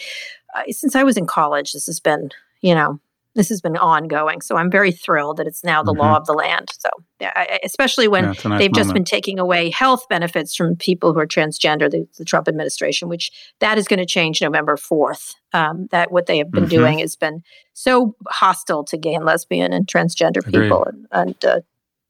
uh, 0.54 0.62
since 0.70 0.94
I 0.96 1.02
was 1.02 1.16
in 1.16 1.26
college. 1.26 1.72
This 1.72 1.86
has 1.86 2.00
been, 2.00 2.30
you 2.60 2.74
know, 2.74 3.00
this 3.36 3.48
has 3.50 3.60
been 3.60 3.76
ongoing. 3.76 4.40
So 4.40 4.56
I'm 4.56 4.70
very 4.70 4.90
thrilled 4.90 5.36
that 5.36 5.46
it's 5.46 5.62
now 5.62 5.82
the 5.82 5.92
law 5.92 6.16
of 6.16 6.26
the 6.26 6.32
land. 6.32 6.70
So, 6.78 6.88
yeah, 7.20 7.32
I, 7.36 7.42
I- 7.52 7.60
especially 7.64 8.08
when 8.08 8.24
Yeah, 8.24 8.34
nice 8.44 8.58
they've 8.58 8.72
just 8.72 8.92
been 8.94 9.04
taking 9.04 9.38
away 9.38 9.70
health 9.70 10.08
benefits 10.08 10.56
from 10.56 10.74
people 10.76 11.12
who 11.12 11.20
are 11.20 11.26
transgender, 11.26 11.90
the, 11.90 12.08
the 12.18 12.24
Trump 12.24 12.48
administration, 12.48 13.08
which 13.08 13.30
that 13.60 13.78
is 13.78 13.86
going 13.86 13.98
to 14.00 14.06
change 14.06 14.42
November 14.42 14.76
4th. 14.76 15.34
Um, 15.52 15.86
that 15.92 16.10
what 16.10 16.26
they 16.26 16.38
have 16.38 16.50
been 16.50 16.64
Mhm. 16.64 16.70
doing 16.70 16.98
has 16.98 17.14
been 17.16 17.42
so 17.72 18.16
hostile 18.28 18.84
to 18.84 18.96
gay 18.96 19.14
and 19.14 19.24
lesbian 19.24 19.72
and 19.72 19.86
transgender 19.86 20.38
Agreed. 20.38 20.62
people. 20.62 20.84
And, 20.84 21.06
and 21.12 21.44
uh, 21.44 21.60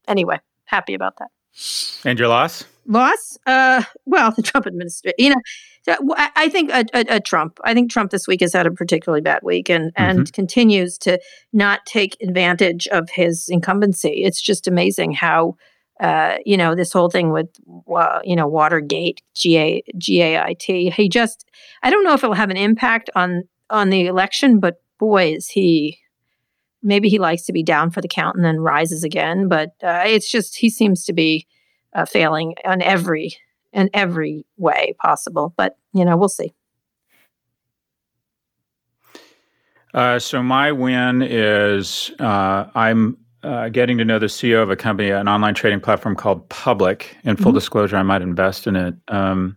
anyway, 0.07 0.39
happy 0.65 0.93
about 0.95 1.17
that. 1.19 1.29
And 2.05 2.17
your 2.17 2.27
loss? 2.29 2.63
Loss? 2.87 3.37
Uh, 3.45 3.83
well, 4.05 4.31
the 4.35 4.41
Trump 4.41 4.65
administration, 4.65 5.15
you 5.17 5.29
know, 5.29 5.41
I 6.15 6.29
I 6.35 6.49
think 6.49 6.71
a, 6.71 6.85
a, 6.93 7.15
a 7.15 7.19
Trump. 7.19 7.59
I 7.63 7.73
think 7.73 7.91
Trump 7.91 8.11
this 8.11 8.27
week 8.27 8.41
has 8.41 8.53
had 8.53 8.65
a 8.65 8.71
particularly 8.71 9.21
bad 9.21 9.41
week 9.43 9.69
and 9.69 9.91
and 9.95 10.31
continues 10.33 10.97
to 10.99 11.19
not 11.53 11.85
take 11.85 12.17
advantage 12.21 12.87
of 12.87 13.09
his 13.09 13.47
incumbency. 13.49 14.23
It's 14.23 14.41
just 14.41 14.67
amazing 14.67 15.13
how. 15.13 15.55
Uh, 15.99 16.37
you 16.45 16.55
know 16.55 16.75
this 16.75 16.93
whole 16.93 17.09
thing 17.09 17.31
with 17.31 17.47
uh, 17.91 18.19
you 18.23 18.35
know 18.35 18.47
Watergate, 18.47 19.23
GA, 19.33 19.81
GAIT. 19.97 20.93
He 20.93 21.09
just, 21.09 21.43
I 21.81 21.89
don't 21.89 22.03
know 22.03 22.13
if 22.13 22.23
it'll 22.23 22.35
have 22.35 22.51
an 22.51 22.57
impact 22.57 23.09
on 23.15 23.45
on 23.71 23.89
the 23.89 24.05
election, 24.05 24.59
but 24.59 24.75
boy, 24.99 25.33
is 25.33 25.47
he. 25.47 25.97
Maybe 26.83 27.09
he 27.09 27.17
likes 27.17 27.45
to 27.45 27.51
be 27.51 27.63
down 27.63 27.89
for 27.89 28.01
the 28.01 28.07
count 28.07 28.35
and 28.35 28.45
then 28.45 28.59
rises 28.59 29.03
again. 29.03 29.47
But 29.47 29.69
uh, 29.81 30.03
it's 30.05 30.29
just 30.29 30.57
he 30.57 30.69
seems 30.69 31.03
to 31.05 31.13
be 31.13 31.47
uh, 31.93 32.05
failing 32.05 32.55
on 32.65 32.81
every 32.81 33.35
in 33.73 33.89
every 33.93 34.45
way 34.57 34.95
possible. 35.01 35.53
But 35.57 35.77
you 35.93 36.05
know, 36.05 36.17
we'll 36.17 36.29
see. 36.29 36.53
Uh, 39.93 40.19
so 40.19 40.43
my 40.43 40.71
win 40.71 41.21
is 41.21 42.11
uh, 42.19 42.65
I'm 42.75 43.17
uh, 43.43 43.69
getting 43.69 43.97
to 43.97 44.05
know 44.05 44.19
the 44.19 44.25
CEO 44.27 44.61
of 44.61 44.69
a 44.69 44.75
company, 44.75 45.09
an 45.09 45.27
online 45.27 45.53
trading 45.53 45.79
platform 45.79 46.15
called 46.15 46.47
Public. 46.49 47.15
In 47.23 47.35
full 47.35 47.51
Mhm. 47.51 47.55
disclosure, 47.55 47.97
I 47.97 48.03
might 48.03 48.21
invest 48.21 48.67
in 48.67 48.75
it. 48.75 48.95
Um, 49.07 49.55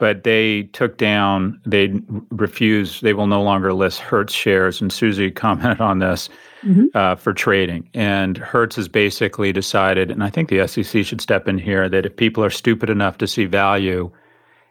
but 0.00 0.24
they 0.24 0.64
took 0.72 0.96
down, 0.96 1.60
they 1.64 1.92
refuse, 2.30 3.00
they 3.02 3.12
will 3.12 3.26
no 3.28 3.42
longer 3.42 3.72
list 3.72 4.00
Hertz 4.00 4.32
shares. 4.34 4.80
And 4.80 4.92
Suze 4.92 5.30
commented 5.36 5.80
on 5.80 6.00
this 6.00 6.28
Mhm. 6.66 6.86
uh, 6.94 7.14
for 7.14 7.32
trading. 7.32 7.88
And 7.94 8.36
Hertz 8.36 8.76
has 8.76 8.88
basically 8.88 9.52
decided, 9.52 10.10
and 10.10 10.24
I 10.24 10.30
think 10.30 10.48
the 10.48 10.60
SEC 10.60 11.02
should 11.04 11.20
step 11.20 11.46
in 11.46 11.58
here, 11.58 11.88
that 11.88 12.04
if 12.06 12.16
people 12.16 12.42
are 12.44 12.50
stupid 12.50 12.90
enough 12.90 13.18
to 13.18 13.26
see 13.26 13.44
value 13.44 14.10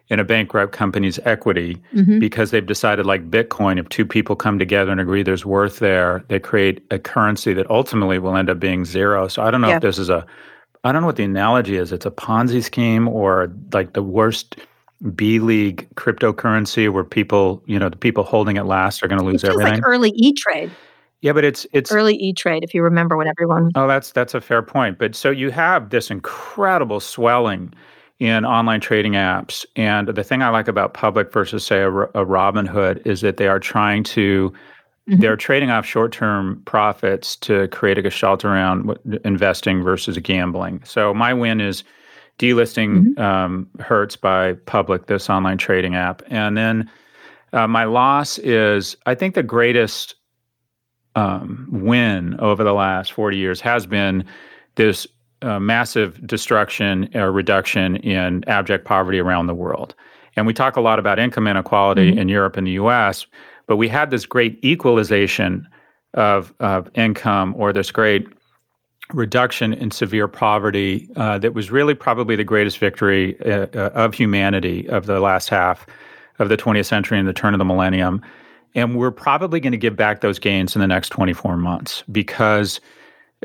in 0.08 0.18
a 0.18 0.24
bankrupt 0.24 0.72
company's 0.72 1.18
equity, 1.24 1.78
Mm-hmm. 1.94 2.18
because 2.18 2.50
they've 2.50 2.66
decided, 2.66 3.06
like 3.06 3.30
Bitcoin, 3.30 3.78
if 3.78 3.88
two 3.88 4.04
people 4.04 4.34
come 4.36 4.58
together 4.58 4.90
and 4.90 5.00
agree 5.00 5.22
there's 5.22 5.46
worth 5.46 5.78
there, 5.78 6.24
they 6.28 6.38
create 6.40 6.82
a 6.90 6.98
currency 6.98 7.52
that 7.54 7.70
ultimately 7.70 8.18
will 8.18 8.36
end 8.36 8.50
up 8.50 8.58
being 8.58 8.84
zero. 8.84 9.28
So 9.28 9.42
I 9.42 9.50
don't 9.52 9.60
know 9.60 9.68
Yeah. 9.68 9.76
if 9.76 9.82
this 9.82 9.98
is 9.98 10.10
a, 10.10 10.26
I 10.82 10.90
don't 10.92 11.02
know 11.02 11.06
what 11.06 11.16
the 11.16 11.24
analogy 11.24 11.76
is. 11.76 11.92
It's 11.92 12.06
a 12.06 12.10
Ponzi 12.10 12.62
scheme 12.62 13.06
or 13.06 13.52
like 13.72 13.92
the 13.92 14.02
worst 14.02 14.56
B 15.14 15.38
League 15.38 15.88
cryptocurrency 15.94 16.92
where 16.92 17.04
people, 17.04 17.62
you 17.66 17.78
know, 17.78 17.88
the 17.88 17.96
people 17.96 18.22
holding 18.24 18.56
it 18.56 18.64
last 18.64 19.02
are 19.02 19.08
going 19.08 19.18
to 19.20 19.24
lose 19.24 19.44
everything. 19.44 19.74
like 19.74 19.82
early 19.86 20.10
E 20.14 20.32
Trade, 20.34 20.70
yeah, 21.22 21.32
but 21.32 21.44
it's 21.44 21.66
it's 21.72 21.90
early 21.92 22.14
E 22.16 22.32
Trade. 22.32 22.62
If 22.64 22.74
you 22.74 22.82
remember 22.82 23.16
when 23.16 23.26
everyone, 23.28 23.70
Oh, 23.74 23.86
that's 23.86 24.12
that's 24.12 24.34
a 24.34 24.40
fair 24.40 24.62
point. 24.62 24.98
But 24.98 25.14
so 25.14 25.30
you 25.30 25.50
have 25.50 25.90
this 25.90 26.10
incredible 26.10 27.00
swelling 27.00 27.72
in 28.18 28.44
online 28.44 28.80
trading 28.82 29.12
apps, 29.12 29.64
and 29.76 30.08
the 30.08 30.22
thing 30.22 30.42
I 30.42 30.50
like 30.50 30.68
about 30.68 30.92
Public 30.92 31.32
versus 31.32 31.64
say 31.64 31.80
a, 31.80 31.90
a 31.90 32.26
Robinhood 32.26 33.06
is 33.06 33.22
that 33.22 33.38
they 33.38 33.48
are 33.48 33.60
trying 33.60 34.02
to 34.04 34.52
Mhm. 35.08 35.20
they're 35.22 35.36
trading 35.36 35.70
off 35.70 35.86
short-term 35.86 36.60
profits 36.66 37.34
to 37.36 37.66
create 37.68 37.96
a 37.96 38.02
gestalt 38.02 38.44
around 38.44 38.96
investing 39.24 39.82
versus 39.82 40.18
gambling. 40.18 40.82
So 40.84 41.14
my 41.14 41.32
win 41.32 41.58
is 41.60 41.82
delisting 42.40 43.18
um, 43.18 43.68
Hertz 43.78 44.16
by 44.16 44.54
Public, 44.54 45.06
this 45.06 45.28
online 45.28 45.58
trading 45.58 45.94
app, 45.94 46.22
and 46.28 46.56
then 46.56 46.90
uh, 47.52 47.66
my 47.66 47.84
loss 47.84 48.38
is 48.38 48.96
I 49.06 49.14
think 49.14 49.34
the 49.34 49.42
greatest 49.42 50.14
um, 51.16 51.68
win 51.70 52.38
over 52.40 52.64
the 52.64 52.72
last 52.72 53.12
40 53.12 53.36
years 53.36 53.60
has 53.60 53.86
been 53.86 54.24
this 54.76 55.06
uh, 55.42 55.58
massive 55.58 56.24
destruction 56.26 57.10
or 57.14 57.32
reduction 57.32 57.96
in 57.96 58.44
abject 58.48 58.84
poverty 58.84 59.18
around 59.18 59.46
the 59.46 59.54
world. 59.54 59.94
And 60.36 60.46
we 60.46 60.54
talk 60.54 60.76
a 60.76 60.80
lot 60.80 60.98
about 60.98 61.18
income 61.18 61.46
inequality 61.46 62.16
in 62.16 62.28
Europe 62.28 62.56
and 62.56 62.66
the 62.66 62.72
US, 62.72 63.26
but 63.66 63.76
we 63.76 63.88
had 63.88 64.10
this 64.10 64.26
great 64.26 64.62
equalization 64.64 65.66
of, 66.14 66.54
of 66.60 66.88
income 66.94 67.54
or 67.56 67.72
this 67.72 67.90
great 67.90 68.26
reduction 69.12 69.72
in 69.72 69.90
severe 69.90 70.28
poverty 70.28 71.08
uh, 71.16 71.38
that 71.38 71.54
was 71.54 71.70
really 71.70 71.94
probably 71.94 72.36
the 72.36 72.44
greatest 72.44 72.78
victory 72.78 73.40
uh, 73.42 73.66
uh, 73.74 73.90
of 73.94 74.14
humanity 74.14 74.88
of 74.88 75.06
the 75.06 75.20
last 75.20 75.48
half 75.48 75.86
of 76.38 76.48
the 76.48 76.56
20th 76.56 76.86
century 76.86 77.18
and 77.18 77.28
the 77.28 77.32
turn 77.32 77.54
of 77.54 77.58
the 77.58 77.64
millennium. 77.64 78.22
And 78.74 78.96
we're 78.96 79.10
probably 79.10 79.60
going 79.60 79.72
to 79.72 79.78
give 79.78 79.96
back 79.96 80.20
those 80.20 80.38
gains 80.38 80.74
in 80.74 80.80
the 80.80 80.86
next 80.86 81.10
24 81.10 81.56
months 81.56 82.04
because 82.10 82.80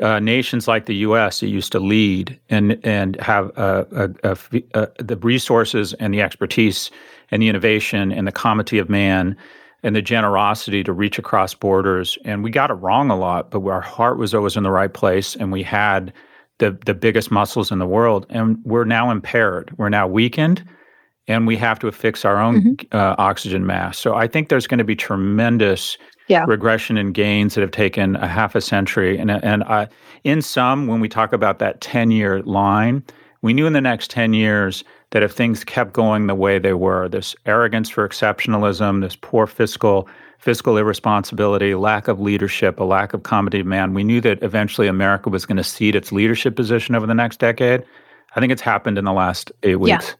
uh, 0.01 0.19
nations 0.19 0.67
like 0.67 0.85
the 0.85 0.95
U.S. 0.97 1.39
that 1.39 1.47
used 1.47 1.71
to 1.71 1.79
lead 1.79 2.37
and 2.49 2.79
and 2.83 3.19
have 3.21 3.51
uh, 3.57 3.85
a, 3.91 4.09
a, 4.23 4.37
a, 4.73 5.03
the 5.03 5.15
resources 5.17 5.93
and 5.93 6.13
the 6.13 6.21
expertise 6.21 6.91
and 7.31 7.41
the 7.41 7.47
innovation 7.47 8.11
and 8.11 8.27
the 8.27 8.31
comity 8.31 8.77
of 8.77 8.89
man 8.89 9.37
and 9.85 9.95
the 9.95 10.01
generosity 10.01 10.83
to 10.83 10.91
reach 10.91 11.17
across 11.17 11.53
borders. 11.53 12.17
And 12.25 12.43
we 12.43 12.49
got 12.51 12.69
it 12.71 12.73
wrong 12.75 13.09
a 13.09 13.17
lot, 13.17 13.51
but 13.51 13.63
our 13.65 13.81
heart 13.81 14.17
was 14.17 14.33
always 14.33 14.57
in 14.57 14.63
the 14.63 14.71
right 14.71 14.93
place, 14.93 15.35
and 15.37 15.51
we 15.51 15.63
had 15.63 16.11
the 16.59 16.77
the 16.85 16.93
biggest 16.93 17.31
muscles 17.31 17.71
in 17.71 17.79
the 17.79 17.87
world. 17.87 18.25
And 18.29 18.57
we're 18.65 18.85
now 18.85 19.11
impaired. 19.11 19.71
We're 19.77 19.89
now 19.89 20.07
weakened 20.07 20.63
and 21.27 21.47
we 21.47 21.57
have 21.57 21.79
to 21.79 21.91
fix 21.91 22.23
our 22.23 22.37
own 22.39 22.77
uh, 22.91 23.15
oxygen 23.17 23.65
mask. 23.65 23.99
So 23.99 24.13
I 24.13 24.27
think 24.27 24.49
there's 24.49 24.67
going 24.67 24.77
to 24.77 24.83
be 24.83 24.95
tremendous 24.95 25.97
Yeah. 26.27 26.45
regression 26.47 26.97
and 26.97 27.13
gains 27.15 27.55
that 27.55 27.61
have 27.61 27.71
taken 27.71 28.15
a 28.17 28.27
half 28.27 28.55
a 28.55 28.61
century. 28.61 29.17
And 29.17 29.31
and 29.31 29.63
uh, 29.63 29.87
in 30.23 30.41
some, 30.41 30.87
when 30.87 30.99
we 31.01 31.09
talk 31.09 31.33
about 31.33 31.57
that 31.59 31.81
10 31.81 32.11
year 32.11 32.41
line, 32.43 33.03
we 33.41 33.53
knew 33.53 33.65
in 33.67 33.73
the 33.73 33.81
next 33.81 34.09
10 34.11 34.33
years 34.33 34.83
that 35.15 35.23
if 35.23 35.31
things 35.31 35.63
kept 35.63 35.93
going 35.93 36.27
the 36.27 36.35
way 36.35 36.59
they 36.59 36.73
were, 36.73 37.07
this 37.07 37.37
arrogance 37.45 37.89
for 37.89 38.05
exceptionalism, 38.05 38.99
this 38.99 39.15
poor 39.15 39.47
fiscal 39.47 40.09
fiscal 40.39 40.77
irresponsibility, 40.77 41.73
lack 41.73 42.09
of 42.09 42.19
leadership, 42.19 42.81
a 42.81 42.83
lack 42.83 43.13
of 43.13 43.23
comedy 43.23 43.63
man, 43.63 43.93
we 43.93 44.03
knew 44.03 44.19
that 44.19 44.43
eventually 44.43 44.87
America 44.87 45.29
was 45.29 45.45
going 45.45 45.55
to 45.55 45.63
cede 45.63 45.95
its 45.95 46.11
leadership 46.11 46.53
position 46.57 46.95
over 46.95 47.07
the 47.07 47.13
next 47.15 47.39
decade. 47.39 47.81
I 48.35 48.41
think 48.41 48.51
it's 48.51 48.61
happened 48.61 48.97
in 48.97 49.05
the 49.05 49.13
last 49.13 49.53
eight 49.63 49.77
Yeah. 49.81 49.95
weeks. 49.99 50.15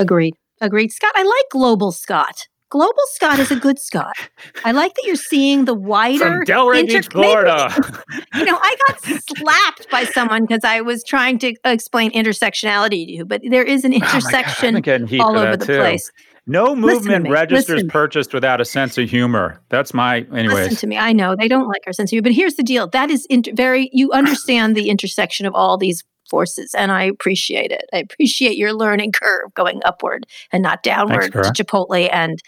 agreed, 0.00 0.34
agreed. 0.60 0.90
Scott, 0.90 1.12
I 1.14 1.22
like 1.22 1.44
Global 1.52 1.92
Scott. 1.92 2.48
Global 2.70 2.92
Scott 3.14 3.38
is 3.38 3.50
a 3.50 3.56
good 3.56 3.78
Scott. 3.78 4.14
I 4.64 4.72
like 4.72 4.94
that 4.94 5.02
you're 5.06 5.16
seeing 5.16 5.64
the 5.64 5.74
wider 5.74 6.18
From 6.18 6.44
Delray 6.44 6.80
inter- 6.80 6.98
Beach, 6.98 7.08
Florida. 7.10 7.74
you 8.34 8.44
know, 8.44 8.58
I 8.60 8.76
got 8.88 9.00
slapped 9.38 9.90
by 9.90 10.04
someone 10.04 10.44
because 10.44 10.64
I 10.64 10.82
was 10.82 11.02
trying 11.02 11.38
to 11.38 11.54
explain 11.64 12.10
intersectionality 12.12 13.06
to 13.06 13.12
you, 13.12 13.24
but 13.24 13.40
there 13.48 13.64
is 13.64 13.84
an 13.84 13.94
Oh 13.94 13.98
God, 14.00 14.14
intersection 14.14 14.80
getting 14.82 15.06
heat 15.06 15.20
all 15.20 15.38
over 15.38 15.56
the 15.56 15.64
too. 15.66 15.78
place. 15.78 16.10
No 16.46 16.74
movement 16.74 17.24
me, 17.24 17.30
registers 17.30 17.68
listen 17.68 17.76
to 17.78 17.84
me. 17.84 17.90
purchased 17.90 18.32
without 18.32 18.60
a 18.60 18.64
sense 18.64 18.96
of 18.96 19.08
humor. 19.10 19.60
That's 19.68 19.92
my, 19.92 20.26
anyway. 20.34 20.54
Listen 20.62 20.76
to 20.76 20.86
me. 20.86 20.96
I 20.96 21.12
know 21.12 21.36
they 21.36 21.48
don't 21.48 21.68
like 21.68 21.82
our 21.86 21.92
sense 21.92 22.08
of 22.08 22.12
humor, 22.12 22.22
but 22.24 22.32
here's 22.32 22.54
the 22.54 22.62
deal. 22.62 22.86
That 22.88 23.10
is 23.10 23.26
inter- 23.26 23.52
very, 23.54 23.90
you 23.92 24.12
understand 24.12 24.74
the 24.74 24.88
intersection 24.88 25.44
of 25.46 25.54
all 25.54 25.76
these 25.76 26.04
forces, 26.28 26.74
and 26.74 26.92
I 26.92 27.04
appreciate 27.04 27.70
it. 27.72 27.84
I 27.92 27.98
appreciate 27.98 28.56
your 28.56 28.72
learning 28.72 29.12
curve 29.12 29.52
going 29.54 29.80
upward 29.84 30.26
and 30.52 30.62
not 30.62 30.82
downward 30.82 31.32
Kara. 31.32 31.52
to 31.52 31.64
Chipotle 31.64 32.08
and 32.12 32.38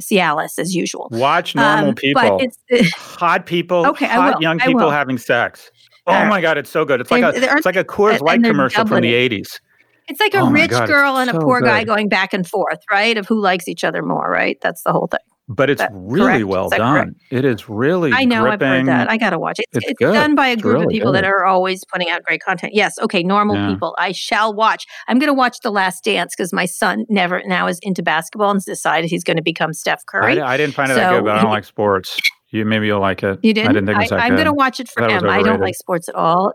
Cialis 0.00 0.58
as 0.58 0.74
usual. 0.74 1.08
Watch 1.10 1.54
normal 1.54 1.88
Um, 1.90 1.94
people. 1.94 2.22
But 2.38 2.42
it's 2.70 2.92
hot 2.96 3.46
people, 3.46 3.86
Okay, 3.86 4.06
hot 4.06 4.40
young 4.40 4.58
people 4.58 4.90
having 4.90 5.18
sex. 5.18 5.70
Oh 6.06 6.24
my 6.26 6.40
god, 6.40 6.56
it's 6.56 6.70
so 6.70 6.84
good. 6.84 7.00
It's 7.00 7.10
like 7.10 7.22
a 7.22 7.32
it's 7.34 7.66
like 7.66 7.76
a 7.76 7.84
Coors 7.84 8.20
Light 8.20 8.42
commercial 8.42 8.86
from 8.86 9.02
the 9.02 9.14
it. 9.14 9.30
80s. 9.32 9.60
it's 10.08 10.20
like 10.20 10.32
a 10.34 10.38
Oh 10.40 10.50
rich 10.50 10.70
God, 10.70 10.86
girl 10.88 11.16
and 11.18 11.28
a 11.28 11.34
so 11.34 11.40
poor 11.40 11.60
guy 11.60 11.84
going 11.84 12.08
back 12.08 12.32
and 12.32 12.46
forth, 12.46 12.78
right? 12.90 13.18
Of 13.18 13.26
who 13.26 13.38
likes 13.38 13.68
each 13.68 13.84
other 13.84 14.02
more, 14.02 14.30
right? 14.30 14.56
That's 14.62 14.82
the 14.84 14.92
whole 14.92 15.06
thing. 15.08 15.20
But 15.50 15.70
it's 15.70 15.82
really 15.92 16.40
correct? 16.40 16.44
well 16.44 16.68
done. 16.68 16.94
correct? 16.94 17.20
It 17.30 17.44
is 17.46 17.70
really 17.70 18.12
I 18.12 18.24
know 18.24 18.46
I've 18.46 18.60
heard 18.60 18.86
that. 18.86 19.10
I 19.10 19.16
got 19.16 19.30
to 19.30 19.38
watch 19.38 19.58
it. 19.58 19.64
It's, 19.72 19.86
It's 19.86 20.00
it's 20.00 20.12
done 20.12 20.34
by 20.34 20.48
a 20.48 20.56
group 20.56 20.76
of 20.76 20.80
really 20.82 20.94
people 20.98 21.12
that 21.12 21.24
are 21.24 21.46
always 21.46 21.84
putting 21.90 22.10
out 22.10 22.22
great 22.22 22.42
content. 22.42 22.74
Yes. 22.74 22.98
Okay. 22.98 23.22
Normal 23.22 23.56
Yeah. 23.56 23.68
people. 23.70 23.94
I 23.98 24.12
shall 24.12 24.52
watch. 24.52 24.84
I'm 25.08 25.18
going 25.18 25.28
to 25.30 25.34
watch 25.34 25.60
The 25.62 25.70
Last 25.70 26.04
Dance 26.04 26.34
because 26.36 26.52
my 26.52 26.66
son 26.66 27.06
never 27.08 27.42
now 27.46 27.66
is 27.66 27.78
into 27.82 28.02
basketball 28.02 28.50
and 28.50 28.56
has 28.58 28.64
decided 28.66 29.08
he's 29.08 29.24
going 29.24 29.38
to 29.38 29.42
become 29.42 29.72
Steph 29.72 30.04
Curry. 30.04 30.38
I, 30.38 30.52
I 30.52 30.56
didn't 30.58 30.74
find 30.74 30.92
it 30.92 30.96
that 30.96 31.10
So 31.10 31.16
good, 31.18 31.24
but 31.24 31.36
I 31.36 31.42
don't 31.42 31.50
like 31.50 31.64
sports. 31.64 32.20
You 32.50 32.64
maybe 32.66 32.86
you'll 32.86 33.00
like 33.00 33.22
it. 33.22 33.38
you 33.42 33.54
didn't? 33.54 33.70
I 33.70 33.72
didn't 33.72 33.86
think 33.86 33.96
it 33.96 34.00
was 34.02 34.10
that 34.10 34.20
am 34.20 34.28
good. 34.30 34.36
going 34.36 34.46
to 34.46 34.52
watch 34.52 34.80
it 34.80 34.88
for 34.88 35.00
Thought 35.00 35.10
it 35.10 35.14
was 35.14 35.22
him. 35.22 35.30
I 35.30 35.42
don't 35.42 35.60
like 35.60 35.74
sports 35.76 36.08
at 36.10 36.14
all. 36.14 36.52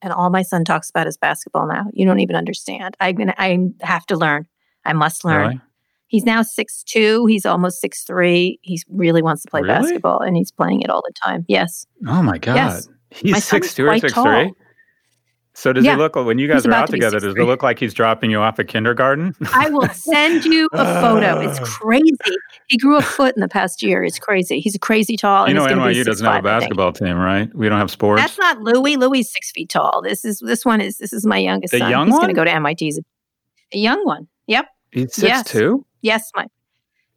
And 0.00 0.12
all 0.12 0.30
my 0.30 0.42
son 0.42 0.64
talks 0.64 0.90
about 0.90 1.08
is 1.08 1.16
basketball 1.16 1.66
now. 1.66 1.86
You 1.92 2.06
don't 2.06 2.20
even 2.20 2.36
understand. 2.36 2.96
I'm 3.00 3.16
gonna, 3.16 3.34
I 3.36 3.58
have 3.80 4.06
to 4.06 4.16
learn. 4.16 4.46
I 4.84 4.92
must 4.92 5.24
learn. 5.24 5.40
Really? 5.40 5.60
He's 6.08 6.24
now 6.24 6.42
six 6.42 6.82
two. 6.82 7.26
He's 7.26 7.46
almost 7.46 7.80
six 7.80 8.02
three. 8.02 8.58
He 8.62 8.80
really 8.90 9.22
wants 9.22 9.42
to 9.42 9.48
play 9.50 9.60
Really? 9.62 9.74
basketball, 9.74 10.20
and 10.20 10.36
he's 10.36 10.50
playing 10.50 10.82
it 10.82 10.90
all 10.90 11.02
the 11.06 11.12
time. 11.24 11.44
Yes, 11.48 11.86
Oh 12.06 12.22
my 12.22 12.38
god. 12.38 12.56
Yes. 12.56 12.88
He's 13.10 13.44
six 13.44 13.74
two 13.74 13.86
or 13.86 13.98
six 13.98 14.12
tall. 14.12 14.24
three. 14.24 14.52
So 15.54 15.72
does 15.72 15.84
Yeah. 15.84 15.92
he 15.92 15.98
look 15.98 16.14
like 16.14 16.24
when 16.24 16.38
you 16.38 16.46
He's 16.46 16.62
guys 16.62 16.66
are 16.66 16.72
out 16.72 16.86
to 16.86 16.92
together? 16.92 17.18
Does 17.18 17.34
it 17.34 17.42
look 17.42 17.64
like 17.64 17.80
he's 17.80 17.92
dropping 17.92 18.30
you 18.30 18.38
off 18.38 18.60
at 18.60 18.68
kindergarten? 18.68 19.34
I 19.52 19.68
will 19.70 19.88
send 19.92 20.44
you 20.44 20.68
a 20.72 20.84
photo. 21.00 21.40
It's 21.40 21.58
Ah. 21.58 21.64
crazy. 21.64 22.14
He 22.68 22.76
grew 22.76 22.96
a 22.96 23.02
foot 23.02 23.34
in 23.36 23.40
the 23.40 23.48
past 23.48 23.82
year. 23.82 24.04
It's 24.04 24.20
crazy. 24.20 24.60
He's 24.60 24.76
crazy 24.80 25.16
tall. 25.16 25.46
you 25.48 25.56
and 25.56 25.56
know 25.76 25.88
he's 25.88 25.96
NYU 25.98 26.04
doesn't 26.06 26.24
have 26.24 26.44
a 26.44 26.48
6'5", 26.48 26.50
I 26.54 26.58
think. 26.60 26.60
basketball 26.62 26.92
team, 26.92 27.16
right? 27.16 27.52
We 27.56 27.68
don't 27.68 27.78
have 27.78 27.90
sports. 27.90 28.22
That's 28.22 28.38
not 28.38 28.60
Louis. 28.60 28.96
Louis 28.96 29.20
is 29.20 29.32
six 29.32 29.50
feet 29.50 29.68
tall. 29.68 30.00
This 30.00 30.24
is 30.24 30.38
this 30.38 30.64
one 30.64 30.80
is 30.80 30.98
this 30.98 31.12
is 31.12 31.26
my 31.26 31.38
youngest 31.38 31.72
The 31.72 31.78
son. 31.78 31.90
young 31.90 32.06
he's 32.06 32.16
going 32.16 32.28
to 32.28 32.34
go 32.34 32.44
to 32.44 32.52
MIT. 32.52 32.84
He's 32.84 32.98
a, 32.98 33.02
a 33.74 33.78
young 33.78 34.04
one. 34.06 34.28
Yep. 34.46 34.66
he's 34.92 35.12
six 35.14 35.26
yes. 35.28 35.50
two. 35.50 35.84
Yes, 36.02 36.30
my. 36.34 36.46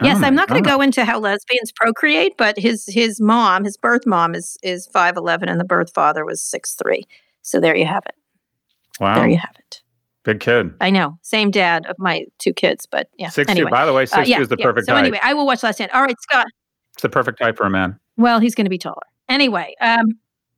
Yes, 0.04 0.18
Oh 0.22 0.26
I'm 0.26 0.34
not 0.34 0.48
going 0.48 0.64
to 0.64 0.68
go 0.68 0.82
into 0.82 1.06
how 1.06 1.20
lesbians 1.20 1.72
procreate, 1.72 2.36
but 2.36 2.58
his 2.58 2.86
his 2.88 3.22
mom, 3.22 3.64
his 3.64 3.78
birth 3.78 4.06
mom, 4.08 4.34
is 4.34 4.58
is 4.64 4.88
five 4.88 5.16
eleven, 5.16 5.48
and 5.48 5.60
the 5.60 5.64
birth 5.66 5.94
father 5.94 6.26
was 6.26 6.42
six 6.42 6.74
three. 6.74 7.04
So 7.44 7.60
there 7.60 7.76
you 7.76 7.86
have 7.86 8.04
it. 8.08 8.16
Wow, 9.00 9.16
There 9.16 9.30
you 9.30 9.38
have 9.38 9.56
it. 9.60 9.82
big 10.24 10.40
kid. 10.40 10.74
I 10.82 10.90
know, 10.90 11.18
same 11.22 11.52
dad 11.52 11.86
of 11.86 11.96
my 12.00 12.26
two 12.40 12.52
kids, 12.54 12.88
but 12.88 13.10
yeah. 13.18 13.30
Six 13.30 13.50
anyway, 13.52 13.70
two. 13.70 13.72
By 13.72 13.86
the 13.86 13.94
way, 13.94 14.04
Uh, 14.04 14.08
six 14.08 14.28
yeah, 14.30 14.38
two 14.38 14.42
is 14.44 14.50
the 14.50 14.56
yeah. 14.58 14.66
perfect 14.66 14.88
So 14.88 14.94
height. 14.94 15.02
anyway, 15.02 15.20
I 15.22 15.34
will 15.36 15.46
watch 15.46 15.62
Last 15.62 15.76
Stand. 15.76 15.92
All 15.92 16.02
right, 16.02 16.20
Scott. 16.22 16.48
It's 16.94 17.04
the 17.04 17.10
perfect 17.10 17.40
height 17.42 17.56
for 17.56 17.66
a 17.66 17.70
man. 17.70 18.00
Well, 18.18 18.40
he's 18.40 18.56
going 18.56 18.66
to 18.66 18.70
be 18.72 18.78
taller. 18.80 19.02
Anyway, 19.30 19.76
um, 19.82 20.08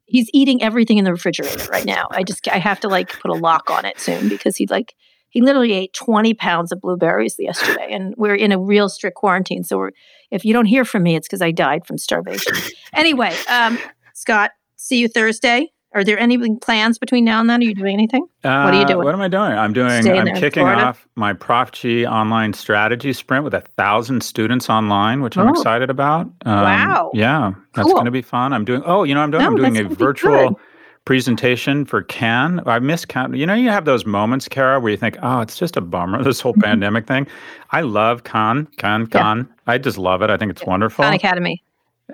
he's 0.05 0.29
eating 0.33 0.61
everything 0.63 0.97
in 0.97 1.03
the 1.05 1.11
refrigerator 1.11 1.65
right 1.69 1.85
now. 1.85 2.07
I 2.11 2.23
just 2.23 2.47
I 2.47 2.57
have 2.59 2.79
to 2.81 2.87
like 2.87 3.09
put 3.19 3.29
a 3.29 3.35
lock 3.35 3.69
on 3.69 3.83
it 3.85 3.99
soon 3.99 4.29
because 4.29 4.55
he'd 4.55 4.71
like 4.71 4.95
he 5.33 5.41
literally 5.41 5.73
ate 5.73 5.93
20 5.93 6.33
pounds 6.35 6.71
of 6.71 6.79
blueberries 6.79 7.35
yesterday, 7.39 7.87
and 7.91 8.13
we're 8.17 8.35
in 8.35 8.51
a 8.51 8.59
real 8.59 8.87
strict 8.87 9.15
quarantine. 9.17 9.63
So 9.63 9.77
we're 9.77 9.91
if 10.31 10.45
you 10.45 10.53
don't 10.53 10.65
hear 10.67 10.85
from 10.85 11.03
me, 11.03 11.15
it's 11.15 11.27
because 11.27 11.41
I 11.41 11.51
died 11.51 11.85
from 11.85 11.97
starvation. 11.97 12.53
anyway, 12.93 13.35
um, 13.49 13.77
Scott, 14.13 14.51
see 14.77 14.97
you 14.99 15.07
Thursday. 15.07 15.69
Are 15.95 16.03
there 16.03 16.17
any 16.17 16.57
plans 16.57 16.97
between 16.97 17.23
now 17.23 17.39
and 17.39 17.47
then? 17.47 17.59
Are 17.61 17.63
you 17.65 17.75
doing 17.75 17.93
anything? 17.93 18.25
What 18.41 18.49
are 18.51 18.73
you 18.73 18.81
Uh, 18.81 18.85
doing? 18.87 19.05
What 19.05 19.13
am 19.13 19.21
I 19.21 19.27
doing? 19.27 19.51
I'm 19.51 19.73
doing. 19.73 20.01
Staying 20.01 20.27
I'm 20.27 20.35
kicking 20.35 20.65
off 20.67 21.05
my 21.15 21.33
Prof 21.33 21.71
G 21.71 22.03
online 22.07 22.53
strategy 22.53 23.13
sprint 23.13 23.43
with 23.43 23.53
a 23.53 23.61
thousand 23.77 24.21
students 24.23 24.69
online, 24.71 25.21
which 25.21 25.37
I'm 25.37 25.47
Oh. 25.47 25.51
excited 25.51 25.91
about. 25.91 26.25
Um, 26.45 26.61
Wow. 26.63 27.11
Yeah, 27.13 27.51
that's 27.75 27.85
Cool. 27.85 27.93
going 27.93 28.05
to 28.05 28.11
be 28.11 28.23
fun. 28.23 28.53
I'm 28.53 28.65
doing. 28.65 28.81
Oh, 28.87 29.03
you 29.03 29.13
know, 29.13 29.19
what 29.19 29.25
I'm 29.25 29.31
doing. 29.31 29.41
No, 29.43 29.47
I'm 29.49 29.55
doing 29.55 29.77
a 29.77 29.83
virtual. 29.89 30.59
Presentation 31.05 31.85
for 31.85 32.01
Cannes. 32.03 32.61
I 32.65 32.79
miss 32.79 33.05
Cannes. 33.05 33.35
You 33.35 33.45
know, 33.45 33.53
you 33.53 33.69
have 33.69 33.85
those 33.85 34.05
moments, 34.05 34.47
Kara, 34.47 34.79
where 34.79 34.91
you 34.91 34.97
think, 34.97 35.17
"Oh, 35.21 35.41
it's 35.41 35.57
just 35.57 35.75
a 35.77 35.81
bummer." 35.81 36.23
This 36.23 36.39
whole 36.41 36.53
Mhm. 36.53 36.63
pandemic 36.63 37.07
thing. 37.07 37.27
I 37.71 37.81
love 37.81 38.23
Cannes. 38.23 38.67
Cannes. 38.77 39.09
Yeah. 39.13 39.43
I 39.67 39.77
just 39.77 39.97
love 39.97 40.21
it. 40.21 40.29
I 40.29 40.37
think 40.37 40.51
it's 40.51 40.65
wonderful. 40.65 41.03
Khan 41.03 41.13
Academy. 41.13 41.61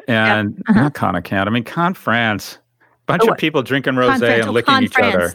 and 0.07 0.61
Uh-huh. 0.69 0.81
not 0.81 0.93
Khan 0.93 1.15
Academy, 1.15 1.61
Cannes, 1.61 1.95
France. 1.95 2.59
Bunch 3.07 3.23
Oh, 3.25 3.31
of 3.31 3.37
people 3.37 3.61
drinking 3.63 3.93
rosé 3.95 4.39
and 4.39 4.49
Oh, 4.49 4.51
licking 4.51 4.73
Con 4.73 4.83
each 4.83 4.93
France. 4.93 5.15
other. 5.15 5.33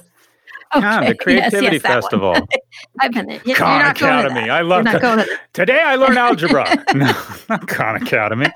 Okay. 0.77 0.81
Cannes, 0.81 1.07
the 1.09 1.15
Creativity 1.21 1.77
yes, 1.77 1.85
one. 1.85 1.93
Festival. 1.93 2.49
I've 3.01 3.13
been 3.13 3.27
there. 3.27 3.41
You're 3.45 3.57
Khan 3.57 3.83
not 3.83 3.99
going 3.99 4.13
to 4.23 4.27
Academy. 4.29 4.51
I 4.51 4.61
love 4.63 4.85
You're 4.85 4.93
not 4.93 4.93
that. 4.93 5.03
going 5.03 5.19
to 5.19 5.25
that. 5.25 5.41
Today 5.53 5.81
I 5.81 5.97
learned 5.97 6.19
algebra. 6.19 6.65
no, 6.95 7.13
not 7.49 7.67
Khan 7.69 7.97
Academy. 7.97 8.47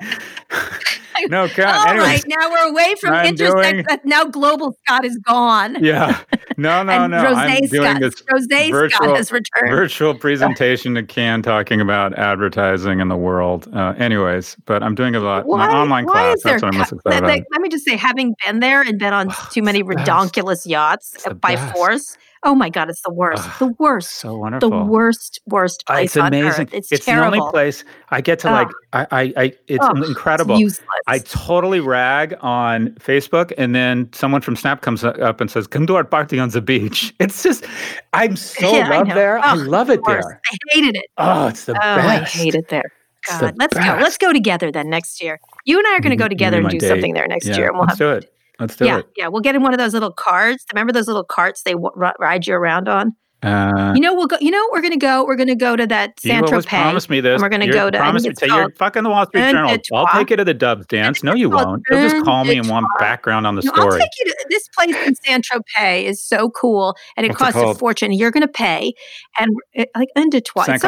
No, 1.28 1.48
Khan. 1.48 1.66
All 1.66 1.88
anyway, 1.88 2.04
right, 2.06 2.24
now 2.26 2.50
we're 2.50 2.70
away 2.70 2.94
from 3.00 3.12
I'm 3.14 3.26
intersect. 3.26 3.88
doing- 3.88 4.00
now 4.04 4.24
global 4.24 4.76
Scott 4.84 5.04
is 5.04 5.18
gone. 5.26 5.82
yeah. 5.84 6.20
No, 6.56 6.82
no, 6.84 7.06
no. 7.06 7.16
Rosé 7.24 7.34
I'm 7.36 7.66
doing 7.68 8.00
this 8.00 8.14
Rosé 8.22 8.70
virtual- 8.70 8.90
Scott 9.06 9.16
has 9.16 9.30
returned. 9.32 9.70
virtual 9.70 10.14
presentation 10.14 10.94
to 10.94 11.02
Cannes 11.02 11.42
talking 11.42 11.80
about 11.80 12.18
advertising 12.18 13.00
in 13.00 13.08
the 13.08 13.16
world. 13.16 13.68
Uh, 13.74 13.94
anyways, 13.98 14.56
but 14.66 14.82
I'm 14.82 14.94
doing 14.94 15.14
a 15.14 15.20
lot. 15.20 15.46
Why, 15.46 15.66
my 15.68 15.72
online 15.76 16.04
why 16.06 16.12
class. 16.12 16.36
is 16.38 16.42
there 16.42 16.52
That's 16.54 16.62
what 16.62 16.72
I'm 16.74 16.78
most 16.78 16.92
excited 16.92 17.22
like, 17.26 17.40
about. 17.40 17.46
let 17.52 17.60
me 17.60 17.68
just 17.68 17.84
say, 17.84 17.96
having 17.96 18.34
been 18.44 18.60
there 18.60 18.82
and 18.82 18.98
been 18.98 19.12
on 19.12 19.28
Oh, 19.30 19.48
too 19.52 19.62
many 19.62 19.82
redonkulous 19.82 20.66
yachts 20.66 21.24
by 21.40 21.54
best. 21.56 21.74
force. 21.74 22.16
Oh 22.48 22.54
my 22.54 22.70
God, 22.70 22.88
it's 22.88 23.02
the 23.02 23.12
worst. 23.12 23.42
Ugh, 23.44 23.58
the 23.58 23.74
worst. 23.78 24.10
So 24.12 24.38
wonderful. 24.38 24.70
The 24.70 24.84
worst, 24.86 25.38
worst 25.44 25.84
Uh, 25.86 25.92
place 25.92 26.06
It's 26.06 26.16
on 26.16 26.28
amazing. 26.28 26.66
earth. 26.68 26.72
It's, 26.72 26.90
It's, 26.90 27.04
the 27.04 27.22
only 27.22 27.42
place 27.50 27.84
I 28.08 28.22
get 28.22 28.38
to 28.38 28.50
like. 28.50 28.68
I, 28.94 29.06
I, 29.10 29.20
I 29.36 29.44
it's 29.66 29.86
it's 29.86 30.08
incredible. 30.08 30.58
useless. 30.58 30.86
I 31.06 31.18
totally 31.18 31.80
rag 31.80 32.34
on 32.40 32.88
Facebook, 33.00 33.52
and 33.58 33.74
then 33.74 34.08
someone 34.14 34.40
from 34.40 34.56
Snap 34.56 34.80
comes 34.80 35.04
up 35.04 35.42
and 35.42 35.50
says, 35.50 35.66
"Come 35.66 35.86
to 35.88 35.96
our 35.96 36.04
party 36.04 36.38
on 36.38 36.48
the 36.48 36.62
beach." 36.62 37.14
It's 37.20 37.42
just, 37.42 37.66
I'm 38.14 38.34
so 38.34 38.72
Yeah, 38.74 38.88
loved 38.88 39.10
know. 39.10 39.14
there. 39.14 39.38
I 39.40 39.52
love 39.52 39.90
it 39.90 40.00
Worst. 40.04 40.26
there. 40.26 40.40
I 40.50 40.56
hated 40.70 40.96
it. 40.96 41.04
Oh, 41.18 41.48
it's 41.48 41.66
the 41.66 41.74
oh, 41.74 41.78
I 41.82 42.20
hate 42.20 42.54
it 42.54 42.68
there. 42.70 42.90
God, 43.28 43.56
let's 43.58 43.76
go. 43.76 43.98
Let's 44.00 44.16
go 44.16 44.32
together 44.32 44.72
then 44.72 44.88
next 44.88 45.22
year. 45.22 45.38
You 45.66 45.76
and 45.76 45.86
I 45.86 45.96
are 45.96 46.00
going 46.00 46.16
to 46.16 46.22
go 46.24 46.28
together 46.28 46.60
and 46.60 46.70
do 46.70 46.78
date. 46.78 46.88
something 46.88 47.12
there 47.12 47.26
next 47.26 47.46
Yeah, 47.46 47.58
year, 47.58 47.68
and 47.68 47.76
we'll 47.76 47.88
have 47.88 47.98
do 47.98 48.08
it. 48.12 48.32
Let's 48.58 48.76
do 48.76 48.86
yeah, 48.86 48.98
it. 48.98 49.06
yeah. 49.16 49.28
We'll 49.28 49.40
get 49.42 49.54
in 49.54 49.62
one 49.62 49.72
of 49.72 49.78
those 49.78 49.94
little 49.94 50.12
carts. 50.12 50.64
Remember 50.72 50.92
those 50.92 51.06
little 51.06 51.24
carts 51.24 51.62
they 51.62 51.72
w- 51.72 51.90
ride 52.18 52.46
you 52.46 52.54
around 52.54 52.88
on? 52.88 53.12
Uh, 53.40 53.92
You 53.94 54.00
know, 54.00 54.14
we'll 54.14 54.26
go. 54.26 54.36
You 54.40 54.50
know, 54.50 54.68
we're 54.72 54.80
gonna 54.82 54.96
go. 54.96 55.24
We're 55.24 55.36
gonna 55.36 55.54
go 55.54 55.76
to 55.76 55.86
that 55.86 56.18
Saint-Tropez. 56.18 56.66
promised 56.66 57.08
me 57.08 57.20
this. 57.20 57.40
we're 57.40 57.48
gonna 57.48 57.66
You're- 57.66 57.78
go 57.78 57.88
to- 57.88 57.96
Promise 57.98 58.24
me. 58.26 58.32
Say 58.36 58.48
you're 58.48 58.70
fucking 58.72 59.04
the 59.04 59.10
Wall 59.10 59.26
Street 59.26 59.42
Journal. 59.52 59.70
I'll 59.70 59.78
Trois. 59.78 60.12
take 60.18 60.30
you 60.30 60.36
to 60.38 60.44
the 60.44 60.54
Dubs 60.54 60.86
dance. 60.86 61.22
No, 61.22 61.34
you 61.34 61.48
won't. 61.48 61.84
You'll 61.88 62.00
just 62.08 62.24
call 62.24 62.44
me 62.44 62.58
and 62.58 62.68
want 62.68 62.86
background 62.98 63.46
on 63.46 63.54
the 63.54 63.62
No, 63.62 63.70
I'll 63.76 63.82
story. 63.92 64.00
take 64.00 64.10
you 64.18 64.24
to 64.26 64.46
this 64.50 64.66
place 64.76 64.96
in 65.06 65.14
Saint-Tropez 65.14 66.02
is 66.02 66.20
so 66.20 66.50
cool, 66.50 66.96
and 67.16 67.24
it 67.26 67.28
What's 67.28 67.40
it 67.50 67.52
costs 67.52 67.76
a 67.76 67.78
fortune. 67.78 68.12
You're 68.12 68.32
gonna 68.32 68.48
pay, 68.48 68.92
and 69.38 69.52
it, 69.72 69.88
like 69.96 70.08
un 70.16 70.30
de 70.30 70.40
trois. 70.40 70.64
Cinq 70.64 70.82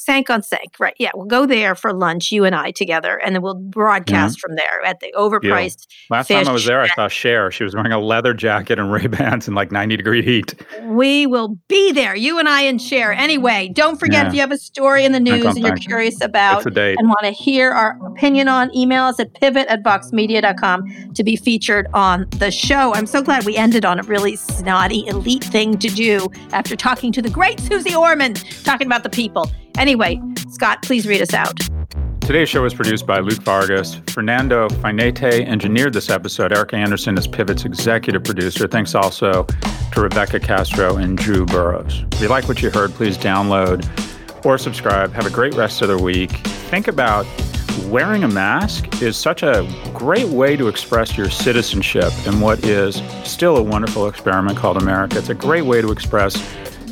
It's 0.00 0.08
on 0.08 0.20
some, 0.20 0.20
like, 0.20 0.20
cinq. 0.20 0.20
Cinq 0.20 0.30
on 0.30 0.42
cinq, 0.42 0.80
right? 0.80 0.94
Yeah, 0.98 1.10
we'll 1.14 1.26
go 1.26 1.46
there 1.46 1.74
for 1.74 1.92
lunch, 1.92 2.32
you 2.32 2.44
and 2.44 2.54
I 2.54 2.70
together, 2.72 3.18
and 3.18 3.34
then 3.34 3.42
we'll 3.42 3.54
broadcast 3.54 4.36
mm-hmm. 4.36 4.40
from 4.40 4.56
there 4.56 4.84
at 4.84 5.00
the 5.00 5.12
overpriced. 5.16 5.86
Last 6.10 6.28
time 6.28 6.48
I 6.48 6.52
was 6.52 6.64
there, 6.64 6.80
I 6.80 6.88
saw 6.88 7.08
Cher. 7.08 7.50
She 7.50 7.64
was 7.64 7.74
wearing 7.74 7.92
a 7.92 7.98
leather 7.98 8.34
jacket 8.34 8.78
and 8.78 8.92
Ray 8.92 9.06
Bans 9.06 9.48
in 9.48 9.54
like 9.54 9.72
90 9.72 9.96
degree 9.96 10.22
heat. 10.22 10.54
We 10.82 11.26
will 11.26 11.56
be 11.68 11.92
there, 11.92 12.14
you 12.14 12.38
and 12.38 12.48
I, 12.48 12.62
and 12.62 12.80
share. 12.80 13.12
Anyway, 13.12 13.70
don't 13.72 13.98
forget 13.98 14.24
Yeah. 14.24 14.28
if 14.28 14.34
you 14.34 14.40
have 14.40 14.52
a 14.52 14.58
story 14.58 15.04
in 15.04 15.12
the 15.12 15.20
news 15.20 15.44
and 15.44 15.58
you're 15.58 15.76
curious 15.76 16.20
about 16.20 16.66
and 16.66 17.08
want 17.08 17.20
to 17.22 17.30
hear 17.30 17.70
our 17.70 17.98
opinion 18.06 18.48
on, 18.48 18.74
email 18.76 19.04
us 19.04 19.20
at 19.20 19.32
pivot 19.34 19.68
at 19.68 19.82
voxmedia.com 19.82 21.12
to 21.14 21.24
be 21.24 21.36
featured 21.36 21.86
on 21.94 22.26
the 22.30 22.50
show. 22.50 22.94
I'm 22.94 23.06
so 23.06 23.22
glad 23.22 23.44
we 23.44 23.56
ended 23.56 23.84
on 23.84 23.98
a 24.00 24.02
really 24.02 24.36
snotty, 24.36 25.06
elite 25.06 25.44
thing 25.44 25.78
to 25.78 25.88
do 25.88 26.28
after 26.52 26.76
talking 26.76 27.12
to 27.12 27.22
the 27.22 27.30
great 27.30 27.60
Susie 27.60 27.94
Orman, 27.94 28.34
talking 28.64 28.86
about 28.86 29.02
the 29.02 29.10
people. 29.10 29.50
Anyway, 29.78 30.20
Scott, 30.50 30.82
please 30.82 31.06
read 31.06 31.22
us 31.22 31.34
out. 31.34 31.58
Today's 32.20 32.48
show 32.48 32.62
was 32.62 32.74
produced 32.74 33.06
by 33.06 33.18
Luke 33.18 33.42
Vargas. 33.42 34.00
Fernando 34.08 34.68
Finete 34.68 35.44
engineered 35.48 35.92
this 35.92 36.10
episode. 36.10 36.52
Erica 36.52 36.76
Anderson 36.76 37.18
is 37.18 37.26
Pivot's 37.26 37.64
executive 37.64 38.22
producer. 38.22 38.68
Thanks 38.68 38.94
also 38.94 39.46
to 39.92 40.00
Rebecca 40.00 40.38
Castro 40.38 40.96
and 40.96 41.18
Drew 41.18 41.44
Burrows. 41.44 42.04
If 42.12 42.20
you 42.20 42.28
like 42.28 42.46
what 42.46 42.62
you 42.62 42.70
heard, 42.70 42.92
please 42.92 43.18
download 43.18 43.84
or 44.44 44.58
subscribe. 44.58 45.12
Have 45.12 45.26
a 45.26 45.30
great 45.30 45.54
rest 45.54 45.82
of 45.82 45.88
the 45.88 45.98
week. 45.98 46.30
Think 46.70 46.86
about 46.86 47.26
wearing 47.86 48.22
a 48.22 48.28
mask 48.28 49.02
is 49.02 49.16
such 49.16 49.42
a 49.42 49.68
great 49.92 50.28
way 50.28 50.56
to 50.56 50.68
express 50.68 51.16
your 51.16 51.30
citizenship 51.30 52.12
in 52.26 52.40
what 52.40 52.64
is 52.64 53.02
still 53.24 53.56
a 53.56 53.62
wonderful 53.62 54.06
experiment 54.06 54.56
called 54.56 54.76
America. 54.76 55.18
It's 55.18 55.30
a 55.30 55.34
great 55.34 55.64
way 55.64 55.80
to 55.80 55.90
express 55.90 56.36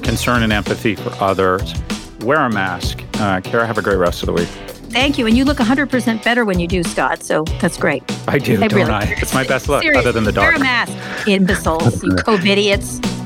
concern 0.02 0.42
and 0.42 0.52
empathy 0.52 0.96
for 0.96 1.10
others. 1.22 1.74
Wear 2.20 2.38
a 2.40 2.50
mask. 2.50 3.02
Uh, 3.14 3.40
Kara, 3.40 3.66
have 3.66 3.78
a 3.78 3.82
great 3.82 3.96
rest 3.96 4.22
of 4.22 4.26
the 4.26 4.32
week. 4.32 4.48
Thank 4.90 5.18
you. 5.18 5.26
And 5.26 5.36
you 5.36 5.44
look 5.44 5.58
100% 5.58 6.24
better 6.24 6.44
when 6.44 6.58
you 6.58 6.66
do, 6.66 6.82
Scott. 6.82 7.22
So 7.22 7.44
that's 7.60 7.76
great. 7.76 8.02
I 8.26 8.38
do, 8.38 8.54
I 8.62 8.68
don't 8.68 8.78
really- 8.80 8.90
I? 8.90 9.02
It's 9.18 9.34
my 9.34 9.44
best 9.44 9.68
look, 9.68 9.82
Seriously, 9.82 10.00
other 10.00 10.12
than 10.12 10.24
the 10.24 10.32
dark. 10.32 10.54
Wear 10.54 10.56
a 10.56 10.58
mask, 10.60 11.28
imbeciles, 11.28 12.02
you 12.02 12.10
COVIDiots. 12.16 13.17